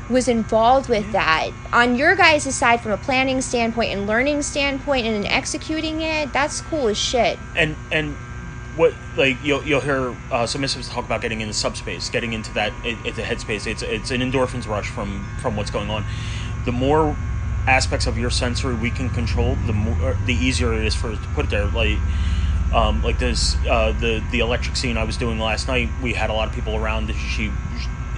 was 0.10 0.28
involved 0.28 0.90
with 0.90 1.12
that. 1.12 1.52
On 1.72 1.96
your 1.96 2.16
guys' 2.16 2.56
side, 2.56 2.82
from 2.82 2.92
a 2.92 2.98
planning 2.98 3.42
standpoint 3.42 3.92
and 3.92 4.06
learning 4.06 4.42
standpoint 4.42 5.06
and 5.06 5.26
executing 5.26 6.02
it, 6.02 6.34
that's 6.34 6.62
cool 6.62 6.88
as 6.88 6.98
shit. 6.98 7.40
and 7.56 7.78
and 7.92 8.18
what 8.76 8.94
like 9.16 9.44
you'll 9.44 9.64
you'll 9.64 9.82
hear 9.82 10.10
uh, 10.32 10.44
submissives 10.44 10.92
talk 10.92 11.06
about 11.06 11.22
getting 11.22 11.42
into 11.42 11.54
subspace, 11.54 12.10
getting 12.10 12.34
into 12.34 12.52
that 12.54 12.74
it, 12.84 12.98
it's 13.06 13.18
a 13.18 13.24
headspace. 13.24 13.68
It's 13.68 13.82
it's 13.84 14.12
an 14.12 14.22
endorphins 14.22 14.68
rush 14.68 14.90
from 14.90 15.30
from 15.38 15.56
what's 15.56 15.72
going 15.72 15.90
on. 15.90 16.06
The 16.66 16.72
more 16.72 17.16
aspects 17.68 18.08
of 18.08 18.18
your 18.18 18.30
sensory 18.30 18.76
we 18.76 18.92
can 18.92 19.10
control, 19.10 19.56
the 19.56 19.74
more 19.74 20.18
the 20.26 20.34
easier 20.34 20.74
it 20.74 20.86
is 20.86 20.96
for 20.96 21.12
us 21.12 21.20
to 21.20 21.28
put 21.30 21.46
it 21.46 21.50
there. 21.52 21.68
Like 21.68 22.00
um, 22.74 23.02
like 23.04 23.20
this 23.20 23.56
uh, 23.70 23.92
the 23.94 24.24
the 24.32 24.40
electric 24.40 24.76
scene 24.76 24.98
I 24.98 25.04
was 25.04 25.18
doing 25.18 25.40
last 25.40 25.68
night. 25.68 25.90
We 26.02 26.14
had 26.14 26.30
a 26.30 26.34
lot 26.34 26.48
of 26.48 26.54
people 26.54 26.76
around. 26.76 27.14
She 27.14 27.52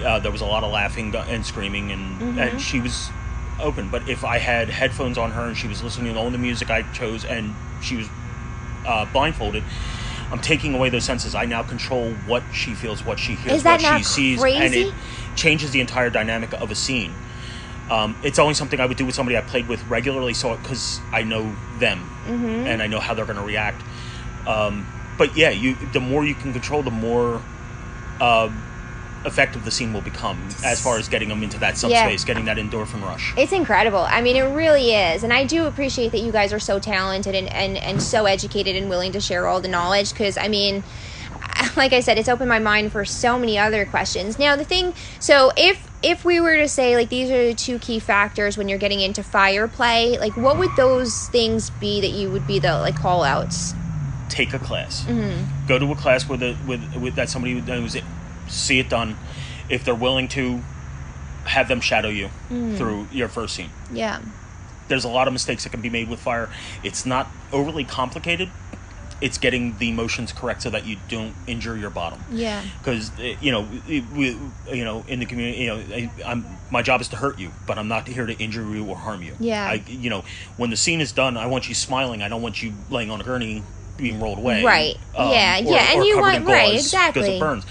uh, 0.03 0.19
there 0.19 0.31
was 0.31 0.41
a 0.41 0.45
lot 0.45 0.63
of 0.63 0.71
laughing 0.71 1.13
and 1.15 1.45
screaming, 1.45 1.91
and 1.91 2.39
and 2.39 2.61
she 2.61 2.79
was 2.79 3.09
open. 3.59 3.89
But 3.89 4.07
if 4.09 4.23
I 4.23 4.39
had 4.39 4.69
headphones 4.69 5.17
on 5.17 5.31
her 5.31 5.43
and 5.45 5.55
she 5.57 5.67
was 5.67 5.81
listening 5.83 6.13
to 6.13 6.19
all 6.19 6.29
the 6.31 6.37
music 6.37 6.69
I 6.69 6.81
chose, 6.83 7.23
and 7.25 7.55
she 7.81 7.95
was 7.97 8.07
uh, 8.85 9.05
blindfolded. 9.05 9.63
I'm 10.31 10.39
taking 10.39 10.73
away 10.73 10.89
those 10.89 11.05
senses. 11.05 11.35
I 11.35 11.45
now 11.45 11.61
control 11.61 12.11
what 12.25 12.43
she 12.51 12.73
feels, 12.73 13.05
what 13.05 13.19
she 13.19 13.33
hears, 13.35 13.63
what 13.63 13.81
she 13.99 14.03
sees, 14.03 14.39
and 14.63 14.73
it 14.89 14.93
changes 15.35 15.71
the 15.71 15.79
entire 15.81 16.09
dynamic 16.09 16.51
of 16.53 16.71
a 16.71 16.75
scene. 16.75 17.13
Um, 17.91 18.15
it's 18.23 18.39
only 18.39 18.55
something 18.55 18.79
I 18.79 18.87
would 18.87 18.97
do 18.97 19.05
with 19.05 19.13
somebody 19.13 19.37
I 19.37 19.41
played 19.41 19.67
with 19.67 19.85
regularly, 19.87 20.33
so 20.33 20.55
because 20.57 20.99
I 21.13 21.21
know 21.21 21.55
them 21.79 21.99
Mm-hmm. 22.25 22.65
and 22.67 22.81
I 22.81 22.87
know 22.87 22.99
how 22.99 23.13
they're 23.13 23.25
going 23.25 23.37
to 23.37 23.43
react. 23.43 23.83
Um, 24.47 24.87
but 25.19 25.37
yeah, 25.37 25.51
you 25.51 25.75
the 25.93 25.99
more 25.99 26.25
you 26.25 26.33
can 26.33 26.51
control, 26.51 26.81
the 26.81 26.89
more 26.89 27.41
uh, 28.19 28.49
effective 29.25 29.63
the 29.65 29.71
scene 29.71 29.91
will 29.93 30.01
become 30.01 30.49
as 30.63 30.81
far 30.81 30.97
as 30.97 31.07
getting 31.07 31.29
them 31.29 31.43
into 31.43 31.57
that 31.59 31.81
Yeah. 31.81 32.03
subspace, 32.03 32.23
getting 32.23 32.45
that 32.45 32.57
endorphin 32.57 33.01
rush. 33.01 33.33
It's 33.37 33.51
incredible. 33.51 34.05
I 34.09 34.21
mean, 34.21 34.35
it 34.35 34.43
really 34.43 34.93
is. 34.93 35.23
And 35.23 35.33
I 35.33 35.45
do 35.45 35.65
appreciate 35.65 36.11
that 36.11 36.19
you 36.19 36.31
guys 36.31 36.53
are 36.53 36.59
so 36.59 36.79
talented 36.79 37.35
and, 37.35 37.51
and, 37.51 37.77
and 37.77 38.01
so 38.01 38.25
educated 38.25 38.75
and 38.75 38.89
willing 38.89 39.11
to 39.13 39.19
share 39.19 39.47
all 39.47 39.61
the 39.61 39.67
knowledge 39.67 40.11
because, 40.11 40.37
I 40.37 40.47
mean, 40.47 40.83
like 41.75 41.93
I 41.93 41.99
said, 41.99 42.17
it's 42.17 42.29
opened 42.29 42.49
my 42.49 42.59
mind 42.59 42.91
for 42.91 43.05
so 43.05 43.37
many 43.39 43.57
other 43.57 43.85
questions. 43.85 44.37
Now, 44.37 44.55
the 44.55 44.65
thing, 44.65 44.93
so 45.19 45.51
if 45.57 45.89
if 46.03 46.23
we 46.23 46.39
were 46.39 46.57
to 46.57 46.67
say 46.67 46.95
like 46.95 47.09
these 47.09 47.31
are 47.31 47.47
the 47.47 47.55
two 47.55 47.79
key 47.79 47.97
factors 47.97 48.57
when 48.57 48.69
you're 48.69 48.77
getting 48.77 49.01
into 49.01 49.23
fire 49.23 49.67
play, 49.67 50.19
like 50.19 50.37
what 50.37 50.57
would 50.57 50.69
those 50.75 51.27
things 51.29 51.71
be 51.71 51.99
that 52.01 52.11
you 52.11 52.29
would 52.29 52.45
be 52.45 52.59
the 52.59 52.77
like 52.77 52.95
call 52.95 53.23
outs? 53.23 53.73
take 54.27 54.53
a 54.53 54.59
class. 54.59 55.03
Mm-hmm. 55.05 55.67
Go 55.67 55.79
to 55.79 55.91
a 55.91 55.95
class 55.95 56.27
with 56.27 56.43
a 56.43 56.55
with 56.67 56.95
with 56.97 57.15
that 57.15 57.29
somebody 57.29 57.59
knows 57.61 57.95
it, 57.95 58.03
see 58.47 58.79
it 58.79 58.89
done. 58.89 59.17
If 59.69 59.83
they're 59.83 59.95
willing 59.95 60.27
to, 60.29 60.61
have 61.45 61.67
them 61.67 61.79
shadow 61.79 62.09
you 62.09 62.29
Mm. 62.49 62.75
through 62.77 63.07
your 63.11 63.27
first 63.27 63.55
scene. 63.55 63.69
Yeah. 63.93 64.19
There's 64.87 65.03
a 65.03 65.09
lot 65.09 65.27
of 65.27 65.33
mistakes 65.33 65.63
that 65.63 65.69
can 65.69 65.81
be 65.81 65.89
made 65.89 66.09
with 66.09 66.19
fire. 66.19 66.49
It's 66.83 67.05
not 67.05 67.27
overly 67.51 67.83
complicated. 67.83 68.49
It's 69.21 69.37
getting 69.37 69.77
the 69.77 69.91
motions 69.91 70.31
correct 70.33 70.63
so 70.63 70.69
that 70.71 70.85
you 70.85 70.97
don't 71.07 71.33
injure 71.47 71.77
your 71.77 71.89
bottom. 71.89 72.19
Yeah. 72.31 72.61
Because 72.79 73.11
you 73.41 73.51
know, 73.51 73.67
we, 73.87 74.37
you 74.71 74.83
know, 74.83 75.05
in 75.07 75.19
the 75.19 75.25
community, 75.25 75.59
you 75.63 75.67
know, 75.67 75.77
I, 75.93 76.11
I'm 76.25 76.45
my 76.71 76.81
job 76.81 76.99
is 76.99 77.07
to 77.09 77.15
hurt 77.15 77.39
you, 77.39 77.51
but 77.67 77.77
I'm 77.77 77.87
not 77.87 78.07
here 78.07 78.25
to 78.25 78.33
injure 78.37 78.63
you 78.67 78.83
or 78.85 78.95
harm 78.97 79.21
you. 79.21 79.35
Yeah. 79.39 79.65
I, 79.65 79.83
you 79.87 80.09
know, 80.09 80.23
when 80.57 80.69
the 80.71 80.77
scene 80.77 80.99
is 80.99 81.11
done, 81.11 81.37
I 81.37 81.45
want 81.45 81.69
you 81.69 81.75
smiling. 81.75 82.21
I 82.23 82.27
don't 82.27 82.41
want 82.41 82.61
you 82.61 82.73
laying 82.89 83.09
on 83.11 83.21
a 83.21 83.23
gurney 83.23 83.63
being 83.97 84.19
rolled 84.19 84.39
away. 84.39 84.63
Right. 84.63 84.97
Yeah, 85.15 85.59
or- 85.59 85.63
yeah, 85.63 85.93
and 85.93 86.03
you 86.03 86.19
want- 86.19 86.45
right, 86.45 86.73
exactly. 86.73 87.21
Because 87.21 87.35
it 87.35 87.39
burns. 87.39 87.65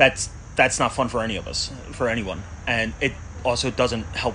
That's 0.00 0.30
that's 0.56 0.78
not 0.78 0.92
fun 0.94 1.08
for 1.08 1.22
any 1.22 1.36
of 1.36 1.46
us, 1.46 1.70
for 1.92 2.08
anyone, 2.08 2.42
and 2.66 2.94
it 3.02 3.12
also 3.44 3.70
doesn't 3.70 4.04
help 4.16 4.34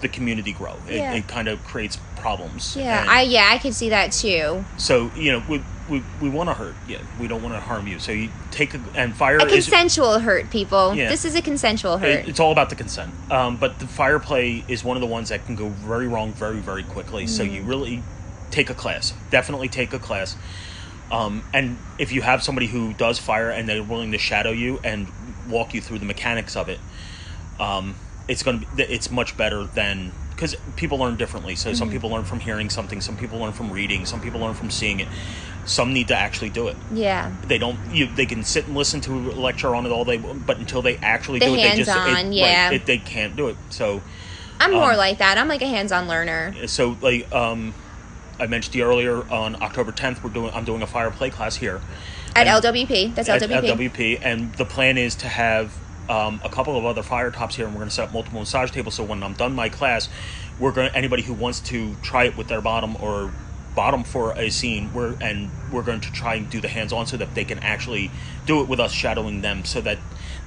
the 0.00 0.08
community 0.08 0.52
grow. 0.52 0.74
It, 0.88 0.96
Yeah. 0.96 1.14
it 1.14 1.28
kind 1.28 1.46
of 1.46 1.62
creates 1.64 1.98
problems. 2.16 2.74
Yeah. 2.76 3.02
And 3.02 3.08
I 3.10 3.20
yeah, 3.22 3.48
I 3.52 3.58
could 3.58 3.74
see 3.74 3.90
that 3.90 4.10
too. 4.10 4.64
so 4.76 5.12
you 5.16 5.30
know, 5.30 5.42
with, 5.48 5.62
we, 5.88 6.02
we 6.20 6.28
want 6.28 6.48
to 6.48 6.54
hurt 6.54 6.74
you. 6.88 6.98
We 7.20 7.28
don't 7.28 7.42
want 7.44 7.54
to 7.54 7.60
harm 7.60 7.86
you. 7.86 8.00
So 8.00 8.10
you 8.10 8.28
take 8.50 8.74
a, 8.74 8.80
and 8.96 9.14
fire 9.14 9.38
A 9.38 9.44
is 9.44 9.66
consensual 9.66 10.18
hurt, 10.18 10.50
people. 10.50 10.94
Yeah. 10.96 11.08
This 11.10 11.24
is 11.24 11.36
a 11.36 11.42
consensual 11.42 11.98
hurt. 11.98 12.08
it- 12.08 12.28
it's 12.28 12.40
all 12.40 12.50
about 12.50 12.70
the 12.70 12.76
consent. 12.76 13.12
Um, 13.30 13.56
but 13.56 13.78
the 13.78 13.86
fire 13.86 14.18
play 14.18 14.64
is 14.66 14.82
one 14.82 14.96
of 14.96 15.00
the 15.00 15.06
ones 15.06 15.28
that 15.28 15.46
can 15.46 15.54
go 15.54 15.68
very 15.68 16.08
wrong 16.08 16.32
very 16.32 16.58
very 16.58 16.82
quickly. 16.82 17.28
So 17.28 17.44
Mm-hmm. 17.44 17.54
you 17.54 17.62
really 17.62 18.02
take 18.50 18.68
a 18.68 18.74
class. 18.74 19.12
Definitely 19.30 19.68
take 19.68 19.92
a 19.92 19.98
class. 20.00 20.36
Um, 21.10 21.44
and 21.52 21.76
if 21.98 22.12
you 22.12 22.22
have 22.22 22.42
somebody 22.42 22.66
who 22.66 22.92
does 22.94 23.18
fire 23.18 23.50
and 23.50 23.68
they're 23.68 23.82
willing 23.82 24.12
to 24.12 24.18
shadow 24.18 24.50
you 24.50 24.80
and 24.82 25.06
walk 25.48 25.74
you 25.74 25.80
through 25.80 25.98
the 25.98 26.06
mechanics 26.06 26.56
of 26.56 26.68
it, 26.68 26.80
um, 27.60 27.94
it's 28.26 28.42
going 28.42 28.60
to 28.60 28.66
be 28.76 28.82
it's 28.84 29.10
much 29.10 29.36
better 29.36 29.64
than 29.64 30.12
because 30.30 30.56
people 30.76 30.98
learn 30.98 31.16
differently. 31.16 31.54
So 31.54 31.68
Mm-hmm. 31.70 31.76
some 31.78 31.90
people 31.90 32.10
learn 32.10 32.24
from 32.24 32.40
hearing 32.40 32.70
something, 32.70 33.00
some 33.00 33.16
people 33.16 33.38
learn 33.38 33.52
from 33.52 33.70
reading, 33.70 34.06
some 34.06 34.20
people 34.20 34.40
learn 34.40 34.54
from 34.54 34.70
seeing 34.70 35.00
it. 35.00 35.08
Some 35.66 35.94
need 35.94 36.08
to 36.08 36.16
actually 36.16 36.50
do 36.50 36.68
it. 36.68 36.76
yeah. 36.92 37.32
They 37.46 37.56
don't. 37.56 37.78
You, 37.90 38.06
they 38.06 38.26
can 38.26 38.42
sit 38.44 38.66
and 38.66 38.76
listen 38.76 39.00
to 39.02 39.12
a 39.12 39.32
lecture 39.32 39.74
on 39.74 39.86
it 39.86 39.92
all 39.92 40.04
day, 40.04 40.18
but 40.18 40.58
until 40.58 40.82
they 40.82 40.96
actually 40.98 41.38
The 41.38 41.46
do 41.46 41.54
it, 41.54 41.56
they 41.56 41.76
just 41.76 41.90
hands-on, 41.90 42.32
it, 42.32 42.36
yeah. 42.36 42.64
right, 42.66 42.74
it, 42.74 42.86
they 42.86 42.98
can't 42.98 43.34
do 43.34 43.48
it. 43.48 43.56
So 43.70 44.02
I'm 44.60 44.72
more 44.72 44.90
Um, 44.92 44.98
like 44.98 45.18
that. 45.18 45.38
I'm 45.38 45.48
like 45.48 45.62
a 45.62 45.66
hands-on 45.66 46.06
learner. 46.06 46.54
so 46.66 46.98
like 47.00 47.32
um, 47.34 47.72
I 48.38 48.46
mentioned 48.46 48.74
you 48.74 48.84
earlier 48.84 49.22
on 49.32 49.60
October 49.62 49.92
10th, 49.92 50.22
we're 50.22 50.30
doing 50.30 50.52
I'm 50.54 50.64
doing 50.64 50.82
a 50.82 50.86
fire 50.86 51.10
play 51.10 51.30
class 51.30 51.56
here 51.56 51.80
At 52.34 52.46
and- 52.46 52.64
LWP. 52.64 53.14
That's 53.14 53.28
at 53.28 53.42
LWP. 53.42 53.90
LWP, 53.90 54.20
and 54.22 54.54
the 54.54 54.64
plan 54.64 54.98
is 54.98 55.14
to 55.16 55.28
have 55.28 55.76
um, 56.08 56.40
a 56.44 56.48
couple 56.48 56.76
of 56.76 56.84
other 56.84 57.02
fire 57.02 57.30
tops 57.30 57.56
here, 57.56 57.66
and 57.66 57.74
we're 57.74 57.80
going 57.80 57.88
to 57.88 57.94
set 57.94 58.08
up 58.08 58.12
multiple 58.12 58.40
massage 58.40 58.70
tables. 58.70 58.94
So 58.94 59.04
when 59.04 59.22
I'm 59.22 59.32
done 59.34 59.54
my 59.54 59.68
class, 59.68 60.08
we're 60.58 60.72
going 60.72 60.90
to 60.90 60.96
anybody 60.96 61.22
who 61.22 61.32
wants 61.32 61.60
to 61.60 61.94
try 62.02 62.24
it 62.24 62.36
with 62.36 62.48
their 62.48 62.60
bottom 62.60 62.96
or 63.00 63.32
bottom 63.74 64.04
for 64.04 64.32
a 64.38 64.50
scene, 64.50 64.92
we're 64.92 65.14
and 65.20 65.50
we're 65.72 65.82
going 65.82 66.00
to 66.00 66.12
try 66.12 66.34
and 66.34 66.48
do 66.50 66.60
the 66.60 66.68
hands-on 66.68 67.06
so 67.06 67.16
that 67.16 67.34
they 67.34 67.44
can 67.44 67.58
actually 67.60 68.10
do 68.46 68.60
it 68.60 68.68
with 68.68 68.80
us 68.80 68.92
shadowing 68.92 69.40
them, 69.40 69.64
so 69.64 69.80
that 69.80 69.98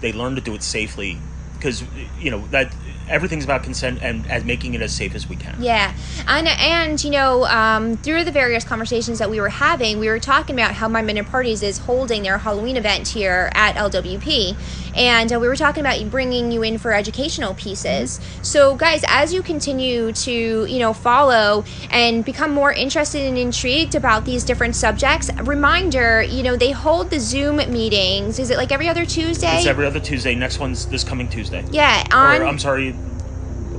they 0.02 0.14
learn 0.14 0.36
to 0.36 0.42
do 0.42 0.54
it 0.54 0.64
safely. 0.64 1.18
Because 1.54 1.84
you 2.20 2.30
know 2.30 2.46
that 2.52 2.72
everything's 3.10 3.44
about 3.44 3.64
consent 3.64 4.00
and, 4.02 4.30
and 4.30 4.46
making 4.46 4.74
it 4.74 4.82
as 4.82 4.94
safe 4.94 5.16
as 5.16 5.28
we 5.30 5.36
can. 5.36 5.56
Yeah, 5.60 5.94
and 6.28 6.48
and 6.48 7.04
you 7.04 7.12
know, 7.12 7.46
um, 7.46 7.98
through 7.98 8.24
the 8.24 8.32
various 8.32 8.64
conversations 8.64 9.20
that 9.20 9.30
we 9.30 9.40
were 9.40 9.50
having, 9.50 10.00
we 10.00 10.10
were 10.10 10.20
talking 10.20 10.56
about 10.56 10.74
how 10.76 10.88
Mindbender 10.88 11.26
Parties 11.26 11.64
is 11.64 11.80
holding 11.80 12.24
their 12.24 12.38
Halloween 12.38 12.78
event 12.78 13.08
here 13.10 13.50
at 13.54 13.76
LWP, 13.76 14.58
and 14.96 15.32
uh, 15.34 15.40
we 15.40 15.48
were 15.48 15.56
talking 15.56 15.82
about 15.82 16.10
bringing 16.10 16.52
you 16.52 16.64
in 16.64 16.78
for 16.78 16.94
educational 16.94 17.54
pieces. 17.54 18.20
So, 18.42 18.76
guys, 18.76 19.04
as 19.08 19.34
you 19.34 19.42
continue 19.42 20.12
to 20.12 20.66
you 20.66 20.80
know 20.80 20.94
follow 20.94 21.64
and 21.92 22.24
become 22.26 22.52
more 22.52 22.72
interested 22.74 23.22
and 23.24 23.38
intrigued 23.38 23.96
about 23.96 24.26
these 24.26 24.44
different 24.44 24.76
subjects, 24.76 25.30
reminder, 25.44 26.22
you 26.22 26.44
know, 26.44 26.56
they 26.56 26.72
hold 26.72 27.10
the 27.10 27.20
Zoom 27.20 27.58
meetings. 27.58 28.40
Is 28.40 28.50
it 28.50 28.58
like 28.58 28.72
every 28.72 28.88
other 28.88 29.06
Tuesday? 29.06 29.58
It's 29.58 29.66
every 29.68 29.86
other 29.86 30.00
Tuesday. 30.00 30.36
Next 30.36 30.60
one's 30.60 30.86
this 30.88 31.04
coming 31.04 31.28
Tuesday. 31.30 31.64
yeah, 31.72 32.04
Or 32.12 32.44
I'm 32.46 32.60
sorry, 32.60 32.97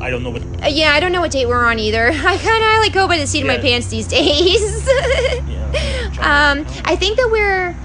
I 0.01 0.11
don't 0.11 0.23
know 0.23 0.31
what. 0.31 0.43
Uh, 0.63 0.69
yeah, 0.69 0.93
I 0.93 1.01
don't 1.01 1.13
know 1.13 1.21
what 1.21 1.31
date 1.33 1.47
we're 1.47 1.65
on 1.65 1.79
either. 1.79 2.07
I 2.13 2.37
kind 2.37 2.65
of 2.65 2.79
like 2.83 2.93
go 2.93 3.07
by 3.09 3.19
the 3.19 3.27
seat 3.27 3.41
of 3.43 3.47
my 3.49 3.59
pants 3.59 3.89
these 3.89 4.07
days. 4.07 4.89
Yeah, 5.49 6.51
um, 6.51 6.67
I 6.85 6.97
think 6.97 7.17
that 7.19 7.29
we're. 7.31 7.77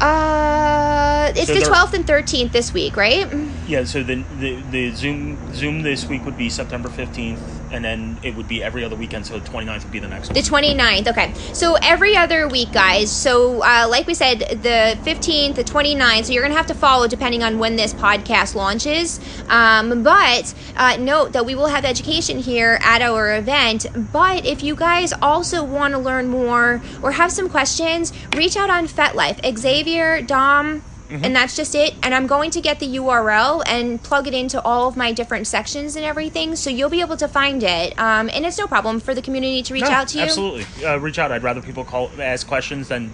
Uh, 0.00 1.32
it's 1.34 1.46
So 1.46 1.54
the 1.54 1.60
twelfth 1.60 1.94
and 1.94 2.06
thirteenth 2.06 2.52
this 2.52 2.72
week, 2.72 2.96
right? 2.96 3.26
Yeah, 3.66 3.84
so 3.84 4.02
the, 4.02 4.22
the 4.38 4.60
the 4.70 4.90
Zoom 4.92 5.38
Zoom 5.54 5.82
this 5.82 6.06
week 6.06 6.24
would 6.24 6.36
be 6.36 6.50
September 6.50 6.88
15th, 6.88 7.63
and 7.74 7.84
then 7.84 8.18
it 8.22 8.34
would 8.36 8.48
be 8.48 8.62
every 8.62 8.84
other 8.84 8.96
weekend, 8.96 9.26
so 9.26 9.38
the 9.38 9.48
29th 9.48 9.82
would 9.82 9.92
be 9.92 9.98
the 9.98 10.08
next 10.08 10.28
one. 10.28 10.34
The 10.34 10.50
one. 10.50 10.62
29th, 10.62 11.08
okay. 11.08 11.34
So 11.52 11.76
every 11.82 12.16
other 12.16 12.46
week, 12.48 12.72
guys. 12.72 13.10
So, 13.10 13.62
uh, 13.62 13.86
like 13.90 14.06
we 14.06 14.14
said, 14.14 14.38
the 14.38 14.96
15th, 15.02 15.56
the 15.56 15.64
29th. 15.64 16.26
So 16.26 16.32
you're 16.32 16.42
going 16.42 16.52
to 16.52 16.56
have 16.56 16.68
to 16.68 16.74
follow 16.74 17.08
depending 17.08 17.42
on 17.42 17.58
when 17.58 17.76
this 17.76 17.92
podcast 17.92 18.54
launches. 18.54 19.20
Um, 19.48 20.02
but 20.02 20.54
uh, 20.76 20.96
note 20.96 21.32
that 21.32 21.44
we 21.44 21.54
will 21.54 21.66
have 21.66 21.84
education 21.84 22.38
here 22.38 22.78
at 22.80 23.02
our 23.02 23.36
event. 23.36 23.86
But 24.12 24.46
if 24.46 24.62
you 24.62 24.76
guys 24.76 25.12
also 25.20 25.64
want 25.64 25.92
to 25.92 25.98
learn 25.98 26.28
more 26.28 26.80
or 27.02 27.12
have 27.12 27.32
some 27.32 27.48
questions, 27.48 28.12
reach 28.36 28.56
out 28.56 28.70
on 28.70 28.86
FetLife. 28.86 29.40
Xavier, 29.58 30.22
Dom, 30.22 30.82
and 31.22 31.36
that's 31.36 31.56
just 31.56 31.74
it. 31.74 31.94
And 32.02 32.14
I'm 32.14 32.26
going 32.26 32.50
to 32.52 32.60
get 32.60 32.80
the 32.80 32.96
URL 32.96 33.62
and 33.66 34.02
plug 34.02 34.26
it 34.26 34.34
into 34.34 34.60
all 34.62 34.88
of 34.88 34.96
my 34.96 35.12
different 35.12 35.46
sections 35.46 35.96
and 35.96 36.04
everything, 36.04 36.56
so 36.56 36.70
you'll 36.70 36.90
be 36.90 37.00
able 37.00 37.16
to 37.18 37.28
find 37.28 37.62
it. 37.62 37.98
Um, 37.98 38.30
and 38.32 38.44
it's 38.44 38.58
no 38.58 38.66
problem 38.66 39.00
for 39.00 39.14
the 39.14 39.22
community 39.22 39.62
to 39.62 39.74
reach 39.74 39.82
No, 39.84 39.90
out 39.90 40.08
to 40.08 40.18
you. 40.18 40.24
Absolutely. 40.24 40.84
Uh, 40.84 40.96
reach 40.96 41.18
out. 41.18 41.30
I'd 41.32 41.42
rather 41.42 41.60
people 41.62 41.84
call 41.84 42.10
ask 42.18 42.46
questions 42.46 42.88
than 42.88 43.12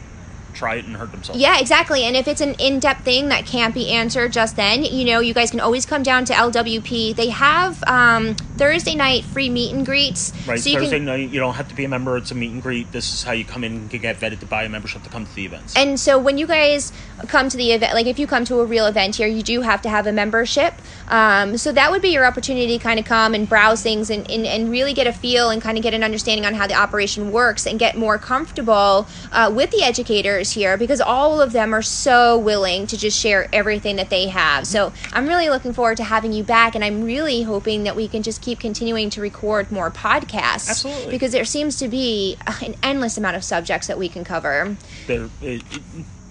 try 0.53 0.77
it 0.77 0.85
and 0.85 0.97
hurt 0.97 1.13
themselves. 1.13 1.41
Yeah, 1.41 1.59
exactly. 1.59 2.05
And 2.05 2.17
if 2.17 2.29
it's 2.29 2.41
an 2.41 2.55
in-depth 2.55 3.05
thing 3.05 3.29
that 3.29 3.47
can't 3.47 3.75
be 3.75 3.91
answered 3.91 4.33
just 4.33 4.57
then, 4.57 4.85
you 4.85 5.05
know, 5.05 5.21
you 5.21 5.35
guys 5.35 5.51
can 5.51 5.61
always 5.61 5.87
come 5.87 6.03
down 6.03 6.25
to 6.27 6.33
LWP. 6.33 7.17
They 7.17 7.31
have 7.31 7.83
um, 7.85 8.35
Thursday 8.35 8.95
night 8.95 9.25
free 9.25 9.49
meet 9.49 9.75
and 9.75 9.85
greets. 9.85 10.33
Right. 10.47 10.59
So 10.59 10.73
Thursday 10.73 10.99
can, 10.99 11.05
night, 11.07 11.31
you 11.31 11.41
don't 11.41 11.55
have 11.55 11.69
to 11.69 11.75
be 11.75 11.85
a 11.85 11.89
member. 11.89 12.17
It's 12.17 12.31
a 12.31 12.35
meet 12.35 12.53
and 12.53 12.63
greet. 12.63 12.93
This 12.93 13.13
is 13.13 13.23
how 13.23 13.33
you 13.33 13.45
come 13.45 13.65
in 13.65 13.73
and 13.73 13.91
get 13.91 14.19
vetted 14.19 14.41
to 14.41 14.47
buy 14.47 14.65
a 14.65 14.69
membership 14.69 15.03
to 15.05 15.11
come 15.11 15.27
to 15.27 15.35
the 15.35 15.45
events. 15.45 15.75
And 15.77 15.99
so 15.99 16.19
when 16.19 16.39
you 16.39 16.47
guys 16.47 16.93
come 17.29 17.49
to 17.49 17.57
the 17.57 17.73
event, 17.73 17.95
like 17.95 18.07
if 18.07 18.19
you 18.19 18.27
come 18.27 18.45
to 18.47 18.61
a 18.61 18.65
real 18.65 18.87
event 18.87 19.17
here, 19.17 19.29
you 19.29 19.43
do 19.43 19.61
have 19.61 19.83
to 19.83 19.89
have 19.89 20.07
a 20.07 20.13
membership. 20.13 20.75
Um, 21.09 21.57
so 21.57 21.73
that 21.73 21.91
would 21.91 22.03
be 22.03 22.11
your 22.11 22.25
opportunity 22.25 22.79
to 22.79 22.83
kind 22.83 22.99
of 22.99 23.05
come 23.05 23.35
and 23.35 23.49
browse 23.49 23.83
things 23.83 24.11
and, 24.11 24.31
and, 24.31 24.47
and 24.47 24.71
really 24.71 24.95
get 24.95 25.07
a 25.07 25.13
feel 25.13 25.51
and 25.51 25.61
kind 25.61 25.77
of 25.77 25.83
get 25.83 25.95
an 25.95 26.03
understanding 26.03 26.47
on 26.47 26.55
how 26.55 26.67
the 26.67 26.75
operation 26.75 27.33
works 27.33 27.67
and 27.67 27.79
get 27.79 27.97
more 27.97 28.19
comfortable 28.19 29.07
uh, 29.33 29.51
with 29.55 29.71
the 29.71 29.83
educators 29.83 30.40
here 30.53 30.79
because 30.79 31.01
all 31.01 31.41
of 31.43 31.53
them 31.53 31.75
are 31.75 31.83
so 31.83 32.39
willing 32.39 32.87
to 32.87 32.97
just 32.97 33.19
share 33.19 33.49
everything 33.53 33.97
that 33.97 34.09
they 34.09 34.29
have. 34.29 34.67
So 34.67 34.93
I'm 35.13 35.27
really 35.27 35.51
looking 35.51 35.75
forward 35.75 35.99
to 35.99 36.05
having 36.05 36.33
you 36.33 36.43
back 36.43 36.75
and 36.75 36.83
I'm 36.83 37.03
really 37.05 37.43
hoping 37.43 37.85
that 37.85 37.95
we 37.97 38.09
can 38.09 38.23
just 38.23 38.41
keep 38.41 38.59
continuing 38.61 39.11
to 39.11 39.21
record 39.21 39.71
more 39.71 39.91
podcasts. 39.91 40.71
Absolutely. 40.71 41.11
Because 41.11 41.33
there 41.33 41.45
seems 41.45 41.77
to 41.77 41.89
be 41.89 42.39
an 42.63 42.75
endless 42.83 43.19
amount 43.19 43.37
of 43.37 43.45
subjects 43.45 43.87
that 43.89 43.99
we 43.99 44.09
can 44.09 44.25
cover. 44.25 44.77
There- 45.07 45.29
it- 45.43 45.63
it- 45.73 45.83